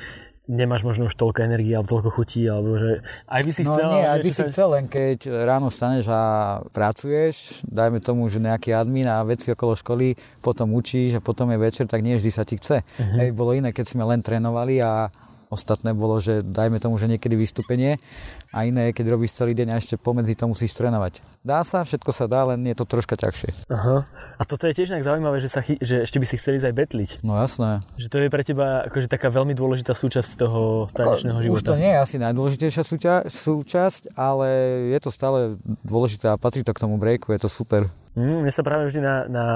nemáš 0.44 0.84
možno 0.84 1.08
už 1.08 1.16
toľko 1.16 1.40
energie 1.40 1.72
alebo 1.72 1.88
toľko 1.88 2.20
chutí, 2.20 2.44
alebo 2.44 2.76
že 2.76 3.00
aj 3.28 3.42
by 3.48 3.52
si 3.52 3.62
no, 3.64 3.72
chcel... 3.72 3.88
Nie, 3.96 4.04
aj 4.12 4.20
by 4.20 4.28
si 4.28 4.42
sa... 4.44 4.48
chcel, 4.52 4.68
len 4.76 4.84
keď 4.88 5.18
ráno 5.44 5.72
staneš 5.72 6.12
a 6.12 6.22
pracuješ, 6.68 7.64
dajme 7.64 8.00
tomu, 8.04 8.28
že 8.28 8.44
nejaký 8.44 8.76
admin 8.76 9.08
a 9.08 9.24
veci 9.24 9.48
okolo 9.48 9.72
školy, 9.72 10.12
potom 10.54 10.70
učíš 10.78 11.18
a 11.18 11.20
potom 11.20 11.50
je 11.50 11.58
večer, 11.58 11.90
tak 11.90 12.06
nie 12.06 12.14
vždy 12.14 12.30
sa 12.30 12.46
ti 12.46 12.54
chce. 12.54 12.86
Uh-huh. 12.86 13.18
Hej, 13.18 13.34
bolo 13.34 13.58
iné, 13.58 13.74
keď 13.74 13.90
sme 13.90 14.06
len 14.06 14.22
trénovali 14.22 14.78
a 14.78 15.10
ostatné 15.50 15.94
bolo, 15.94 16.18
že 16.18 16.42
dajme 16.42 16.82
tomu, 16.82 16.98
že 16.98 17.06
niekedy 17.06 17.38
vystúpenie 17.38 18.02
a 18.50 18.66
iné, 18.66 18.90
keď 18.90 19.14
robíš 19.14 19.38
celý 19.38 19.54
deň 19.54 19.70
a 19.70 19.78
ešte 19.78 19.94
pomedzi 19.94 20.34
to 20.34 20.50
musíš 20.50 20.74
trénovať. 20.74 21.22
Dá 21.46 21.62
sa, 21.62 21.86
všetko 21.86 22.10
sa 22.10 22.26
dá, 22.26 22.42
len 22.54 22.66
je 22.66 22.74
to 22.74 22.82
troška 22.82 23.14
ťažšie. 23.14 23.70
Aha. 23.70 24.02
A 24.38 24.42
toto 24.42 24.66
je 24.66 24.74
tiež 24.74 24.90
nejak 24.94 25.06
zaujímavé, 25.06 25.38
že, 25.38 25.50
sa 25.50 25.62
chy- 25.62 25.78
že 25.78 26.02
ešte 26.02 26.18
by 26.18 26.26
si 26.26 26.38
chceli 26.42 26.58
aj 26.58 26.74
betliť. 26.74 27.10
No 27.22 27.38
jasné. 27.38 27.86
Že 27.98 28.08
to 28.10 28.16
je 28.18 28.28
pre 28.30 28.42
teba 28.42 28.66
akože 28.90 29.06
taká 29.06 29.30
veľmi 29.30 29.54
dôležitá 29.54 29.94
súčasť 29.94 30.42
toho 30.42 30.90
tanečného 30.90 31.38
života. 31.38 31.54
Už 31.54 31.66
to 31.66 31.78
nie 31.78 31.90
je 31.94 31.98
asi 32.02 32.16
najdôležitejšia 32.18 32.82
súťa- 32.82 33.24
súčasť, 33.30 34.18
ale 34.18 34.48
je 34.90 34.98
to 34.98 35.10
stále 35.14 35.54
dôležité 35.86 36.34
a 36.34 36.40
patrí 36.40 36.66
to 36.66 36.74
k 36.74 36.82
tomu 36.82 36.98
breaku, 36.98 37.30
je 37.30 37.46
to 37.46 37.50
super. 37.50 37.86
Mm, 38.14 38.46
mne 38.46 38.52
sa 38.54 38.62
práve 38.62 38.86
vždy 38.86 39.00
na, 39.02 39.16
na 39.26 39.46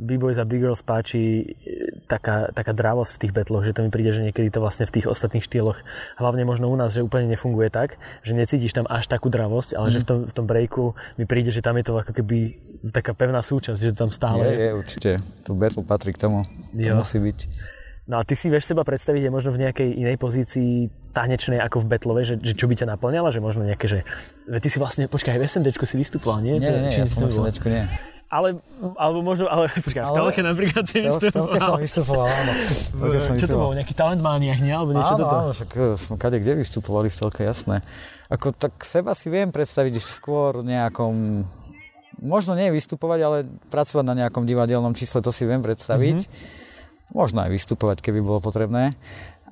B-Boys 0.00 0.40
a 0.40 0.48
B-Girls 0.48 0.80
páči 0.80 1.44
e, 1.44 2.00
taká, 2.08 2.48
taká 2.48 2.72
dravosť 2.72 3.12
v 3.12 3.20
tých 3.20 3.32
betloch, 3.36 3.60
že 3.60 3.76
to 3.76 3.84
mi 3.84 3.92
príde, 3.92 4.16
že 4.16 4.24
niekedy 4.24 4.48
to 4.48 4.64
vlastne 4.64 4.88
v 4.88 4.96
tých 4.96 5.04
ostatných 5.04 5.44
štýloch, 5.44 5.76
hlavne 6.16 6.48
možno 6.48 6.72
u 6.72 6.76
nás, 6.80 6.96
že 6.96 7.04
úplne 7.04 7.28
nefunguje 7.28 7.68
tak, 7.68 8.00
že 8.24 8.32
necítiš 8.32 8.72
tam 8.72 8.88
až 8.88 9.04
takú 9.04 9.28
dravosť, 9.28 9.76
ale 9.76 9.92
mm. 9.92 9.92
že 9.92 9.98
v 10.00 10.06
tom, 10.08 10.18
v 10.24 10.32
tom 10.32 10.46
breaku 10.48 10.96
mi 11.20 11.28
príde, 11.28 11.52
že 11.52 11.60
tam 11.60 11.76
je 11.76 11.84
to 11.84 12.00
ako 12.00 12.16
keby 12.16 12.56
taká 12.88 13.12
pevná 13.12 13.44
súčasť, 13.44 13.76
že 13.76 13.92
to 13.92 14.08
tam 14.08 14.10
stále 14.12 14.48
je. 14.48 14.56
Je, 14.56 14.68
určite. 14.72 15.10
Tu 15.44 15.50
battle 15.52 15.84
patrí 15.84 16.16
k 16.16 16.24
tomu. 16.24 16.48
To 16.72 16.92
musí 16.96 17.20
byť. 17.20 17.38
No 18.08 18.18
a 18.18 18.26
ty 18.26 18.34
si 18.34 18.50
vieš 18.50 18.66
seba 18.66 18.82
predstaviť 18.82 19.28
aj 19.28 19.32
možno 19.32 19.50
v 19.54 19.62
nejakej 19.68 19.88
inej 20.02 20.16
pozícii 20.16 20.90
tanečnej 21.10 21.58
ako 21.58 21.82
v 21.82 21.86
betlove, 21.90 22.22
že, 22.22 22.38
že 22.38 22.54
čo 22.54 22.70
by 22.70 22.74
ťa 22.78 22.86
naplňala, 22.96 23.34
že 23.34 23.42
možno 23.42 23.66
nejaké, 23.66 23.86
že 23.90 23.98
ty 24.62 24.68
si 24.70 24.78
vlastne, 24.78 25.10
počkaj, 25.10 25.36
v 25.38 25.44
SNDčku 25.46 25.84
si 25.84 25.98
vystupoval, 25.98 26.42
nie? 26.42 26.58
Nie, 26.58 26.86
nie, 26.86 26.94
ja 26.94 27.06
som 27.06 27.26
v 27.26 27.34
SNDčku 27.34 27.66
nie. 27.66 27.84
Ale, 28.30 28.62
alebo 28.94 29.26
možno, 29.26 29.50
ale 29.50 29.66
počkaj, 29.66 30.06
v 30.06 30.14
telke 30.14 30.40
napríklad 30.46 30.86
si 30.86 31.02
vystupoval. 31.02 31.50
V 31.50 31.58
telke 31.58 31.58
som 31.66 31.82
vystupoval, 31.82 32.26
áno. 32.30 32.52
Som 33.18 33.34
čo 33.34 33.46
to 33.50 33.58
bolo, 33.58 33.74
nejaký 33.74 33.94
talentmániach, 33.98 34.62
nie? 34.62 34.70
Alebo 34.70 34.94
niečo 34.94 35.18
áno, 35.18 35.22
toto? 35.26 35.34
Áno, 35.34 35.50
však 35.50 35.70
eh, 35.74 35.98
sme 35.98 36.14
kade 36.14 36.38
kde 36.38 36.54
vystupovali 36.62 37.10
v 37.10 37.16
telke, 37.18 37.42
jasné. 37.42 37.82
Ako 38.30 38.54
tak 38.54 38.78
seba 38.86 39.18
si 39.18 39.34
viem 39.34 39.50
predstaviť 39.50 39.98
skôr 39.98 40.62
nejakom 40.62 41.42
možno 42.22 42.54
nie 42.54 42.70
vystupovať, 42.70 43.20
ale 43.24 43.38
pracovať 43.72 44.04
na 44.06 44.14
nejakom 44.14 44.44
divadelnom 44.44 44.94
čísle, 44.94 45.24
to 45.24 45.34
si 45.34 45.48
viem 45.48 45.64
predstaviť. 45.64 46.18
Mm-hmm. 46.22 47.16
Možno 47.16 47.42
aj 47.42 47.50
vystupovať, 47.50 48.06
keby 48.06 48.22
bolo 48.22 48.38
potrebné. 48.38 48.94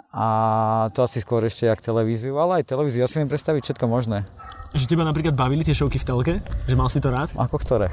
A 0.08 0.88
to 0.96 1.04
asi 1.04 1.20
skôr 1.20 1.44
ešte 1.44 1.68
jak 1.68 1.84
televíziu, 1.84 2.32
ale 2.40 2.62
aj 2.62 2.72
televíziu, 2.72 3.04
ja 3.04 3.08
si 3.10 3.20
viem 3.20 3.28
predstaviť 3.28 3.72
všetko 3.72 3.86
možné. 3.88 4.24
Že 4.72 4.84
teba 4.84 5.04
napríklad 5.04 5.32
bavili 5.32 5.64
tie 5.64 5.72
šovky 5.72 5.96
v 6.00 6.04
telke? 6.04 6.34
Že 6.68 6.76
mal 6.76 6.88
si 6.92 7.00
to 7.00 7.08
rád? 7.08 7.32
Ako 7.36 7.56
ktoré? 7.56 7.88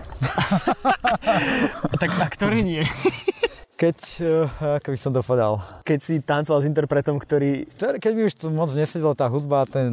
tak 2.01 2.12
a 2.19 2.28
ktoré 2.28 2.60
nie? 2.63 2.84
Keď, 3.75 3.97
uh, 4.23 4.80
ako 4.80 4.88
by 4.95 4.99
som 4.99 5.12
to 5.12 5.19
povedal? 5.19 5.60
Keď 5.84 5.99
si 5.99 6.23
tancoval 6.23 6.63
s 6.63 6.67
interpretom, 6.67 7.19
ktorý... 7.19 7.67
Keď 7.75 8.12
mi 8.15 8.23
už 8.23 8.39
to 8.39 8.47
moc 8.47 8.71
nesedela 8.71 9.12
tá 9.12 9.28
hudba, 9.28 9.67
ten, 9.67 9.91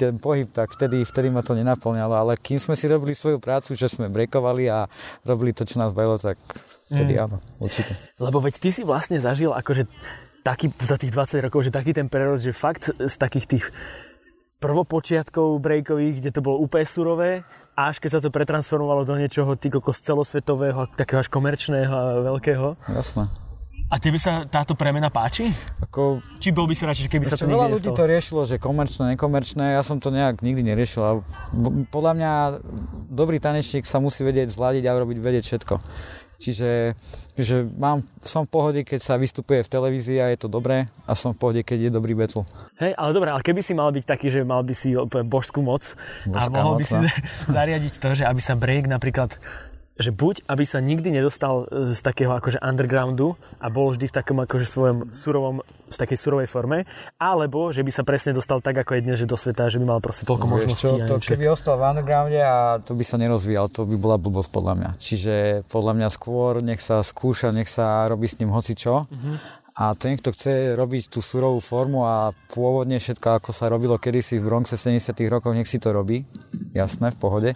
ten 0.00 0.16
pohyb, 0.16 0.48
tak 0.48 0.72
vtedy, 0.72 1.04
vtedy 1.04 1.28
ma 1.28 1.44
to 1.44 1.52
nenaplňalo. 1.52 2.16
Ale 2.16 2.32
kým 2.40 2.56
sme 2.56 2.72
si 2.72 2.88
robili 2.88 3.12
svoju 3.12 3.36
prácu, 3.36 3.76
že 3.76 3.92
sme 3.92 4.08
breakovali 4.08 4.72
a 4.72 4.88
robili 5.28 5.52
to, 5.52 5.68
čo 5.68 5.76
nás 5.76 5.92
bavilo, 5.92 6.16
tak 6.16 6.40
vtedy 6.88 7.20
mm. 7.20 7.24
áno, 7.28 7.36
určite. 7.60 7.92
Lebo 8.16 8.40
veď 8.40 8.64
ty 8.64 8.72
si 8.72 8.80
vlastne 8.80 9.20
zažil 9.20 9.52
akože 9.52 9.84
taký, 10.48 10.72
za 10.80 10.96
tých 10.96 11.12
20 11.12 11.44
rokov, 11.44 11.68
že 11.68 11.70
taký 11.74 11.92
ten 11.92 12.08
prerod, 12.08 12.40
že 12.40 12.56
fakt 12.56 12.88
z 12.88 13.14
takých 13.20 13.46
tých 13.46 13.64
prvopočiatkov 14.58 15.60
breakových, 15.60 16.24
kde 16.24 16.30
to 16.32 16.40
bolo 16.40 16.56
úplne 16.58 16.88
surové, 16.88 17.30
až 17.78 18.00
keď 18.00 18.10
sa 18.16 18.20
to 18.24 18.32
pretransformovalo 18.32 19.06
do 19.06 19.14
niečoho 19.14 19.54
ty 19.54 19.70
kokos 19.70 20.02
celosvetového, 20.02 20.88
takého 20.96 21.20
až 21.22 21.28
komerčného 21.30 21.92
a 21.92 22.04
veľkého. 22.24 22.74
Jasné. 22.90 23.28
A 23.88 23.96
tebe 23.96 24.20
sa 24.20 24.44
táto 24.44 24.76
premena 24.76 25.08
páči? 25.08 25.48
Ako... 25.80 26.20
Či 26.36 26.52
bol 26.52 26.68
by 26.68 26.76
si 26.76 26.84
radšej, 26.84 27.08
keby 27.08 27.24
sa 27.24 27.40
to 27.40 27.48
veľa 27.48 27.72
ľudí 27.72 27.88
to 27.88 28.04
riešilo, 28.04 28.44
že 28.44 28.60
komerčné, 28.60 29.16
nekomerčné, 29.16 29.80
ja 29.80 29.82
som 29.86 29.96
to 29.96 30.12
nejak 30.12 30.44
nikdy 30.44 30.60
neriešil. 30.60 31.00
A 31.00 31.12
podľa 31.88 32.12
mňa 32.20 32.32
dobrý 33.08 33.40
tanečník 33.40 33.88
sa 33.88 33.96
musí 33.96 34.28
vedieť 34.28 34.52
zladiť 34.52 34.84
a 34.84 34.92
robiť 34.92 35.16
vedieť 35.16 35.44
všetko. 35.48 35.74
Čiže 36.38 36.94
že 37.34 37.66
mám, 37.74 38.02
som 38.22 38.46
v 38.46 38.50
pohode, 38.50 38.80
keď 38.86 39.02
sa 39.02 39.14
vystupuje 39.18 39.66
v 39.66 39.70
televízii 39.70 40.18
a 40.22 40.30
je 40.30 40.38
to 40.38 40.48
dobré 40.50 40.86
a 41.02 41.18
som 41.18 41.34
v 41.34 41.38
pohode, 41.42 41.60
keď 41.66 41.86
je 41.86 41.90
dobrý 41.90 42.14
battle. 42.14 42.46
Hej, 42.78 42.94
ale 42.94 43.10
dobré, 43.10 43.34
ale 43.34 43.42
keby 43.42 43.58
si 43.58 43.74
mal 43.74 43.90
byť 43.90 44.04
taký, 44.06 44.30
že 44.30 44.46
mal 44.46 44.62
by 44.62 44.74
si 44.74 44.94
božskú 45.26 45.66
moc 45.66 45.98
Božská 46.30 46.50
a 46.50 46.54
mohol 46.54 46.78
moc, 46.78 46.80
by 46.82 46.84
si 46.86 46.98
no. 46.98 47.10
zariadiť 47.58 47.94
to, 47.98 48.08
že 48.14 48.24
aby 48.26 48.38
sa 48.38 48.54
break 48.54 48.86
napríklad 48.86 49.34
že 49.98 50.14
buď, 50.14 50.46
aby 50.46 50.62
sa 50.62 50.78
nikdy 50.78 51.10
nedostal 51.10 51.66
e, 51.66 51.90
z 51.90 52.00
takého 52.00 52.30
akože 52.30 52.62
undergroundu 52.62 53.34
a 53.58 53.66
bol 53.66 53.90
vždy 53.90 54.06
v 54.06 54.14
takom 54.14 54.38
akože 54.38 54.66
svojom 54.66 54.98
surovom, 55.10 55.60
z 55.90 55.96
takej 55.98 56.18
surovej 56.18 56.48
forme, 56.48 56.86
alebo 57.18 57.74
že 57.74 57.82
by 57.82 57.90
sa 57.90 58.06
presne 58.06 58.30
dostal 58.30 58.62
tak, 58.62 58.78
ako 58.78 58.94
je 58.94 59.02
dnes, 59.02 59.18
že 59.18 59.26
do 59.26 59.34
sveta, 59.34 59.66
že 59.66 59.82
by 59.82 59.98
mal 59.98 60.00
proste 60.00 60.22
toľko 60.24 60.46
Vieš 60.46 60.52
možností. 60.54 60.86
Čo, 60.86 60.90
to, 61.10 61.14
keby 61.18 61.50
ostal 61.50 61.74
v 61.76 61.84
undergrounde 61.90 62.38
a 62.38 62.78
to 62.78 62.94
by 62.94 63.02
sa 63.02 63.18
nerozvíjal, 63.18 63.66
to 63.68 63.82
by 63.84 63.98
bola 63.98 64.16
blbosť 64.16 64.50
podľa 64.54 64.74
mňa. 64.78 64.90
Čiže 65.02 65.34
podľa 65.66 65.92
mňa 65.98 66.08
skôr 66.14 66.62
nech 66.62 66.78
sa 66.78 67.02
skúša, 67.02 67.50
nech 67.50 67.66
sa 67.66 68.06
robí 68.06 68.30
s 68.30 68.38
ním 68.38 68.54
hocičo 68.54 69.10
mm-hmm 69.10 69.67
a 69.78 69.94
ten, 69.94 70.18
kto 70.18 70.34
chce 70.34 70.74
robiť 70.74 71.06
tú 71.06 71.22
surovú 71.22 71.62
formu 71.62 72.02
a 72.02 72.34
pôvodne 72.50 72.98
všetko, 72.98 73.38
ako 73.38 73.50
sa 73.54 73.70
robilo 73.70 73.94
kedysi 73.94 74.42
v 74.42 74.50
Bronxe 74.50 74.74
v 74.74 74.98
70 74.98 75.14
rokoch, 75.30 75.54
nech 75.54 75.70
si 75.70 75.78
to 75.78 75.94
robí, 75.94 76.26
jasné, 76.74 77.14
v 77.14 77.18
pohode, 77.22 77.50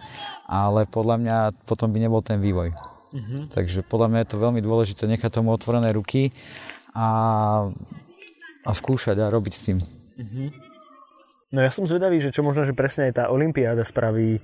ale 0.47 0.87
podľa 0.87 1.19
mňa 1.19 1.37
potom 1.67 1.91
by 1.91 1.99
nebol 1.99 2.23
ten 2.23 2.39
vývoj. 2.39 2.71
Uh-huh. 2.71 3.43
Takže 3.51 3.83
podľa 3.83 4.07
mňa 4.07 4.19
je 4.23 4.29
to 4.31 4.37
veľmi 4.39 4.63
dôležité 4.63 5.03
nechať 5.03 5.35
tomu 5.35 5.51
otvorené 5.51 5.91
ruky 5.91 6.31
a, 6.95 7.09
a 8.63 8.71
skúšať 8.71 9.19
a 9.19 9.27
robiť 9.27 9.53
s 9.53 9.61
tým. 9.67 9.77
Uh-huh. 9.83 10.47
No 11.51 11.59
ja 11.59 11.69
som 11.75 11.83
zvedavý, 11.83 12.23
že 12.23 12.31
čo 12.31 12.39
možno, 12.39 12.63
že 12.63 12.71
presne 12.71 13.11
aj 13.11 13.19
tá 13.19 13.23
Olympiáda 13.35 13.83
spraví 13.83 14.39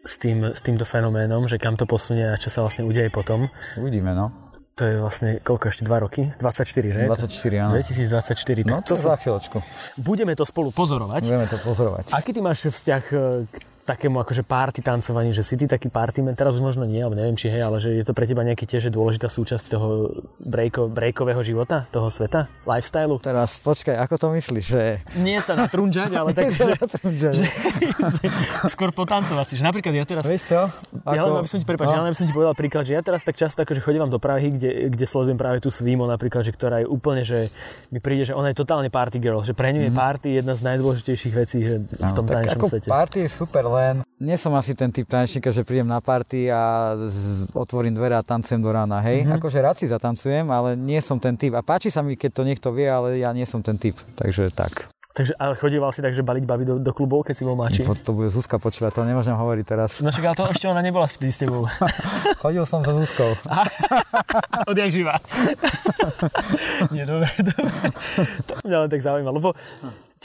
s, 0.00 0.16
tým, 0.16 0.48
s 0.48 0.64
týmto 0.64 0.88
fenoménom, 0.88 1.44
že 1.44 1.60
kam 1.60 1.76
to 1.76 1.84
posunie 1.84 2.24
a 2.24 2.40
čo 2.40 2.48
sa 2.48 2.64
vlastne 2.64 2.88
udeje 2.88 3.12
potom. 3.12 3.52
Uvidíme, 3.76 4.16
no. 4.16 4.45
To 4.76 4.84
je 4.84 5.00
vlastne 5.00 5.40
koľko 5.40 5.72
ešte, 5.72 5.88
2 5.88 6.04
roky? 6.04 6.28
24, 6.36 6.68
že? 6.92 7.00
24, 7.08 7.64
áno. 7.64 7.70
2024. 7.80 8.68
No 8.68 8.84
to, 8.84 8.92
to 8.92 9.00
za 9.00 9.16
chvíľočku. 9.16 9.64
Budeme 10.04 10.36
to 10.36 10.44
spolu 10.44 10.68
pozorovať. 10.68 11.24
Budeme 11.24 11.48
to 11.48 11.56
pozorovať. 11.64 12.12
Aký 12.12 12.36
ty 12.36 12.44
máš 12.44 12.68
vzťah 12.68 13.02
e, 13.08 13.16
k 13.48 13.54
takému 13.86 14.18
akože 14.18 14.42
party 14.42 14.82
tancovaní, 14.82 15.30
že 15.30 15.46
si 15.46 15.54
ty 15.54 15.70
taký 15.70 15.86
party 15.86 16.26
man, 16.26 16.34
teraz 16.34 16.58
už 16.58 16.62
možno 16.74 16.82
nie, 16.82 16.98
alebo 16.98 17.14
neviem 17.14 17.38
či 17.38 17.46
hej, 17.46 17.62
ale 17.62 17.78
že 17.78 17.94
je 17.94 18.02
to 18.02 18.10
pre 18.10 18.26
teba 18.26 18.42
nejaký 18.42 18.66
tiež 18.66 18.90
dôležitá 18.90 19.30
súčasť 19.30 19.78
toho 19.78 20.10
breako, 20.42 20.90
breakového 20.90 21.38
života, 21.46 21.86
toho 21.94 22.10
sveta, 22.10 22.50
lifestylu? 22.66 23.22
Teraz 23.22 23.62
počkaj, 23.62 23.94
ako 23.94 24.14
to 24.18 24.26
myslíš, 24.34 24.64
že... 24.66 24.82
Nie 25.22 25.38
sa 25.38 25.54
natrúnžať, 25.54 26.10
ale 26.18 26.34
tak, 26.36 26.50
že, 26.50 26.74
že, 27.14 27.46
skôr 28.74 28.90
potancovať 28.90 29.46
si, 29.46 29.54
že 29.60 29.64
napríklad 29.64 29.94
ja 29.94 30.02
teraz... 30.02 30.26
Vieš 30.26 30.44
čo? 30.50 30.62
Ako... 31.06 31.14
Ja 31.14 31.22
len, 31.22 31.38
aby 31.38 31.48
som 31.48 31.58
ti 31.62 31.66
prepáč, 31.68 31.94
no. 31.94 32.02
ja 32.02 32.02
aby 32.02 32.18
som 32.18 32.26
ti 32.26 32.34
povedal 32.34 32.54
príklad, 32.58 32.84
že 32.90 32.98
ja 32.98 33.02
teraz 33.06 33.22
tak 33.22 33.38
často 33.38 33.62
akože 33.62 33.78
chodím 33.78 34.10
do 34.10 34.18
Prahy, 34.18 34.50
kde, 34.50 34.90
kde 34.90 35.04
sledujem 35.06 35.38
práve 35.38 35.62
tú 35.62 35.70
Svimo 35.70 36.10
napríklad, 36.10 36.42
že 36.42 36.50
ktorá 36.50 36.82
je 36.82 36.86
úplne, 36.90 37.22
že 37.22 37.54
mi 37.94 38.02
príde, 38.02 38.26
že 38.26 38.34
ona 38.34 38.50
je 38.50 38.58
totálne 38.58 38.90
party 38.90 39.22
girl, 39.22 39.46
že 39.46 39.54
pre 39.54 39.70
ňu 39.70 39.80
mm. 39.82 39.86
je 39.86 39.92
mhm. 39.94 39.98
party 39.98 40.28
jedna 40.42 40.54
z 40.58 40.62
najdôležitejších 40.66 41.34
vecí 41.36 41.58
že 41.62 41.76
v 41.86 42.12
tom 42.14 42.24
no, 42.26 42.30
tanečnom 42.32 42.66
svete. 42.66 42.88
Party 42.90 43.18
je 43.26 43.30
super, 43.30 43.64
len 43.76 43.94
nie 44.16 44.36
som 44.40 44.56
asi 44.56 44.72
ten 44.72 44.88
typ 44.88 45.04
tanečníka, 45.04 45.52
že 45.52 45.60
prídem 45.60 45.84
na 45.84 46.00
party 46.00 46.48
a 46.48 46.96
z, 47.04 47.52
otvorím 47.52 47.92
dvere 47.92 48.16
a 48.16 48.24
tancujem 48.24 48.64
do 48.64 48.72
rána, 48.72 49.04
hej. 49.04 49.28
Mm-hmm. 49.28 49.36
Akože 49.36 49.58
rád 49.60 49.76
si 49.76 49.86
zatancujem, 49.86 50.48
ale 50.48 50.72
nie 50.72 50.98
som 51.04 51.20
ten 51.20 51.36
typ. 51.36 51.52
A 51.52 51.60
páči 51.60 51.92
sa 51.92 52.00
mi, 52.00 52.16
keď 52.16 52.30
to 52.32 52.42
niekto 52.48 52.68
vie, 52.72 52.88
ale 52.88 53.20
ja 53.20 53.36
nie 53.36 53.44
som 53.44 53.60
ten 53.60 53.76
typ. 53.76 53.94
Takže 54.16 54.48
tak. 54.56 54.88
Takže 55.16 55.32
ale 55.40 55.56
chodíval 55.56 55.88
si 55.96 56.04
tak, 56.04 56.12
že 56.12 56.20
baliť 56.20 56.44
baby 56.44 56.64
do, 56.68 56.74
do 56.76 56.92
klubov, 56.92 57.24
keď 57.24 57.34
si 57.40 57.48
bol 57.48 57.56
mladší? 57.56 57.88
To, 57.88 57.96
to 57.96 58.12
bude 58.12 58.28
Zuzka 58.28 58.60
počúvať, 58.60 59.00
to 59.00 59.08
nemôžem 59.08 59.32
hovoriť 59.32 59.64
teraz. 59.64 60.04
No 60.04 60.12
ale 60.12 60.36
to 60.36 60.44
ešte 60.44 60.68
ona 60.68 60.84
nebola 60.84 61.08
vtedy 61.08 61.32
s 61.32 61.40
tebou. 61.40 61.64
Chodil 62.44 62.68
som 62.68 62.84
so 62.84 62.92
Zuzkou. 62.92 63.32
Odjak 64.70 64.92
živa. 64.92 65.16
Nie, 66.92 67.08
dobre, 67.08 67.32
dobre. 67.32 67.88
To 68.44 68.52
mňa 68.68 68.78
len 68.84 68.90
tak 68.92 69.00
zaujíma, 69.00 69.32
lebo 69.32 69.56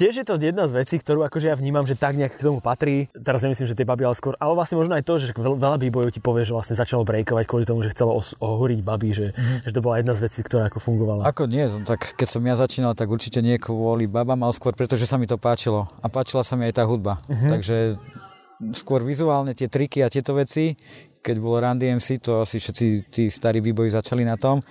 tiež 0.02 0.14
je 0.18 0.26
to 0.26 0.42
jedna 0.42 0.66
z 0.66 0.74
vecí, 0.82 0.98
ktorú 0.98 1.22
akože 1.30 1.54
ja 1.54 1.56
vnímam, 1.56 1.86
že 1.86 1.94
tak 1.94 2.18
nejak 2.18 2.34
k 2.34 2.42
tomu 2.42 2.58
patrí. 2.58 3.06
Teraz 3.14 3.46
nemyslím, 3.46 3.70
že 3.70 3.78
tie 3.78 3.86
baby, 3.86 4.10
ale 4.10 4.18
skôr, 4.18 4.34
ale 4.42 4.58
vlastne 4.58 4.82
možno 4.82 4.98
aj 4.98 5.06
to, 5.06 5.22
že 5.22 5.38
veľa 5.38 5.78
bojov 5.78 6.10
ti 6.10 6.18
povie, 6.18 6.42
že 6.42 6.58
vlastne 6.58 6.74
začalo 6.74 7.06
breakovať 7.06 7.46
kvôli 7.46 7.70
tomu, 7.70 7.86
že 7.86 7.94
chcelo 7.94 8.18
ohoriť 8.18 8.80
baby, 8.82 9.14
že, 9.14 9.28
mm-hmm. 9.30 9.70
že 9.70 9.72
to 9.78 9.80
bola 9.86 10.02
jedna 10.02 10.18
z 10.18 10.26
vecí, 10.26 10.42
ktorá 10.42 10.74
ako 10.74 10.82
fungovala. 10.82 11.30
Ako 11.30 11.46
nie, 11.46 11.70
tak 11.86 12.18
keď 12.18 12.28
som 12.34 12.42
ja 12.42 12.58
začínal, 12.58 12.98
tak 12.98 13.14
určite 13.14 13.46
nie 13.46 13.62
kvôli 13.62 14.10
babám, 14.10 14.42
ale 14.42 14.58
skôr 14.58 14.74
preto, 14.74 14.98
že 14.98 15.06
sa 15.06 15.22
mi 15.22 15.30
to 15.30 15.38
páčilo. 15.38 15.86
A 16.02 16.10
páčila 16.10 16.42
sa 16.42 16.58
mi 16.58 16.66
aj 16.66 16.82
tá 16.82 16.84
hudba. 16.90 17.22
Mm-hmm. 17.30 17.50
Takže 17.54 17.78
skôr 18.74 19.06
vizuálne 19.06 19.54
tie 19.54 19.70
triky 19.70 20.02
a 20.02 20.10
tieto 20.10 20.34
veci, 20.34 20.74
keď 21.22 21.36
bol 21.38 21.62
Run 21.62 21.78
DMC, 21.78 22.26
to 22.26 22.42
asi 22.42 22.58
všetci 22.58 22.86
tí 23.14 23.24
starí 23.30 23.62
výboji 23.62 23.94
začali 23.94 24.26
na 24.26 24.34
tom 24.34 24.66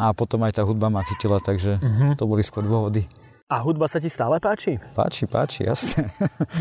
a 0.00 0.16
potom 0.16 0.40
aj 0.48 0.56
tá 0.56 0.62
hudba 0.64 0.88
ma 0.88 1.04
chytila, 1.04 1.36
takže 1.44 1.76
mm-hmm. 1.76 2.16
to 2.16 2.24
boli 2.24 2.40
skôr 2.40 2.64
dôvody. 2.64 3.04
A 3.52 3.60
hudba 3.60 3.84
sa 3.84 4.00
ti 4.00 4.08
stále 4.08 4.40
páči? 4.40 4.80
Páči, 4.96 5.28
páči, 5.28 5.68
jasne. 5.68 6.08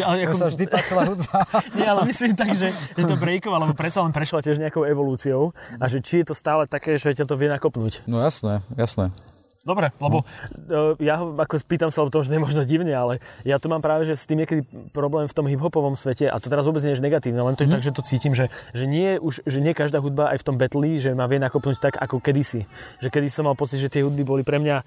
Ale 0.04 0.28
ako... 0.28 0.36
sa 0.36 0.52
vždy 0.52 0.68
páčila 0.68 1.08
hudba. 1.08 1.48
Nie, 1.80 1.88
ale 1.88 2.04
myslím 2.04 2.36
tak, 2.36 2.52
že, 2.52 2.76
že 3.00 3.04
to 3.08 3.16
breakovalo, 3.16 3.64
lebo 3.64 3.80
predsa 3.80 4.04
len 4.04 4.12
prešla 4.12 4.44
tiež 4.44 4.60
nejakou 4.60 4.84
evolúciou 4.84 5.56
a 5.80 5.88
že 5.88 6.04
či 6.04 6.20
je 6.20 6.28
to 6.28 6.36
stále 6.36 6.68
také, 6.68 7.00
že 7.00 7.16
ťa 7.16 7.24
to 7.24 7.40
vie 7.40 7.48
nakopnúť. 7.48 8.04
No 8.12 8.20
jasné, 8.20 8.60
jasné. 8.76 9.08
Dobre, 9.62 9.94
lebo 10.02 10.26
no. 10.66 10.98
ja 10.98 11.22
ho 11.22 11.38
ako 11.38 11.62
spýtam 11.62 11.94
sa, 11.94 12.02
lebo 12.02 12.10
to 12.10 12.26
už 12.26 12.34
je 12.34 12.42
možno 12.42 12.66
divne, 12.66 12.90
ale 12.98 13.22
ja 13.46 13.62
to 13.62 13.70
mám 13.70 13.86
práve, 13.86 14.10
že 14.10 14.18
s 14.18 14.26
tým 14.26 14.42
niekedy 14.42 14.66
problém 14.90 15.30
v 15.30 15.36
tom 15.38 15.46
hiphopovom 15.46 15.94
svete 15.94 16.26
a 16.26 16.42
to 16.42 16.50
teraz 16.50 16.66
vôbec 16.66 16.82
nie 16.82 16.98
je 16.98 17.02
negatívne, 17.02 17.46
len 17.46 17.54
to 17.54 17.66
je 17.66 17.70
mm. 17.70 17.76
tak, 17.78 17.84
že 17.86 17.94
to 17.94 18.02
cítim, 18.02 18.34
že, 18.34 18.50
že, 18.74 18.90
nie, 18.90 19.22
už, 19.22 19.46
že 19.46 19.62
nie 19.62 19.78
každá 19.78 20.02
hudba 20.02 20.34
aj 20.34 20.42
v 20.42 20.46
tom 20.50 20.58
battle, 20.58 20.90
že 20.98 21.14
ma 21.14 21.30
vie 21.30 21.38
nakopnúť 21.38 21.78
tak 21.78 21.94
ako 22.02 22.18
kedysi. 22.18 22.66
Že 23.06 23.14
kedy 23.14 23.28
som 23.30 23.46
mal 23.46 23.54
pocit, 23.54 23.78
že 23.78 23.94
tie 23.94 24.02
hudby 24.02 24.26
boli 24.26 24.42
pre 24.42 24.58
mňa 24.58 24.82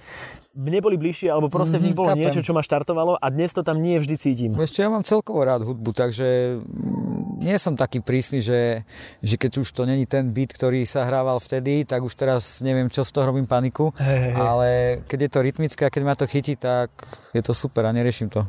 neboli 0.59 0.99
bližšie, 0.99 1.31
alebo 1.31 1.47
proste 1.47 1.79
v 1.79 1.91
nich 1.91 1.95
mhm, 1.95 2.01
bolo 2.03 2.11
niečo, 2.19 2.43
čo 2.43 2.51
ma 2.51 2.63
štartovalo 2.63 3.15
a 3.19 3.27
dnes 3.31 3.55
to 3.55 3.63
tam 3.63 3.79
nie 3.79 3.99
vždy 4.03 4.15
cítim. 4.19 4.51
Ešte 4.59 4.83
ja 4.83 4.91
mám 4.91 5.07
celkovo 5.07 5.43
rád 5.47 5.63
hudbu, 5.63 5.91
takže 5.95 6.59
mm, 6.59 7.24
nie 7.44 7.57
som 7.61 7.76
taký 7.76 8.00
prísny, 8.00 8.40
že, 8.40 8.83
že 9.20 9.37
keď 9.37 9.61
už 9.61 9.68
to 9.70 9.85
není 9.85 10.09
ten 10.09 10.33
beat, 10.33 10.57
ktorý 10.57 10.88
sa 10.88 11.04
hrával 11.04 11.37
vtedy, 11.38 11.85
tak 11.85 12.00
už 12.00 12.16
teraz 12.16 12.64
neviem, 12.64 12.88
čo 12.88 13.04
z 13.04 13.12
toho 13.12 13.28
robím 13.28 13.44
paniku, 13.44 13.92
hey, 14.00 14.33
hey. 14.33 14.35
ale 14.35 14.68
keď 15.04 15.18
je 15.28 15.30
to 15.30 15.44
rytmické 15.44 15.83
a 15.85 15.92
keď 15.92 16.02
ma 16.02 16.14
to 16.16 16.24
chytí, 16.24 16.57
tak 16.57 16.88
je 17.37 17.42
to 17.44 17.52
super 17.52 17.85
a 17.85 17.92
neriešim 17.92 18.33
to. 18.33 18.40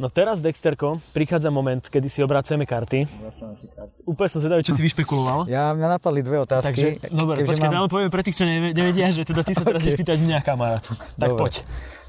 No 0.00 0.08
teraz, 0.08 0.40
Dexterko, 0.40 0.96
prichádza 1.12 1.52
moment, 1.52 1.84
kedy 1.84 2.08
si 2.08 2.24
obracujeme 2.24 2.64
karty. 2.64 3.04
si 3.04 3.68
karty. 3.68 4.08
Úplne 4.08 4.28
som 4.32 4.40
zvedavý, 4.40 4.64
čo 4.64 4.72
si 4.72 4.80
vyšpekuloval. 4.80 5.44
Ja, 5.44 5.76
mňa 5.76 6.00
napadli 6.00 6.24
dve 6.24 6.40
otázky. 6.40 6.72
Takže, 6.72 7.12
dobre, 7.12 7.44
počkaj, 7.44 7.68
mám... 7.68 7.84
ale 7.84 8.08
pre 8.08 8.24
tých, 8.24 8.40
čo 8.40 8.48
nevedia, 8.48 9.12
že 9.12 9.28
teda 9.28 9.44
ty 9.44 9.52
sa 9.52 9.60
teraz 9.60 9.84
okay. 9.84 10.00
pýtať 10.00 10.16
mňa, 10.24 10.40
kamarát. 10.40 10.80
Tak 11.20 11.36
dobre. 11.36 11.40
poď. 11.44 11.54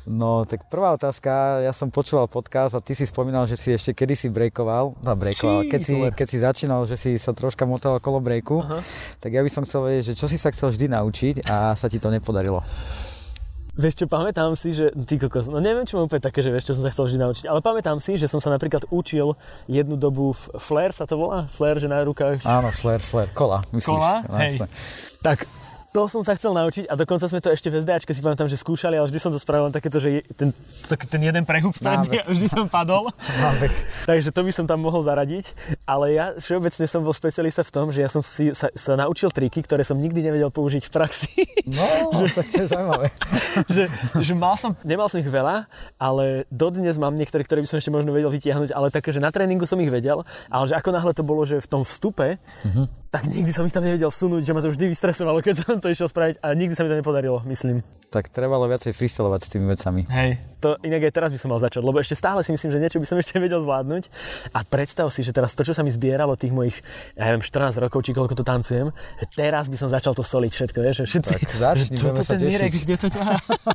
No, 0.10 0.50
tak 0.50 0.66
prvá 0.66 0.98
otázka, 0.98 1.62
ja 1.62 1.70
som 1.78 1.94
počúval 1.94 2.26
podcast 2.26 2.74
a 2.74 2.82
ty 2.82 2.98
si 2.98 3.06
spomínal, 3.06 3.46
že 3.46 3.54
si 3.54 3.70
ešte 3.70 3.94
kedy 3.94 4.18
si 4.18 4.28
breakoval, 4.34 4.98
no 4.98 5.12
breakoval, 5.14 5.70
keď 5.70 5.82
si, 5.82 5.94
keď 6.18 6.28
si 6.28 6.38
začínal, 6.42 6.82
že 6.90 6.98
si 6.98 7.22
sa 7.22 7.38
troška 7.38 7.70
motal 7.70 8.02
okolo 8.02 8.18
breaku, 8.18 8.66
tak 9.22 9.30
ja 9.30 9.46
by 9.46 9.50
som 9.54 9.62
chcel 9.62 9.86
vedieť, 9.86 10.14
že 10.14 10.14
čo 10.18 10.26
si 10.26 10.42
sa 10.42 10.50
chcel 10.50 10.74
vždy 10.74 10.90
naučiť 10.90 11.36
a 11.46 11.78
sa 11.78 11.86
ti 11.86 12.02
to 12.02 12.10
nepodarilo. 12.10 12.66
Vieš 13.78 14.04
čo, 14.04 14.06
pamätám 14.10 14.58
si, 14.58 14.74
že 14.74 14.90
ty 15.06 15.22
kokos, 15.22 15.54
no 15.54 15.62
neviem, 15.62 15.86
čo 15.86 16.02
mám 16.02 16.10
úplne 16.10 16.20
také, 16.20 16.42
že 16.42 16.50
vieš, 16.50 16.74
čo 16.74 16.76
som 16.76 16.84
sa 16.84 16.92
chcel 16.92 17.06
vždy 17.08 17.20
naučiť, 17.22 17.46
ale 17.48 17.62
pamätám 17.62 18.02
si, 18.02 18.18
že 18.18 18.26
som 18.26 18.42
sa 18.42 18.50
napríklad 18.50 18.90
učil 18.90 19.38
jednu 19.70 20.02
dobu 20.02 20.34
v 20.34 20.44
flare 20.58 20.92
sa 20.98 21.06
to 21.06 21.16
volá? 21.16 21.46
Flare, 21.54 21.78
že 21.78 21.88
na 21.88 22.02
rukách? 22.02 22.42
Áno, 22.42 22.74
flare, 22.74 23.00
flare, 23.00 23.30
kola, 23.38 23.62
myslíš? 23.70 23.86
Kola, 23.86 24.14
hej. 24.44 24.60
Tak 25.24 25.61
to 25.92 26.08
som 26.08 26.24
sa 26.24 26.40
chcel 26.40 26.56
naučiť 26.56 26.88
a 26.88 26.96
dokonca 26.96 27.28
sme 27.28 27.44
to 27.44 27.52
ešte 27.52 27.68
v 27.68 27.84
SDAčke 27.84 28.16
si 28.16 28.24
pamätám, 28.24 28.48
že 28.48 28.56
skúšali, 28.56 28.96
ale 28.96 29.12
vždy 29.12 29.20
som 29.20 29.32
to 29.36 29.40
spravil 29.40 29.68
len 29.68 29.76
takéto, 29.76 30.00
že 30.00 30.24
ten, 30.40 30.56
ten 30.88 31.22
jeden 31.22 31.44
prehúb 31.44 31.76
predný 31.76 32.24
a 32.24 32.26
vždy 32.32 32.48
som 32.48 32.72
padol. 32.72 33.12
Takže 34.10 34.32
to 34.32 34.42
by 34.48 34.52
som 34.56 34.66
tam 34.72 34.80
mohol 34.80 35.04
zaradiť. 35.04 35.52
Ale 35.84 36.16
ja 36.16 36.32
všeobecne 36.40 36.88
som 36.88 37.04
bol 37.04 37.12
specialista 37.12 37.68
v 37.68 37.72
tom, 37.76 37.92
že 37.92 38.08
ja 38.08 38.10
som 38.10 38.24
si 38.24 38.56
sa, 38.56 38.72
sa 38.72 38.96
naučil 38.96 39.36
triky, 39.36 39.68
ktoré 39.68 39.84
som 39.84 40.00
nikdy 40.00 40.24
nevedel 40.24 40.48
použiť 40.48 40.88
v 40.88 40.92
praxi. 40.96 41.44
No, 41.68 41.84
že, 42.24 42.40
tak 42.40 42.48
to 42.48 42.60
je 42.64 42.68
zaujímavé. 42.72 43.08
že, 43.76 43.84
že 44.24 44.34
mal 44.34 44.56
som, 44.56 44.72
nemal 44.88 45.12
som 45.12 45.20
ich 45.20 45.28
veľa, 45.28 45.68
ale 46.00 46.48
dodnes 46.48 46.96
mám 46.96 47.20
niektoré, 47.20 47.44
ktoré 47.44 47.68
by 47.68 47.68
som 47.68 47.78
ešte 47.84 47.92
možno 47.92 48.16
vedel 48.16 48.32
vytiahnuť, 48.32 48.72
ale 48.72 48.96
také, 48.96 49.12
že 49.12 49.20
na 49.20 49.28
tréningu 49.28 49.68
som 49.68 49.76
ich 49.84 49.92
vedel, 49.92 50.24
ale 50.48 50.66
že 50.72 50.80
ako 50.80 50.90
náhle 50.96 51.12
to 51.12 51.28
bolo, 51.28 51.44
že 51.44 51.60
v 51.60 51.68
tom 51.68 51.84
vstupe, 51.84 52.40
uh-huh 52.40 53.02
tak 53.12 53.28
nikdy 53.28 53.52
som 53.52 53.68
ich 53.68 53.76
tam 53.76 53.84
nevedel 53.84 54.08
vsunúť, 54.08 54.40
že 54.40 54.56
ma 54.56 54.64
to 54.64 54.72
vždy 54.72 54.88
vystresovalo, 54.88 55.44
keď 55.44 55.68
som 55.68 55.81
to 55.82 55.90
išiel 55.90 56.08
spraviť 56.08 56.40
a 56.46 56.54
nikdy 56.54 56.74
sa 56.78 56.86
mi 56.86 56.90
to 56.94 56.98
nepodarilo, 56.98 57.42
myslím. 57.50 57.82
Tak 58.12 58.28
trebalo 58.28 58.68
viacej 58.68 58.92
freestylovať 58.92 59.40
s 59.40 59.50
tými 59.56 59.66
vecami. 59.72 60.04
Hej, 60.12 60.36
to 60.60 60.76
inak 60.84 61.08
aj 61.08 61.16
teraz 61.16 61.30
by 61.32 61.40
som 61.40 61.50
mal 61.50 61.64
začať, 61.64 61.80
lebo 61.80 61.96
ešte 61.96 62.20
stále 62.20 62.44
si 62.44 62.52
myslím, 62.52 62.76
že 62.76 62.80
niečo 62.84 63.00
by 63.00 63.08
som 63.08 63.18
ešte 63.18 63.40
vedel 63.40 63.64
zvládnuť. 63.64 64.04
A 64.52 64.68
predstav 64.68 65.08
si, 65.10 65.24
že 65.24 65.32
teraz 65.32 65.56
to, 65.56 65.64
čo 65.64 65.72
sa 65.72 65.82
mi 65.82 65.90
zbieralo 65.90 66.36
tých 66.36 66.52
mojich, 66.52 66.76
ja 67.16 67.32
neviem, 67.32 67.40
14 67.40 67.80
rokov, 67.80 68.04
či 68.04 68.12
koľko 68.12 68.36
to 68.36 68.44
tancujem, 68.44 68.92
že 68.92 69.26
teraz 69.32 69.72
by 69.72 69.80
som 69.80 69.88
začal 69.88 70.12
to 70.12 70.28
soliť 70.28 70.52
všetko, 70.52 70.78
vieš, 70.84 70.96
že 71.02 71.06
všetci, 71.08 71.34
tak 71.40 71.52
začni, 71.56 71.96
čo 71.98 72.12
to 72.12 72.24
ten 72.28 72.40
Mirek, 72.44 72.76
kde 72.76 72.96
to 73.00 73.08
ťa... 73.08 73.22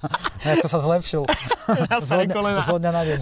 ja, 0.47 0.53
to 0.61 0.69
sa 0.69 0.79
zlepšil. 0.85 1.25
zo, 2.05 2.17
dňa, 2.21 2.61
zo 2.61 2.77
dňa 2.77 2.93
na 2.93 3.03
deň. 3.09 3.21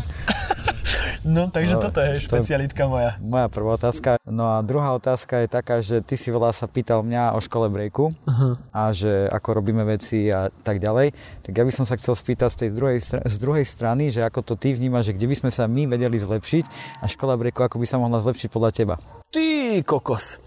No, 1.24 1.48
takže 1.48 1.74
no, 1.76 1.80
toto 1.80 1.98
je 2.04 2.20
špecialitka 2.20 2.84
moja. 2.84 3.16
Moja 3.24 3.48
prvá 3.48 3.80
otázka. 3.80 4.20
No 4.28 4.44
a 4.52 4.60
druhá 4.60 4.92
otázka 4.92 5.44
je 5.44 5.48
taká, 5.48 5.80
že 5.80 6.04
ty 6.04 6.20
si 6.20 6.28
veľa 6.28 6.52
sa 6.52 6.68
pýtal 6.68 7.00
mňa 7.00 7.32
o 7.36 7.40
škole 7.40 7.72
breaku 7.72 8.12
uh-huh. 8.12 8.60
a 8.70 8.92
že 8.92 9.28
ako 9.32 9.64
robíme 9.64 9.82
veci 9.88 10.28
a 10.28 10.52
tak 10.52 10.84
ďalej. 10.84 11.16
Tak 11.40 11.52
ja 11.56 11.64
by 11.64 11.72
som 11.72 11.88
sa 11.88 11.96
chcel 11.96 12.12
spýtať 12.12 12.48
z 12.52 12.58
tej 12.66 12.70
druhej, 12.76 12.98
z 13.04 13.36
druhej 13.40 13.64
strany, 13.64 14.12
že 14.12 14.20
ako 14.20 14.44
to 14.44 14.54
ty 14.60 14.76
vnímaš, 14.76 15.12
že 15.12 15.16
kde 15.16 15.26
by 15.32 15.36
sme 15.40 15.50
sa 15.50 15.64
my 15.64 15.88
vedeli 15.88 16.20
zlepšiť 16.20 16.64
a 17.00 17.08
škola 17.08 17.40
breaku 17.40 17.64
ako 17.64 17.80
by 17.80 17.86
sa 17.88 17.96
mohla 17.96 18.20
zlepšiť 18.20 18.48
podľa 18.52 18.70
teba. 18.76 18.94
Ty 19.32 19.80
kokos. 19.88 20.44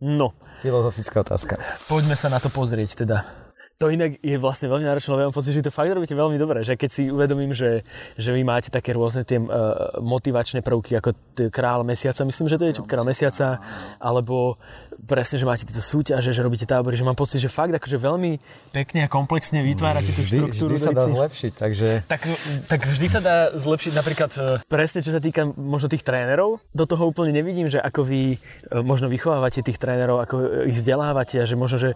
No. 0.00 0.32
Filozofická 0.64 1.20
otázka. 1.20 1.60
Poďme 1.90 2.16
sa 2.16 2.32
na 2.32 2.40
to 2.40 2.48
pozrieť 2.48 3.04
teda. 3.04 3.49
To 3.80 3.88
inak 3.88 4.20
je 4.20 4.36
vlastne 4.36 4.68
veľmi 4.68 4.84
náročné, 4.84 5.08
lebo 5.08 5.20
ja 5.24 5.28
mám 5.32 5.38
pocit, 5.40 5.56
že 5.56 5.64
to 5.64 5.72
fakt 5.72 5.88
robíte 5.88 6.12
veľmi 6.12 6.36
dobre, 6.36 6.60
že 6.60 6.76
keď 6.76 6.90
si 6.92 7.08
uvedomím, 7.08 7.56
že, 7.56 7.80
že 8.20 8.28
vy 8.28 8.44
máte 8.44 8.68
také 8.68 8.92
rôzne 8.92 9.24
tie 9.24 9.40
uh, 9.40 9.96
motivačné 10.04 10.60
prvky, 10.60 11.00
ako 11.00 11.16
t- 11.32 11.48
král 11.48 11.80
mesiaca, 11.80 12.20
myslím, 12.28 12.52
že 12.52 12.60
to 12.60 12.64
je 12.68 12.72
král 12.84 13.08
mesiaca, 13.08 13.56
alebo 13.96 14.60
presne, 15.08 15.40
že 15.40 15.48
máte 15.48 15.64
tieto 15.64 15.80
súťaže, 15.80 16.28
že 16.28 16.44
robíte 16.44 16.68
tábory, 16.68 16.92
že 16.92 17.08
mám 17.08 17.16
pocit, 17.16 17.40
že 17.40 17.48
fakt 17.48 17.72
akože 17.72 17.96
veľmi 17.96 18.36
pekne 18.68 19.00
a 19.04 19.08
komplexne 19.08 19.64
vytvárate 19.64 20.12
tú 20.12 20.28
štruktúru. 20.28 20.76
Vždy 20.76 20.84
sa 20.84 20.92
dá 20.92 21.08
zlepšiť, 21.08 21.52
takže... 21.56 21.88
Tak, 22.04 22.20
tak 22.68 22.80
vždy 22.84 23.06
sa 23.08 23.24
dá 23.24 23.48
zlepšiť 23.56 23.92
napríklad 23.96 24.30
e, 24.36 24.40
presne, 24.68 25.00
čo 25.00 25.08
sa 25.08 25.24
týka 25.24 25.48
možno 25.56 25.88
tých 25.88 26.04
trénerov, 26.04 26.60
do 26.76 26.84
toho 26.84 27.08
úplne 27.08 27.32
nevidím, 27.32 27.72
že 27.72 27.80
ako 27.80 28.04
vy 28.04 28.36
e, 28.36 28.38
možno 28.84 29.08
vychovávate 29.08 29.64
tých 29.64 29.80
trénerov, 29.80 30.20
ako 30.20 30.68
ich 30.68 30.76
vzdelávate 30.76 31.40
a 31.40 31.48
že 31.48 31.56
možno, 31.56 31.80
že 31.80 31.90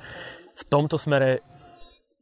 v 0.56 0.64
tomto 0.72 0.96
smere 0.96 1.44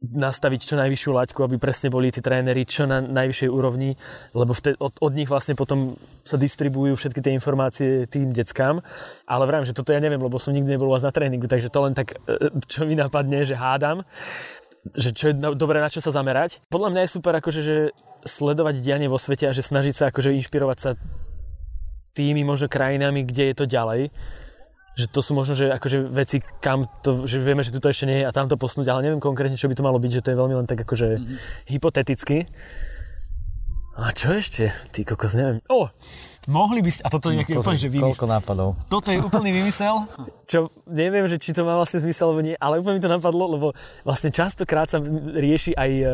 nastaviť 0.03 0.59
čo 0.67 0.75
najvyššiu 0.75 1.11
laťku, 1.15 1.39
aby 1.47 1.55
presne 1.55 1.87
boli 1.87 2.11
tí 2.11 2.19
tréneri 2.19 2.67
čo 2.67 2.83
na 2.83 2.99
najvyššej 2.99 3.49
úrovni, 3.49 3.95
lebo 4.35 4.51
vtedy, 4.51 4.75
od, 4.83 4.99
od 4.99 5.13
nich 5.15 5.31
vlastne 5.31 5.55
potom 5.55 5.95
sa 6.27 6.35
distribujú 6.35 6.99
všetky 6.99 7.23
tie 7.23 7.31
informácie 7.31 8.03
tým 8.11 8.35
deckám. 8.35 8.83
Ale 9.23 9.47
vravím, 9.47 9.63
že 9.63 9.71
toto 9.71 9.95
ja 9.95 10.03
neviem, 10.03 10.19
lebo 10.19 10.35
som 10.35 10.51
nikdy 10.51 10.75
nebol 10.75 10.91
vás 10.91 11.07
na 11.07 11.15
tréningu, 11.15 11.47
takže 11.47 11.71
to 11.71 11.79
len 11.87 11.95
tak, 11.95 12.19
e, 12.27 12.51
čo 12.67 12.83
mi 12.83 12.99
napadne, 12.99 13.47
že 13.47 13.55
hádam, 13.55 14.03
že 14.91 15.15
čo 15.15 15.31
je 15.31 15.35
dobré 15.55 15.79
na 15.79 15.87
čo 15.87 16.03
sa 16.03 16.11
zamerať. 16.11 16.59
Podľa 16.67 16.91
mňa 16.91 17.01
je 17.07 17.15
super 17.15 17.33
akože, 17.39 17.61
že 17.63 17.75
sledovať 18.27 18.83
dianie 18.83 19.07
vo 19.07 19.15
svete 19.15 19.47
a 19.47 19.55
že 19.55 19.63
snažiť 19.63 19.95
sa 19.95 20.03
akože 20.11 20.35
inšpirovať 20.35 20.77
sa 20.79 20.91
tými 22.11 22.43
možno 22.43 22.67
krajinami, 22.67 23.23
kde 23.23 23.51
je 23.51 23.55
to 23.55 23.65
ďalej 23.65 24.11
že 24.93 25.09
to 25.09 25.25
sú 25.25 25.33
možno 25.33 25.57
že 25.57 25.73
akože 25.73 26.05
veci, 26.13 26.37
kam 26.61 26.85
to, 27.01 27.25
že 27.25 27.41
vieme, 27.41 27.65
že 27.65 27.73
tu 27.73 27.81
to 27.81 27.89
ešte 27.89 28.05
nie 28.05 28.21
je 28.21 28.27
a 28.29 28.35
tam 28.35 28.45
to 28.45 28.61
posnúť, 28.61 28.89
ale 28.93 29.09
neviem 29.09 29.21
konkrétne, 29.21 29.57
čo 29.57 29.65
by 29.65 29.75
to 29.77 29.85
malo 29.85 29.97
byť, 29.97 30.11
že 30.21 30.23
to 30.23 30.31
je 30.33 30.37
veľmi 30.37 30.55
len 30.57 30.67
tak 30.69 30.85
akože 30.85 31.07
mm-hmm. 31.17 31.37
hypoteticky. 31.73 32.45
A 33.93 34.09
čo 34.09 34.33
ešte? 34.33 34.73
Ty 34.89 35.05
kokos, 35.05 35.37
neviem. 35.37 35.61
O, 35.69 35.85
mohli 36.49 36.81
by 36.81 36.89
ste, 36.89 37.05
a 37.05 37.13
toto 37.13 37.29
je 37.29 37.37
nejaký 37.37 37.53
no, 37.53 37.61
úplne, 37.61 37.77
že 37.77 37.93
vymysel. 37.93 38.09
Koľko 38.09 38.25
nápadov. 38.25 38.69
Toto 38.89 39.13
je 39.13 39.21
úplný 39.21 39.53
vymysel, 39.53 40.09
čo 40.51 40.73
neviem, 40.89 41.29
že 41.29 41.37
či 41.37 41.53
to 41.53 41.61
má 41.61 41.77
vlastne 41.77 42.01
zmysel 42.01 42.33
alebo 42.33 42.41
nie, 42.41 42.57
ale 42.57 42.81
úplne 42.81 42.97
mi 42.97 43.05
to 43.05 43.13
napadlo, 43.13 43.45
lebo 43.53 43.67
vlastne 44.01 44.33
častokrát 44.33 44.89
sa 44.89 44.97
rieši 45.37 45.77
aj 45.77 45.91
e, 45.93 46.05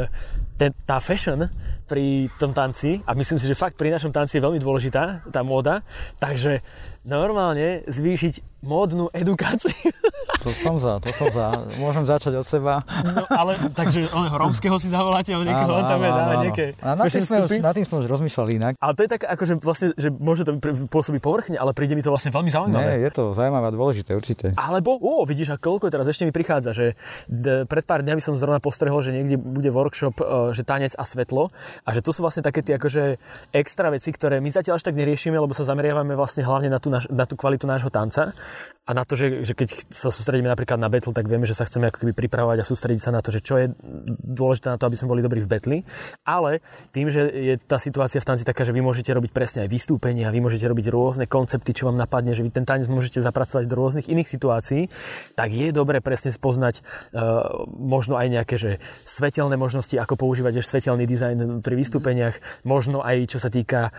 ten, 0.59 0.75
tá 0.84 0.99
fashion 0.99 1.47
pri 1.89 2.29
tom 2.37 2.53
tanci 2.53 3.01
a 3.03 3.17
myslím 3.17 3.41
si, 3.41 3.49
že 3.49 3.57
fakt 3.57 3.73
pri 3.73 3.89
našom 3.89 4.13
tanci 4.13 4.37
je 4.37 4.45
veľmi 4.45 4.61
dôležitá 4.61 5.25
tá 5.33 5.41
móda, 5.41 5.81
takže 6.21 6.61
normálne 7.01 7.81
zvýšiť 7.89 8.61
módnu 8.61 9.09
edukáciu. 9.11 9.73
To 10.39 10.55
som 10.55 10.79
za, 10.79 11.03
to 11.03 11.11
som 11.11 11.27
za. 11.35 11.51
Môžem 11.83 12.07
začať 12.07 12.39
od 12.39 12.47
seba. 12.47 12.79
No 13.11 13.27
ale, 13.27 13.59
takže 13.75 14.07
oného 14.07 14.39
rómskeho 14.39 14.79
si 14.79 14.87
zavoláte, 14.87 15.35
alebo 15.35 15.51
niekoho, 15.51 15.83
on 15.83 15.83
tam 15.83 15.99
je 15.99 16.11
dáva 16.15 16.33
nejaké 16.39 16.65
A 16.79 16.95
na 16.95 17.03
tým, 17.11 17.23
sme 17.27 17.37
už, 17.43 17.49
na 17.59 17.71
tým 17.75 17.83
sme 17.83 17.95
už 17.99 18.07
rozmýšľali 18.07 18.51
inak. 18.55 18.73
Ale 18.79 18.93
to 18.95 19.03
je 19.03 19.09
tak, 19.11 19.27
akože 19.27 19.59
vlastne, 19.59 19.91
že 19.99 20.07
môže 20.15 20.47
to 20.47 20.55
pôsobiť 20.87 21.19
povrchne, 21.19 21.59
ale 21.59 21.75
príde 21.75 21.91
mi 21.91 21.99
to 21.99 22.07
vlastne 22.07 22.31
veľmi 22.31 22.47
zaujímavé. 22.55 22.87
Nie, 22.87 23.11
je 23.11 23.11
to 23.11 23.35
zaujímavé 23.35 23.67
a 23.67 23.73
dôležité, 23.75 24.15
určite. 24.15 24.55
Alebo, 24.55 24.95
ó, 24.95 25.27
vidíš, 25.27 25.51
a 25.51 25.57
koľko 25.59 25.91
teraz 25.91 26.07
ešte 26.07 26.23
mi 26.23 26.31
prichádza, 26.31 26.71
že 26.71 26.95
d- 27.27 27.67
pred 27.67 27.83
pár 27.83 27.99
dňami 28.07 28.23
som 28.23 28.31
zrovna 28.39 28.63
postrehol, 28.63 29.03
že 29.03 29.11
niekde 29.11 29.35
bude 29.35 29.67
workshop, 29.75 30.23
uh, 30.23 30.55
že 30.55 30.63
tanec 30.63 30.95
a 30.95 31.03
svetlo 31.03 31.51
a 31.84 31.89
že 31.95 32.03
to 32.03 32.11
sú 32.11 32.25
vlastne 32.25 32.43
také 32.43 32.65
tie 32.65 32.75
akože 32.80 33.19
extra 33.53 33.91
veci, 33.93 34.09
ktoré 34.11 34.39
my 34.39 34.49
zatiaľ 34.51 34.80
až 34.80 34.88
tak 34.88 34.97
neriešime, 34.97 35.38
lebo 35.38 35.51
sa 35.55 35.67
zameriavame 35.67 36.15
vlastne 36.15 36.43
hlavne 36.43 36.71
na 36.71 36.80
tú, 36.80 36.91
naš, 36.91 37.07
na 37.11 37.23
tú 37.23 37.39
kvalitu 37.39 37.67
nášho 37.67 37.91
tanca 37.91 38.32
a 38.89 38.91
na 38.97 39.05
to, 39.05 39.13
že, 39.13 39.45
že 39.45 39.53
keď 39.53 39.69
sa 39.93 40.09
sústredíme 40.09 40.49
napríklad 40.49 40.81
na 40.81 40.89
battle, 40.89 41.13
tak 41.13 41.29
vieme, 41.29 41.45
že 41.45 41.53
sa 41.53 41.69
chceme 41.69 41.93
ako 41.93 42.01
keby 42.01 42.25
pripravovať 42.25 42.57
a 42.57 42.65
sústrediť 42.65 43.01
sa 43.05 43.13
na 43.13 43.21
to, 43.21 43.29
že 43.29 43.45
čo 43.45 43.61
je 43.61 43.69
dôležité 44.25 44.73
na 44.73 44.81
to, 44.81 44.89
aby 44.89 44.97
sme 44.97 45.13
boli 45.13 45.21
dobrí 45.21 45.45
v 45.45 45.49
betli. 45.49 45.77
Ale 46.25 46.65
tým, 46.89 47.13
že 47.13 47.29
je 47.29 47.61
tá 47.61 47.77
situácia 47.77 48.17
v 48.17 48.25
tanci 48.25 48.41
taká, 48.41 48.65
že 48.65 48.73
vy 48.73 48.81
môžete 48.81 49.13
robiť 49.13 49.29
presne 49.29 49.59
aj 49.61 49.69
vystúpenia, 49.69 50.33
vy 50.33 50.41
môžete 50.41 50.65
robiť 50.65 50.89
rôzne 50.89 51.29
koncepty, 51.29 51.69
čo 51.69 51.85
vám 51.85 52.01
napadne, 52.01 52.33
že 52.33 52.41
vy 52.41 52.49
ten 52.49 52.65
tanec 52.65 52.89
môžete 52.89 53.21
zapracovať 53.21 53.69
do 53.69 53.77
rôznych 53.77 54.09
iných 54.09 54.25
situácií, 54.25 54.89
tak 55.37 55.53
je 55.53 55.69
dobre 55.69 56.01
presne 56.01 56.33
spoznať 56.33 56.81
uh, 56.81 57.69
možno 57.69 58.17
aj 58.17 58.41
nejaké 58.41 58.57
že 58.57 58.81
svetelné 59.05 59.53
možnosti, 59.53 59.93
ako 60.01 60.17
používať 60.17 60.65
svetelný 60.65 61.05
dizajn 61.05 61.61
pri 61.61 61.77
vystúpeniach, 61.77 62.65
možno 62.65 63.05
aj 63.05 63.29
čo 63.29 63.37
sa 63.37 63.53
týka 63.53 63.93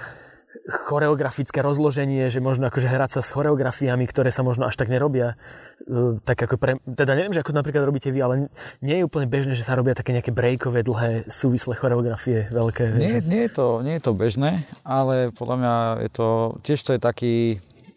choreografické 0.66 1.62
rozloženie, 1.62 2.26
že 2.26 2.42
možno 2.42 2.66
akože 2.66 2.90
hrať 2.90 3.10
sa 3.18 3.20
s 3.22 3.30
choreografiami, 3.30 4.02
ktoré 4.06 4.34
sa 4.34 4.42
možno 4.42 4.66
až 4.66 4.74
tak 4.74 4.90
nerobia. 4.90 5.38
Uh, 5.86 6.18
tak 6.26 6.42
ako 6.42 6.58
pre, 6.58 6.76
teda 6.84 7.14
neviem, 7.16 7.32
že 7.32 7.40
ako 7.40 7.54
napríklad 7.54 7.86
robíte 7.86 8.10
vy, 8.10 8.20
ale 8.20 8.34
nie 8.82 9.00
je 9.00 9.06
úplne 9.06 9.30
bežné, 9.30 9.54
že 9.54 9.64
sa 9.64 9.78
robia 9.78 9.94
také 9.94 10.10
nejaké 10.10 10.34
breakové, 10.34 10.82
dlhé, 10.82 11.26
súvislé 11.30 11.78
choreografie, 11.78 12.50
veľké. 12.50 12.84
Nie, 12.98 13.22
nie, 13.22 13.46
je 13.46 13.52
to, 13.54 13.80
nie 13.80 13.96
je 13.98 14.04
to 14.04 14.12
bežné, 14.12 14.66
ale 14.82 15.30
podľa 15.32 15.56
mňa 15.56 15.74
je 16.06 16.10
to, 16.12 16.28
tiež 16.66 16.80
to 16.82 16.90
je 16.98 17.00
taký, 17.00 17.34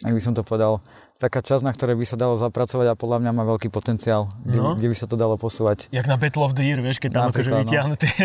ak 0.06 0.14
by 0.14 0.22
som 0.22 0.38
to 0.38 0.46
povedal, 0.46 0.80
taká 1.18 1.46
časť, 1.46 1.64
na 1.64 1.72
ktorej 1.72 1.96
by 1.96 2.06
sa 2.10 2.18
dalo 2.18 2.34
zapracovať 2.36 2.94
a 2.94 3.00
podľa 3.00 3.18
mňa 3.22 3.32
má 3.32 3.44
veľký 3.46 3.70
potenciál, 3.70 4.34
kde, 4.42 4.60
no. 4.60 4.74
kde 4.76 4.88
by 4.90 4.96
sa 4.98 5.06
to 5.06 5.16
dalo 5.16 5.38
posúvať. 5.38 5.88
Jak 5.94 6.10
na 6.10 6.18
Battle 6.18 6.44
of 6.44 6.58
the 6.58 6.66
Year, 6.66 6.82
vieš, 6.82 7.00
keď 7.00 7.12
tam 7.14 7.24
akože 7.30 7.52
no. 7.54 7.60
vytiahnu 7.62 7.96
tie, 7.96 8.16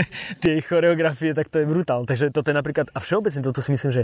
tie 0.41 0.55
choreografie, 0.65 1.37
tak 1.37 1.53
to 1.53 1.61
je 1.63 1.67
brutál. 1.69 2.09
Takže 2.09 2.33
toto 2.33 2.49
je 2.49 2.57
napríklad, 2.57 2.89
a 2.93 2.99
všeobecne 2.99 3.45
toto 3.45 3.61
si 3.61 3.71
myslím, 3.77 3.93
že, 3.93 4.03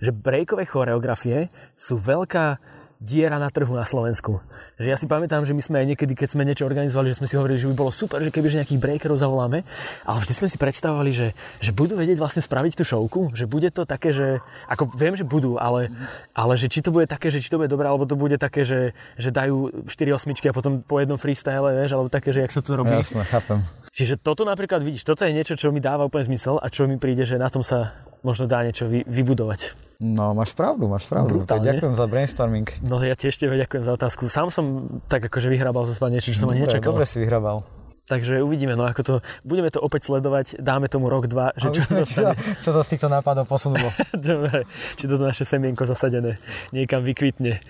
že 0.00 0.10
breakové 0.10 0.64
choreografie 0.64 1.52
sú 1.76 2.00
veľká 2.00 2.80
diera 3.02 3.42
na 3.42 3.50
trhu 3.50 3.74
na 3.74 3.82
Slovensku. 3.82 4.38
Že 4.78 4.88
ja 4.94 4.96
si 4.96 5.10
pamätám, 5.10 5.42
že 5.42 5.52
my 5.52 5.62
sme 5.62 5.76
aj 5.82 5.86
niekedy, 5.94 6.14
keď 6.14 6.28
sme 6.38 6.46
niečo 6.46 6.62
organizovali, 6.62 7.10
že 7.10 7.18
sme 7.18 7.26
si 7.26 7.34
hovorili, 7.34 7.58
že 7.58 7.66
by 7.66 7.74
bolo 7.74 7.90
super, 7.90 8.22
že 8.22 8.30
kebyže 8.30 8.62
nejakých 8.62 8.78
breakerov 8.78 9.18
zavoláme, 9.18 9.66
ale 10.06 10.18
vždy 10.22 10.32
sme 10.38 10.48
si 10.48 10.56
predstavovali, 10.56 11.10
že, 11.10 11.28
že 11.58 11.74
budú 11.74 11.98
vedieť 11.98 12.22
vlastne 12.22 12.40
spraviť 12.40 12.78
tú 12.78 12.84
showku, 12.86 13.34
že 13.34 13.50
bude 13.50 13.74
to 13.74 13.82
také, 13.82 14.14
že, 14.14 14.38
ako 14.70 14.94
viem, 14.94 15.18
že 15.18 15.26
budú, 15.26 15.58
ale, 15.58 15.90
ale 16.32 16.54
že 16.54 16.70
či 16.70 16.78
to 16.78 16.94
bude 16.94 17.10
také, 17.10 17.34
že 17.34 17.42
či 17.42 17.50
to 17.50 17.58
bude 17.58 17.68
dobré, 17.68 17.90
alebo 17.90 18.06
to 18.06 18.14
bude 18.14 18.38
také, 18.38 18.62
že, 18.62 18.94
že 19.18 19.34
dajú 19.34 19.84
4 19.90 20.14
osmičky 20.14 20.46
a 20.46 20.54
potom 20.54 20.86
po 20.86 21.02
jednom 21.02 21.18
freestyle, 21.18 21.74
vieš, 21.74 21.98
alebo 21.98 22.06
také, 22.06 22.30
že 22.30 22.46
jak 22.46 22.54
sa 22.54 22.62
to 22.62 22.78
robí. 22.78 22.94
Jasne, 22.94 23.26
chápem. 23.26 23.58
Čiže 23.92 24.22
toto 24.22 24.46
napríklad 24.46 24.80
vidíš, 24.80 25.04
toto 25.04 25.26
je 25.26 25.36
niečo, 25.36 25.58
čo 25.58 25.68
mi 25.74 25.82
dáva 25.82 26.08
úplne 26.08 26.24
zmysel 26.24 26.56
a 26.62 26.70
čo 26.72 26.88
mi 26.88 26.96
príde, 26.96 27.28
že 27.28 27.36
na 27.36 27.52
tom 27.52 27.60
sa 27.60 27.92
možno 28.24 28.48
dá 28.48 28.64
niečo 28.64 28.88
vy, 28.88 29.04
vybudovať. 29.04 29.91
No, 30.02 30.34
máš 30.34 30.58
pravdu, 30.58 30.90
máš 30.90 31.06
pravdu. 31.06 31.46
Tak 31.46 31.62
ďakujem 31.62 31.94
za 31.94 32.06
brainstorming. 32.10 32.66
No 32.82 32.98
ja 32.98 33.14
tiež 33.14 33.38
tebe 33.38 33.54
ďakujem 33.54 33.86
za 33.86 33.94
otázku. 33.94 34.26
Sám 34.26 34.50
som 34.50 34.90
tak 35.06 35.30
akože 35.30 35.46
vyhrabal 35.46 35.86
zo 35.86 35.94
seba 35.94 36.10
niečo, 36.10 36.34
čo 36.34 36.42
som 36.42 36.50
ani 36.50 36.66
nečakal. 36.66 36.90
Dobre 36.90 37.06
si 37.06 37.22
vyhrabal. 37.22 37.62
Takže 38.10 38.42
uvidíme, 38.42 38.74
no 38.74 38.82
ako 38.82 39.00
to, 39.06 39.14
budeme 39.46 39.70
to 39.70 39.78
opäť 39.78 40.10
sledovať, 40.10 40.58
dáme 40.58 40.90
tomu 40.90 41.06
rok, 41.06 41.30
dva, 41.30 41.54
že 41.54 41.70
čo, 41.70 42.02
čo, 42.02 42.02
sa, 42.02 42.34
čo 42.34 42.70
sa 42.74 42.82
z 42.82 42.88
týchto 42.92 43.06
nápadov 43.06 43.46
posunulo. 43.46 43.88
Dobre, 44.18 44.66
či 44.98 45.06
to 45.06 45.22
naše 45.22 45.46
semienko 45.46 45.86
zasadené 45.86 46.34
niekam 46.74 47.06
vykvitne. 47.06 47.62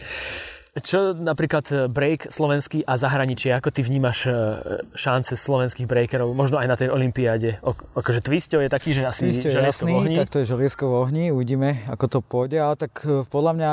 Čo 0.73 1.13
napríklad 1.13 1.65
e, 1.69 1.75
break 1.85 2.33
slovenský 2.33 2.81
a 2.89 2.97
zahraničie, 2.97 3.53
ako 3.53 3.69
ty 3.69 3.85
vnímaš 3.85 4.25
e, 4.25 4.33
šance 4.97 5.37
slovenských 5.37 5.85
breakerov, 5.85 6.33
možno 6.33 6.57
aj 6.57 6.69
na 6.69 6.77
tej 6.81 6.89
olympiáde? 6.89 7.61
Akože 7.93 8.25
Twistio 8.25 8.57
je 8.57 8.73
taký, 8.73 8.97
že 8.97 9.05
asi 9.05 9.29
Twistio 9.29 9.53
želiesko 9.53 9.85
jasný, 9.85 9.93
v 9.93 10.01
ohni. 10.01 10.17
tak 10.17 10.33
to 10.33 10.41
je 10.41 10.49
želiesko 10.49 10.89
v 10.89 10.95
ohni, 10.97 11.25
uvidíme, 11.29 11.85
ako 11.93 12.05
to 12.09 12.19
pôjde, 12.25 12.57
ale 12.57 12.81
tak 12.81 13.05
e, 13.05 13.21
podľa 13.29 13.53
mňa 13.53 13.73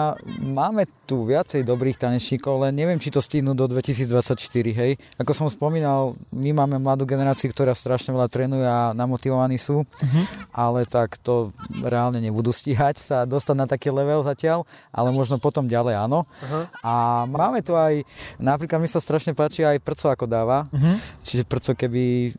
máme 0.51 0.91
tu 1.07 1.23
viacej 1.23 1.63
dobrých 1.63 1.97
tanečníkov, 2.03 2.67
len 2.67 2.75
neviem, 2.75 2.99
či 2.99 3.15
to 3.15 3.23
stihnú 3.23 3.55
do 3.55 3.71
2024, 3.71 4.35
hej. 4.75 4.99
Ako 5.15 5.31
som 5.31 5.47
spomínal, 5.47 6.19
my 6.35 6.51
máme 6.51 6.83
mladú 6.83 7.07
generáciu, 7.07 7.47
ktorá 7.49 7.71
strašne 7.79 8.11
veľa 8.11 8.27
trénuje 8.27 8.67
a 8.67 8.91
namotivovaní 8.93 9.55
sú, 9.55 9.87
uh-huh. 9.87 10.23
ale 10.51 10.83
tak 10.83 11.15
to 11.23 11.55
reálne 11.81 12.19
nebudú 12.19 12.51
stíhať 12.51 12.99
sa 12.99 13.17
dostať 13.23 13.55
na 13.55 13.65
taký 13.65 13.89
level 13.89 14.21
zatiaľ, 14.21 14.67
ale 14.91 15.09
možno 15.09 15.41
potom 15.41 15.63
ďalej 15.65 15.95
áno. 15.97 16.27
Uh-huh. 16.27 16.69
A 16.89 17.23
máme 17.29 17.61
tu 17.61 17.77
aj, 17.77 18.01
napríklad 18.41 18.81
mi 18.81 18.89
sa 18.89 18.97
strašne 18.97 19.37
páči 19.37 19.61
aj 19.61 19.77
Prco 19.85 20.09
ako 20.09 20.25
dáva, 20.25 20.65
uh-huh. 20.73 20.95
čiže 21.21 21.45
Prco 21.45 21.77
keby 21.77 22.33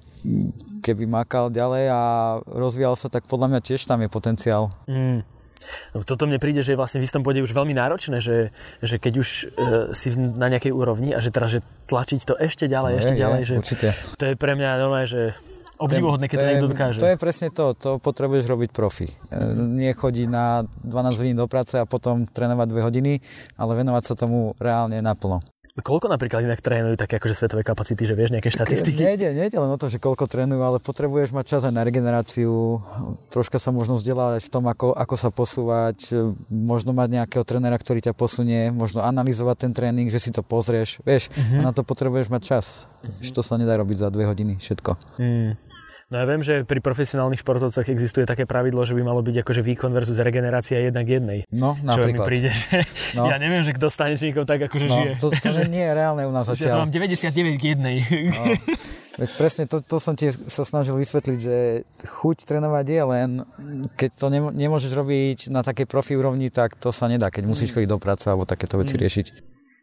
keby 0.84 1.09
makal 1.09 1.48
ďalej 1.48 1.84
a 1.88 2.03
rozvíjal 2.44 2.96
sa, 2.96 3.09
tak 3.09 3.24
podľa 3.24 3.57
mňa 3.57 3.61
tiež 3.64 3.88
tam 3.88 4.05
je 4.05 4.09
potenciál. 4.12 4.68
Mm. 4.84 5.24
No, 5.92 6.03
toto 6.03 6.24
mne 6.24 6.40
príde, 6.40 6.64
že 6.64 6.72
je 6.74 6.80
vlastne 6.80 6.98
v 6.98 7.07
istom 7.07 7.20
bode 7.20 7.38
už 7.44 7.53
veľmi 7.53 7.76
náročné, 7.76 8.18
že, 8.18 8.51
že 8.80 8.96
keď 8.96 9.12
už 9.20 9.28
e, 9.28 9.44
si 9.92 10.16
na 10.16 10.48
nejakej 10.48 10.72
úrovni 10.72 11.12
a 11.12 11.20
že 11.20 11.30
teraz, 11.30 11.53
že 11.53 11.61
tlačiť 11.86 12.20
to 12.24 12.34
ešte 12.40 12.64
ďalej, 12.66 12.92
no, 12.96 12.98
ešte 12.98 13.14
je, 13.14 13.20
ďalej, 13.20 13.40
je, 13.40 13.46
že 13.46 13.55
určite. 13.61 13.88
to 14.16 14.24
je 14.32 14.34
pre 14.40 14.57
mňa 14.57 14.80
normálne, 14.80 15.09
že 15.09 15.36
obdivuhodné, 15.80 16.28
keď 16.28 16.36
to, 16.36 16.44
to 16.44 16.50
niekto 16.52 16.68
dokáže. 16.70 16.98
To 17.00 17.08
je 17.08 17.16
presne 17.16 17.48
to, 17.48 17.72
to 17.72 17.90
potrebuješ 17.98 18.44
robiť 18.44 18.70
profi. 18.70 19.08
Mm-hmm. 19.08 19.68
Nie 19.80 19.92
chodiť 19.96 20.26
na 20.28 20.68
12 20.84 21.20
hodín 21.24 21.36
do 21.40 21.48
práce 21.48 21.80
a 21.80 21.88
potom 21.88 22.28
trénovať 22.28 22.68
2 22.68 22.86
hodiny, 22.86 23.12
ale 23.56 23.72
venovať 23.80 24.02
sa 24.04 24.14
tomu 24.14 24.52
reálne 24.60 25.00
naplno. 25.00 25.40
Koľko 25.80 26.10
napríklad 26.10 26.44
inak 26.44 26.60
trénujú 26.60 26.98
také 26.98 27.22
akože 27.22 27.32
svetové 27.32 27.62
kapacity, 27.62 28.04
že 28.04 28.18
vieš 28.18 28.34
nejaké 28.34 28.50
štatistiky? 28.52 29.00
Nejde, 29.00 29.32
nejde 29.32 29.56
len 29.56 29.70
o 29.70 29.78
to, 29.78 29.86
že 29.86 30.02
koľko 30.02 30.26
trénujú, 30.26 30.60
ale 30.60 30.82
potrebuješ 30.82 31.30
mať 31.30 31.46
čas 31.46 31.62
aj 31.62 31.72
na 31.72 31.86
regeneráciu, 31.86 32.82
troška 33.32 33.56
sa 33.62 33.70
možno 33.70 33.96
vzdelávať 33.96 34.44
v 34.44 34.50
tom, 34.50 34.66
ako, 34.66 34.92
ako 34.92 35.14
sa 35.14 35.30
posúvať, 35.30 36.10
možno 36.50 36.90
mať 36.90 37.22
nejakého 37.22 37.44
trénera, 37.46 37.78
ktorý 37.78 38.02
ťa 38.02 38.18
posunie, 38.18 38.74
možno 38.74 39.06
analyzovať 39.06 39.56
ten 39.56 39.72
tréning, 39.72 40.10
že 40.10 40.18
si 40.18 40.30
to 40.34 40.42
pozrieš, 40.42 40.98
vieš, 41.06 41.30
uh-huh. 41.30 41.62
a 41.62 41.70
na 41.70 41.72
to 41.72 41.86
potrebuješ 41.86 42.28
mať 42.28 42.42
čas. 42.42 42.66
Uh-huh. 43.06 43.30
To 43.30 43.40
sa 43.40 43.56
nedá 43.56 43.78
robiť 43.78 44.04
za 44.04 44.08
dve 44.10 44.26
hodiny, 44.26 44.58
všetko. 44.58 45.22
Mm. 45.22 45.69
No 46.11 46.18
ja 46.18 46.26
viem, 46.26 46.42
že 46.42 46.66
pri 46.66 46.82
profesionálnych 46.82 47.38
športovcoch 47.46 47.86
existuje 47.86 48.26
také 48.26 48.42
pravidlo, 48.42 48.82
že 48.82 48.98
by 48.98 49.02
malo 49.06 49.22
byť 49.22 49.46
akože 49.46 49.62
výkon 49.62 49.94
versus 49.94 50.18
regenerácia 50.18 50.82
jednak 50.82 51.06
jednej. 51.06 51.46
No, 51.54 51.78
napríklad. 51.86 51.94
Čo 51.94 52.02
mi 52.11 52.18
príde, 52.26 52.50
že 52.50 52.82
no. 53.14 53.30
ja 53.30 53.38
neviem, 53.38 53.62
že 53.62 53.70
kto 53.70 53.86
z 53.86 53.96
tanečníkov 54.02 54.42
tak 54.42 54.58
akože 54.66 54.86
no, 54.90 54.96
žije. 54.98 55.11
To, 55.22 55.26
to 55.30 55.62
nie 55.70 55.86
je 55.86 55.92
reálne 55.94 56.26
u 56.26 56.34
nás 56.34 56.50
zatiaľ. 56.50 56.66
Ja 56.66 56.74
to 56.74 56.82
mám 56.82 56.90
99 56.90 57.62
k 57.62 57.64
jednej. 57.78 57.96
No. 58.26 58.42
Veď 59.22 59.30
presne 59.38 59.64
to, 59.70 59.78
to 59.86 60.02
som 60.02 60.18
ti 60.18 60.34
sa 60.34 60.66
snažil 60.66 60.98
vysvetliť, 60.98 61.38
že 61.38 61.86
chuť 62.02 62.42
trénovať 62.42 62.86
je 62.90 63.02
len, 63.06 63.30
keď 63.94 64.11
to 64.18 64.26
nemôžeš 64.34 64.90
robiť 64.98 65.38
na 65.54 65.62
takej 65.62 65.86
profi 65.86 66.18
úrovni, 66.18 66.50
tak 66.50 66.74
to 66.74 66.90
sa 66.90 67.06
nedá, 67.06 67.30
keď 67.30 67.46
musíš 67.46 67.70
chodiť 67.70 67.86
do 67.86 68.02
práce 68.02 68.26
alebo 68.26 68.50
takéto 68.50 68.82
veci 68.82 68.98
mm. 68.98 69.02
riešiť. 69.06 69.26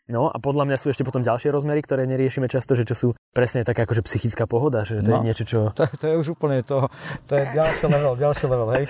No 0.07 0.31
a 0.31 0.39
podľa 0.39 0.63
mňa 0.71 0.77
sú 0.79 0.87
ešte 0.87 1.03
potom 1.03 1.19
ďalšie 1.19 1.51
rozmery, 1.51 1.83
ktoré 1.83 2.07
neriešime 2.07 2.47
často, 2.47 2.79
že 2.79 2.87
čo 2.87 2.95
sú 2.95 3.07
presne 3.37 3.61
taká 3.61 3.85
akože 3.85 4.01
psychická 4.01 4.49
pohoda, 4.49 4.81
že 4.81 5.05
to 5.05 5.13
no, 5.13 5.21
je 5.21 5.29
niečo, 5.29 5.45
čo... 5.45 5.59
To, 5.77 5.85
to 5.85 6.05
je 6.09 6.15
už 6.17 6.33
úplne 6.33 6.65
to, 6.65 6.89
to 7.29 7.37
je 7.37 7.43
ďalší 7.53 7.85
level, 7.85 8.13
ďalší 8.17 8.45
level, 8.49 8.69
hej 8.73 8.85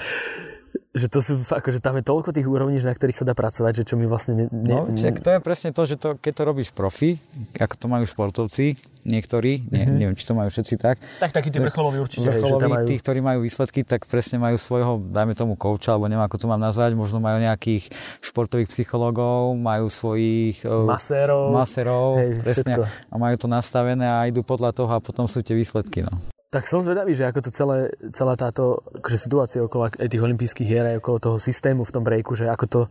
že 0.98 1.08
to 1.08 1.22
sú, 1.22 1.40
akože 1.40 1.80
tam 1.80 1.98
je 1.98 2.04
toľko 2.04 2.34
tých 2.34 2.48
úrovní, 2.50 2.82
na 2.82 2.94
ktorých 2.94 3.24
sa 3.24 3.26
dá 3.26 3.38
pracovať, 3.38 3.82
že 3.82 3.84
čo 3.88 3.96
my 3.96 4.06
vlastne... 4.10 4.46
Ne, 4.46 4.46
ne, 4.52 4.74
no, 4.74 4.92
čak, 4.94 5.22
to 5.22 5.30
je 5.34 5.40
presne 5.40 5.70
to, 5.74 5.82
že 5.86 5.96
to, 5.96 6.18
keď 6.18 6.34
to 6.34 6.44
robíš 6.44 6.70
profi, 6.74 7.22
ako 7.58 7.76
to 7.78 7.86
majú 7.90 8.04
športovci, 8.06 8.78
niektorí, 9.08 9.64
nie, 9.70 9.86
mm-hmm. 9.86 9.98
neviem, 9.98 10.16
či 10.18 10.26
to 10.28 10.34
majú 10.34 10.50
všetci 10.52 10.76
tak. 10.78 10.98
Tak 11.22 11.32
takí 11.32 11.50
tí 11.50 11.58
vrcholoví 11.62 11.98
určite. 12.02 12.28
Vrcholoví, 12.28 12.70
majú... 12.70 12.86
tí, 12.86 12.96
ktorí 13.00 13.20
majú 13.24 13.40
výsledky, 13.46 13.82
tak 13.88 14.04
presne 14.06 14.38
majú 14.38 14.60
svojho, 14.60 15.00
dajme 15.00 15.34
tomu 15.38 15.54
kouča, 15.56 15.96
alebo 15.96 16.12
neviem, 16.12 16.26
ako 16.26 16.38
to 16.38 16.46
mám 16.52 16.62
nazvať, 16.62 16.98
možno 16.98 17.24
majú 17.24 17.40
nejakých 17.40 17.88
športových 18.20 18.70
psychológov, 18.70 19.56
majú 19.56 19.88
svojich... 19.88 20.62
Masérov. 20.68 21.56
Masérov, 21.56 22.20
hej, 22.20 22.32
presne. 22.44 22.74
Všetko. 22.76 22.82
A 22.86 23.16
majú 23.16 23.36
to 23.40 23.48
nastavené 23.48 24.06
a 24.06 24.28
idú 24.28 24.44
podľa 24.44 24.76
toho 24.76 24.92
a 24.92 25.00
potom 25.00 25.26
sú 25.26 25.40
tie 25.42 25.56
výsledky, 25.56 26.06
no. 26.06 26.37
Tak 26.48 26.64
som 26.64 26.80
zvedavý, 26.80 27.12
že 27.12 27.28
ako 27.28 27.44
to 27.44 27.52
celé, 27.52 27.92
celá 28.16 28.40
táto 28.40 28.80
akože 29.04 29.18
situácia 29.20 29.60
okolo 29.60 29.92
tých 29.92 30.24
olympijských 30.24 30.68
hier 30.68 30.86
aj 30.96 31.04
okolo 31.04 31.18
toho 31.20 31.38
systému 31.44 31.84
v 31.84 31.92
tom 31.92 32.04
breaku, 32.08 32.40
že 32.40 32.48
ako 32.48 32.66
to 32.72 32.82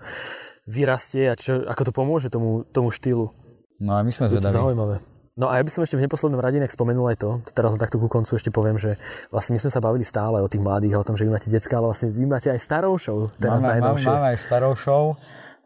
vyrastie 0.69 1.33
a 1.33 1.35
čo, 1.39 1.65
ako 1.65 1.83
to 1.89 1.93
pomôže 1.97 2.29
tomu, 2.29 2.69
tomu 2.69 2.93
štýlu. 2.93 3.33
No 3.81 3.97
a 3.97 4.05
my 4.05 4.13
sme 4.13 4.29
zvedaví. 4.29 4.53
zaujímavé. 4.53 4.97
No 5.37 5.53
a 5.53 5.61
ja 5.61 5.63
by 5.65 5.69
som 5.69 5.85
ešte 5.85 6.01
v 6.01 6.09
neposlednom 6.09 6.41
rade 6.41 6.57
nech 6.57 6.73
spomenul 6.73 7.13
aj 7.13 7.21
to, 7.21 7.31
teraz 7.53 7.77
takto 7.77 8.01
ku 8.01 8.09
koncu 8.09 8.41
ešte 8.41 8.49
poviem, 8.49 8.81
že 8.81 8.97
vlastne 9.29 9.53
my 9.53 9.61
sme 9.61 9.73
sa 9.73 9.85
bavili 9.85 10.01
stále 10.01 10.41
o 10.41 10.49
tých 10.49 10.65
mladých 10.65 10.97
a 10.97 11.05
o 11.05 11.05
tom, 11.05 11.13
že 11.13 11.29
vy 11.29 11.37
máte 11.37 11.53
detská, 11.53 11.77
ale 11.77 11.93
vlastne 11.93 12.09
vy 12.09 12.25
máte 12.25 12.49
aj 12.49 12.57
starou 12.57 12.97
show 12.97 13.29
teraz 13.37 13.61
máme, 13.61 13.73
najnovšie. 13.77 14.09
Máme, 14.09 14.17
máme 14.17 14.29
aj 14.33 14.39
starou 14.41 14.73
show. 14.73 15.05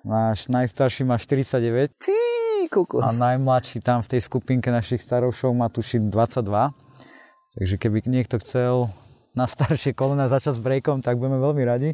Náš 0.02 0.38
najstarší 0.50 1.02
má 1.06 1.22
49. 1.22 1.86
Tí, 2.02 2.22
kokos. 2.66 3.06
A 3.06 3.14
najmladší 3.14 3.78
tam 3.78 4.02
v 4.02 4.10
tej 4.10 4.26
skupinke 4.26 4.74
našich 4.74 5.06
starou 5.06 5.30
show 5.30 5.54
má 5.54 5.70
tuši 5.70 6.02
22. 6.02 6.89
Takže 7.50 7.82
keby 7.82 8.06
niekto 8.06 8.38
chcel 8.38 8.86
na 9.34 9.50
staršie 9.50 9.90
kolena 9.90 10.30
začať 10.30 10.58
s 10.58 10.62
breakom, 10.62 11.02
tak 11.02 11.18
budeme 11.18 11.42
veľmi 11.42 11.62
radi 11.66 11.90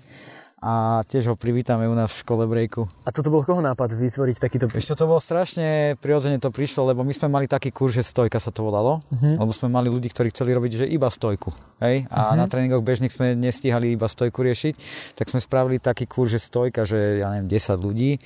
a 0.56 1.04
tiež 1.04 1.30
ho 1.30 1.36
privítame 1.36 1.84
u 1.84 1.92
nás 1.92 2.08
v 2.08 2.20
škole 2.24 2.48
breaku. 2.48 2.88
A 3.04 3.12
toto 3.12 3.28
bol 3.28 3.44
koho 3.44 3.60
nápad 3.60 3.92
vytvoriť 3.92 4.36
takýto... 4.40 4.66
Ešte 4.72 4.96
to 4.96 5.04
bolo 5.04 5.20
strašne 5.20 6.00
prirodzene 6.00 6.40
to 6.40 6.48
prišlo, 6.48 6.90
lebo 6.90 7.04
my 7.04 7.12
sme 7.12 7.28
mali 7.28 7.44
taký 7.44 7.68
kurz, 7.68 8.00
že 8.00 8.08
stojka 8.08 8.40
sa 8.40 8.48
to 8.48 8.64
volalo, 8.64 9.04
uh-huh. 9.04 9.36
lebo 9.36 9.52
sme 9.52 9.68
mali 9.68 9.92
ľudí, 9.92 10.08
ktorí 10.08 10.32
chceli 10.32 10.56
robiť, 10.56 10.72
že 10.82 10.86
iba 10.88 11.12
stojku. 11.12 11.52
Hej? 11.84 12.08
A 12.08 12.32
uh-huh. 12.32 12.40
na 12.40 12.48
tréningoch 12.48 12.80
bežných 12.80 13.12
sme 13.12 13.36
nestíhali 13.36 14.00
iba 14.00 14.08
stojku 14.08 14.40
riešiť, 14.40 14.74
tak 15.12 15.28
sme 15.28 15.44
spravili 15.44 15.76
taký 15.76 16.08
kurz, 16.08 16.40
že 16.40 16.48
stojka, 16.48 16.88
že 16.88 17.20
ja 17.20 17.36
neviem, 17.36 17.52
10 17.52 17.76
ľudí 17.76 18.16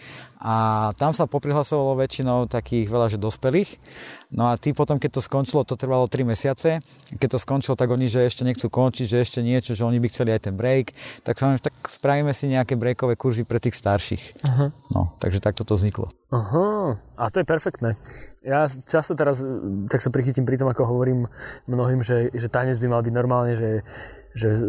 a 0.41 0.89
tam 0.97 1.13
sa 1.13 1.29
poprihlasovalo 1.29 2.01
väčšinou 2.01 2.49
takých 2.49 2.89
veľa, 2.89 3.13
že 3.13 3.19
dospelých. 3.21 3.77
No 4.31 4.47
a 4.51 4.55
tí 4.55 4.71
potom, 4.71 4.95
keď 4.95 5.19
to 5.19 5.23
skončilo, 5.23 5.67
to 5.67 5.75
trvalo 5.75 6.07
3 6.07 6.23
mesiace, 6.23 6.79
keď 7.19 7.29
to 7.35 7.39
skončilo, 7.43 7.75
tak 7.75 7.91
oni, 7.91 8.07
že 8.07 8.23
ešte 8.23 8.47
nechcú 8.47 8.71
končiť, 8.71 9.07
že 9.11 9.19
ešte 9.19 9.41
niečo, 9.43 9.75
že 9.75 9.83
oni 9.83 9.99
by 9.99 10.07
chceli 10.07 10.31
aj 10.31 10.47
ten 10.47 10.55
break, 10.55 10.95
tak 11.27 11.35
sa 11.35 11.59
tak 11.59 11.75
spravíme 11.91 12.31
si 12.31 12.47
nejaké 12.47 12.79
breakové 12.79 13.19
kurzy 13.19 13.43
pre 13.43 13.59
tých 13.59 13.75
starších. 13.75 14.23
Uh-huh. 14.47 14.71
No, 14.95 15.11
takže 15.19 15.43
takto 15.43 15.67
to 15.67 15.75
vzniklo. 15.75 16.07
Aha, 16.31 16.95
a 17.19 17.27
to 17.35 17.43
je 17.43 17.47
perfektné. 17.47 17.99
Ja 18.47 18.71
často 18.71 19.19
teraz 19.19 19.43
tak 19.91 19.99
sa 19.99 20.15
prichytím 20.15 20.47
pri 20.47 20.63
tom, 20.63 20.71
ako 20.71 20.87
hovorím 20.87 21.27
mnohým, 21.67 22.07
že, 22.07 22.31
že 22.31 22.47
tanec 22.47 22.79
by 22.79 22.87
mal 22.87 23.03
byť 23.03 23.15
normálne, 23.15 23.59
že 23.59 23.83
že 24.31 24.47
e, 24.47 24.63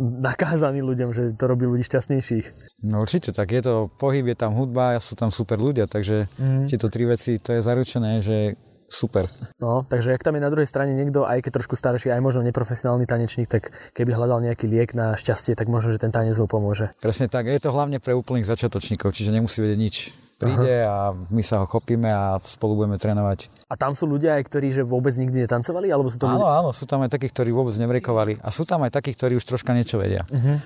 nakázaný 0.00 0.80
ľuďom, 0.80 1.12
že 1.12 1.36
to 1.36 1.44
robí 1.44 1.68
ľudí 1.68 1.84
šťastnejších. 1.84 2.80
No 2.88 3.04
určite, 3.04 3.36
tak 3.36 3.52
je 3.52 3.60
to 3.60 3.74
pohyb, 4.00 4.24
je 4.24 4.36
tam 4.36 4.56
hudba, 4.56 4.96
sú 5.04 5.12
tam 5.12 5.28
super 5.28 5.60
ľudia, 5.60 5.84
takže 5.84 6.32
mm. 6.40 6.72
tieto 6.72 6.88
tri 6.88 7.04
veci, 7.04 7.36
to 7.36 7.52
je 7.52 7.60
zaručené, 7.60 8.24
že 8.24 8.56
super. 8.92 9.24
No, 9.56 9.80
takže 9.88 10.12
ak 10.12 10.20
tam 10.20 10.36
je 10.36 10.44
na 10.44 10.52
druhej 10.52 10.68
strane 10.68 10.92
niekto, 10.92 11.24
aj 11.24 11.40
keď 11.40 11.64
trošku 11.64 11.80
starší, 11.80 12.12
aj 12.12 12.20
možno 12.20 12.44
neprofesionálny 12.44 13.08
tanečník, 13.08 13.48
tak 13.48 13.72
keby 13.96 14.12
hľadal 14.12 14.44
nejaký 14.44 14.68
liek 14.68 14.92
na 14.92 15.16
šťastie, 15.16 15.56
tak 15.56 15.72
možno, 15.72 15.96
že 15.96 15.98
ten 16.04 16.12
tanec 16.12 16.36
mu 16.36 16.44
pomôže. 16.44 16.92
Presne 17.00 17.32
tak, 17.32 17.48
je 17.48 17.56
to 17.56 17.72
hlavne 17.72 17.96
pre 17.96 18.12
úplných 18.12 18.44
začiatočníkov, 18.44 19.16
čiže 19.16 19.32
nemusí 19.32 19.64
vedieť 19.64 19.80
nič 19.80 19.96
príde 20.42 20.82
Aha. 20.82 21.14
a 21.14 21.14
my 21.14 21.42
sa 21.46 21.62
ho 21.62 21.66
chopíme 21.70 22.10
a 22.10 22.36
spolu 22.42 22.82
budeme 22.82 22.98
trénovať. 22.98 23.46
A 23.70 23.78
tam 23.78 23.94
sú 23.94 24.10
ľudia 24.10 24.42
aj, 24.42 24.50
ktorí 24.50 24.74
že 24.74 24.82
vôbec 24.82 25.14
nikdy 25.14 25.46
netancovali? 25.46 25.86
Alebo 25.88 26.10
sú 26.10 26.18
to 26.18 26.26
áno, 26.26 26.42
ľudia... 26.42 26.58
áno, 26.58 26.70
sú 26.74 26.84
tam 26.90 27.06
aj 27.06 27.14
takí, 27.14 27.30
ktorí 27.30 27.54
vôbec 27.54 27.78
nevrekovali. 27.78 28.42
A 28.42 28.50
sú 28.50 28.66
tam 28.66 28.82
aj 28.82 28.90
takí, 28.90 29.14
ktorí 29.14 29.38
už 29.38 29.46
troška 29.46 29.70
niečo 29.70 30.02
vedia. 30.02 30.26
Uh-huh. 30.26 30.58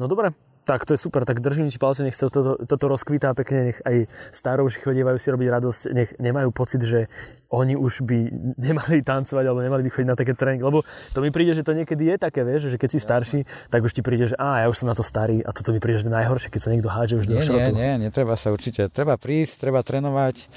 No 0.00 0.08
dobre, 0.08 0.32
tak 0.64 0.86
to 0.86 0.94
je 0.94 1.00
super, 1.00 1.26
tak 1.26 1.42
držím 1.42 1.68
ti 1.68 1.76
palce, 1.76 2.06
nech 2.06 2.14
sa 2.14 2.30
toto, 2.30 2.54
toto 2.54 2.86
rozkvítá 2.86 3.34
pekne, 3.34 3.74
nech 3.74 3.78
aj 3.82 4.06
starovši 4.30 4.78
chodievajú 4.78 5.18
si 5.18 5.28
robiť 5.34 5.48
radosť, 5.58 5.80
nech 5.90 6.10
nemajú 6.22 6.48
pocit, 6.54 6.80
že 6.86 7.10
oni 7.52 7.76
už 7.76 8.08
by 8.08 8.18
nemali 8.56 9.04
tancovať 9.04 9.44
alebo 9.44 9.60
nemali 9.60 9.84
by 9.84 9.90
chodiť 9.92 10.08
na 10.08 10.16
také 10.16 10.32
tréning, 10.32 10.64
lebo 10.64 10.80
to 11.12 11.20
mi 11.20 11.28
príde, 11.28 11.52
že 11.52 11.62
to 11.62 11.76
niekedy 11.76 12.08
je 12.08 12.16
také, 12.16 12.40
vieš, 12.42 12.72
že 12.72 12.80
keď 12.80 12.90
si 12.96 12.98
starší, 12.98 13.40
tak 13.68 13.84
už 13.84 13.92
ti 13.92 14.00
príde, 14.00 14.32
že 14.32 14.36
a 14.40 14.64
ja 14.64 14.66
už 14.72 14.82
som 14.82 14.88
na 14.88 14.96
to 14.96 15.04
starý 15.04 15.44
a 15.44 15.52
toto 15.52 15.76
mi 15.76 15.78
príde, 15.78 16.00
že 16.00 16.08
najhoršie, 16.08 16.48
keď 16.48 16.60
sa 16.64 16.70
niekto 16.72 16.88
hádže 16.88 17.14
už 17.20 17.26
nie, 17.28 17.36
do 17.36 17.44
šrotu. 17.44 17.70
Nie, 17.76 18.00
nie, 18.00 18.08
netreba 18.08 18.34
sa 18.40 18.48
určite, 18.48 18.88
treba 18.88 19.20
prísť, 19.20 19.68
treba 19.68 19.84
trénovať 19.84 20.48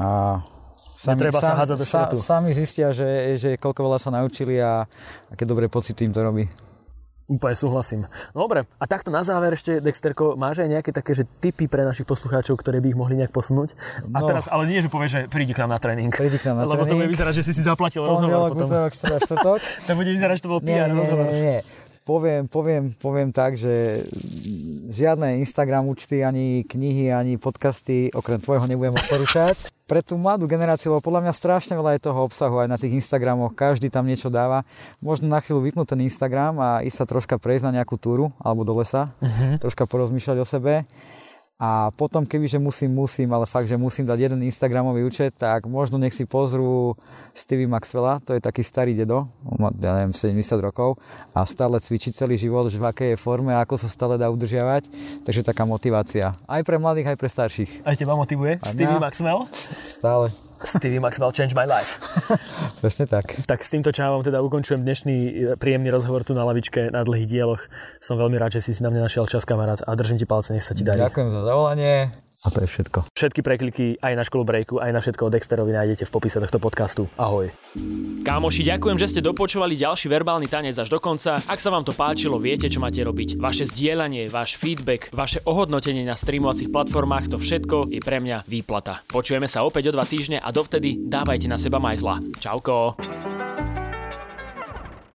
a 0.00 0.40
Sami, 1.00 1.16
Netreba 1.16 1.40
sa 1.40 1.56
hádzať 1.56 1.76
do 1.80 1.86
šrotu. 1.88 2.16
Sa, 2.20 2.36
sami 2.36 2.52
zistia, 2.52 2.92
že, 2.92 3.40
že 3.40 3.56
koľko 3.56 3.88
veľa 3.88 3.96
sa 3.96 4.12
naučili 4.12 4.60
a 4.60 4.84
aké 5.32 5.48
dobré 5.48 5.64
pocity 5.64 6.04
im 6.04 6.12
to 6.12 6.20
robí. 6.20 6.44
Úplne 7.30 7.54
súhlasím. 7.54 8.00
No 8.34 8.50
dobre, 8.50 8.66
a 8.66 8.84
takto 8.90 9.14
na 9.14 9.22
záver 9.22 9.54
ešte, 9.54 9.78
Dexterko, 9.78 10.34
máš 10.34 10.66
aj 10.66 10.68
nejaké 10.74 10.90
také, 10.90 11.14
že 11.14 11.22
tipy 11.22 11.70
pre 11.70 11.86
našich 11.86 12.02
poslucháčov, 12.02 12.58
ktoré 12.58 12.82
by 12.82 12.90
ich 12.90 12.98
mohli 12.98 13.14
nejak 13.14 13.30
posunúť? 13.30 13.78
No. 14.10 14.18
A 14.18 14.26
teraz, 14.26 14.50
ale 14.50 14.66
nie, 14.66 14.82
že 14.82 14.90
povieš, 14.90 15.10
že 15.14 15.20
prídi 15.30 15.54
k 15.54 15.62
nám 15.62 15.70
na 15.70 15.78
tréning. 15.78 16.10
Prídi 16.10 16.42
k 16.42 16.50
nám 16.50 16.58
na 16.58 16.62
Lebo 16.66 16.82
tréning. 16.82 16.90
to 16.90 16.98
bude 16.98 17.10
vyzerať, 17.14 17.32
že 17.38 17.42
si 17.46 17.52
si 17.54 17.62
zaplatil 17.62 18.02
rozhovor 18.02 18.50
potom. 18.50 18.66
to 19.86 19.92
bude 19.94 20.10
vyzerať, 20.10 20.34
že 20.36 20.42
to 20.42 20.50
bol 20.50 20.58
PR 20.58 20.90
nie, 20.90 20.98
rozhovor. 20.98 21.30
Nie, 21.30 21.38
nie. 21.38 21.58
Poviem, 22.02 22.50
poviem, 22.50 22.84
poviem 22.98 23.30
tak, 23.30 23.54
že 23.54 24.02
žiadne 24.90 25.38
Instagram 25.38 25.86
účty, 25.86 26.26
ani 26.26 26.66
knihy, 26.66 27.14
ani 27.14 27.38
podcasty 27.38 28.10
okrem 28.10 28.42
tvojho 28.42 28.66
nebudem 28.66 28.98
odporúčať 28.98 29.54
pre 29.90 30.06
tú 30.06 30.14
mladú 30.14 30.46
generáciu, 30.46 30.94
lebo 30.94 31.02
podľa 31.02 31.26
mňa 31.26 31.34
strašne 31.34 31.74
veľa 31.74 31.98
je 31.98 32.06
toho 32.06 32.22
obsahu 32.22 32.62
aj 32.62 32.70
na 32.70 32.78
tých 32.78 32.94
Instagramoch, 32.94 33.58
každý 33.58 33.90
tam 33.90 34.06
niečo 34.06 34.30
dáva. 34.30 34.62
Možno 35.02 35.26
na 35.26 35.42
chvíľu 35.42 35.66
vypnúť 35.66 35.98
ten 35.98 36.06
Instagram 36.06 36.54
a 36.62 36.68
ísť 36.86 37.02
sa 37.02 37.10
troška 37.10 37.42
prejsť 37.42 37.66
na 37.66 37.82
nejakú 37.82 37.98
túru 37.98 38.30
alebo 38.38 38.62
do 38.62 38.78
lesa, 38.78 39.10
uh-huh. 39.18 39.58
troška 39.58 39.90
porozmýšľať 39.90 40.36
o 40.38 40.46
sebe 40.46 40.86
a 41.60 41.92
potom, 41.92 42.24
kebyže 42.24 42.56
musím, 42.56 42.96
musím, 42.96 43.28
ale 43.36 43.44
fakt, 43.44 43.68
že 43.68 43.76
musím 43.76 44.08
dať 44.08 44.32
jeden 44.32 44.40
Instagramový 44.48 45.04
účet, 45.04 45.36
tak 45.36 45.68
možno 45.68 46.00
nech 46.00 46.16
si 46.16 46.24
pozrú 46.24 46.96
Stevie 47.36 47.68
Maxwella, 47.68 48.16
to 48.24 48.32
je 48.32 48.40
taký 48.40 48.64
starý 48.64 48.96
dedo, 48.96 49.28
má, 49.60 49.68
ja 49.76 50.00
neviem, 50.00 50.16
70 50.16 50.40
rokov 50.64 50.96
a 51.36 51.44
stále 51.44 51.76
cvičí 51.76 52.16
celý 52.16 52.40
život, 52.40 52.72
že 52.72 52.80
v 52.80 52.88
akej 52.88 53.08
je 53.12 53.18
forme, 53.20 53.52
ako 53.52 53.76
sa 53.76 53.92
stále 53.92 54.16
dá 54.16 54.32
udržiavať, 54.32 54.88
takže 55.28 55.44
taká 55.44 55.68
motivácia. 55.68 56.32
Aj 56.48 56.64
pre 56.64 56.80
mladých, 56.80 57.12
aj 57.12 57.18
pre 57.20 57.28
starších. 57.28 57.84
Aj 57.84 57.92
teba 57.92 58.16
motivuje? 58.16 58.56
A 58.64 58.72
Stevie? 58.72 58.96
Maxwell? 58.96 59.44
Stále. 59.52 60.49
Stevie 60.60 61.00
Maxwell 61.00 61.32
Change 61.32 61.56
My 61.56 61.64
Life. 61.64 62.00
Presne 62.84 63.08
tak. 63.08 63.32
Tak 63.48 63.64
s 63.64 63.72
týmto 63.72 63.90
čávom 63.92 64.20
teda 64.20 64.44
ukončujem 64.44 64.84
dnešný 64.84 65.16
e, 65.16 65.32
príjemný 65.56 65.88
rozhovor 65.88 66.20
tu 66.24 66.36
na 66.36 66.44
lavičke 66.44 66.92
na 66.92 67.00
dlhých 67.00 67.28
dieloch. 67.28 67.64
Som 67.98 68.20
veľmi 68.20 68.36
rád, 68.36 68.60
že 68.60 68.68
si 68.68 68.76
si 68.76 68.84
na 68.84 68.92
mňa 68.92 69.08
našiel 69.08 69.24
čas, 69.24 69.48
kamarát, 69.48 69.80
a 69.80 69.90
držím 69.96 70.20
ti 70.20 70.28
palce, 70.28 70.52
nech 70.52 70.64
sa 70.64 70.76
ti 70.76 70.84
darí. 70.84 71.00
Ďakujem 71.00 71.28
za 71.32 71.40
zavolanie. 71.44 72.12
A 72.40 72.48
to 72.48 72.64
je 72.64 72.68
všetko. 72.72 73.04
Všetky 73.12 73.40
prekliky 73.44 73.84
aj 74.00 74.16
na 74.16 74.24
školu 74.24 74.48
breaku, 74.48 74.80
aj 74.80 74.96
na 74.96 75.00
všetko 75.04 75.28
o 75.28 75.30
Dexterovi 75.30 75.76
nájdete 75.76 76.08
v 76.08 76.10
popise 76.12 76.40
tohto 76.40 76.56
podcastu. 76.56 77.04
Ahoj. 77.20 77.52
Kámoši, 78.24 78.64
ďakujem, 78.64 78.96
že 78.96 79.12
ste 79.12 79.20
dopočúvali 79.20 79.76
ďalší 79.76 80.08
verbálny 80.08 80.48
tanec 80.48 80.72
až 80.80 80.88
do 80.88 80.96
konca. 80.96 81.36
Ak 81.44 81.60
sa 81.60 81.68
vám 81.68 81.84
to 81.84 81.92
páčilo, 81.92 82.40
viete, 82.40 82.72
čo 82.72 82.80
máte 82.80 83.04
robiť. 83.04 83.36
Vaše 83.36 83.68
zdieľanie, 83.68 84.32
váš 84.32 84.56
feedback, 84.56 85.12
vaše 85.12 85.44
ohodnotenie 85.44 86.04
na 86.08 86.16
streamovacích 86.16 86.72
platformách, 86.72 87.32
to 87.32 87.36
všetko 87.36 87.92
je 87.92 88.00
pre 88.00 88.24
mňa 88.24 88.48
výplata. 88.48 89.04
Počujeme 89.04 89.44
sa 89.44 89.68
opäť 89.68 89.92
o 89.92 89.94
dva 89.94 90.08
týždne 90.08 90.40
a 90.40 90.48
dovtedy 90.48 90.96
dávajte 90.96 91.44
na 91.44 91.60
seba 91.60 91.76
majzla. 91.76 92.24
Čauko. 92.40 92.96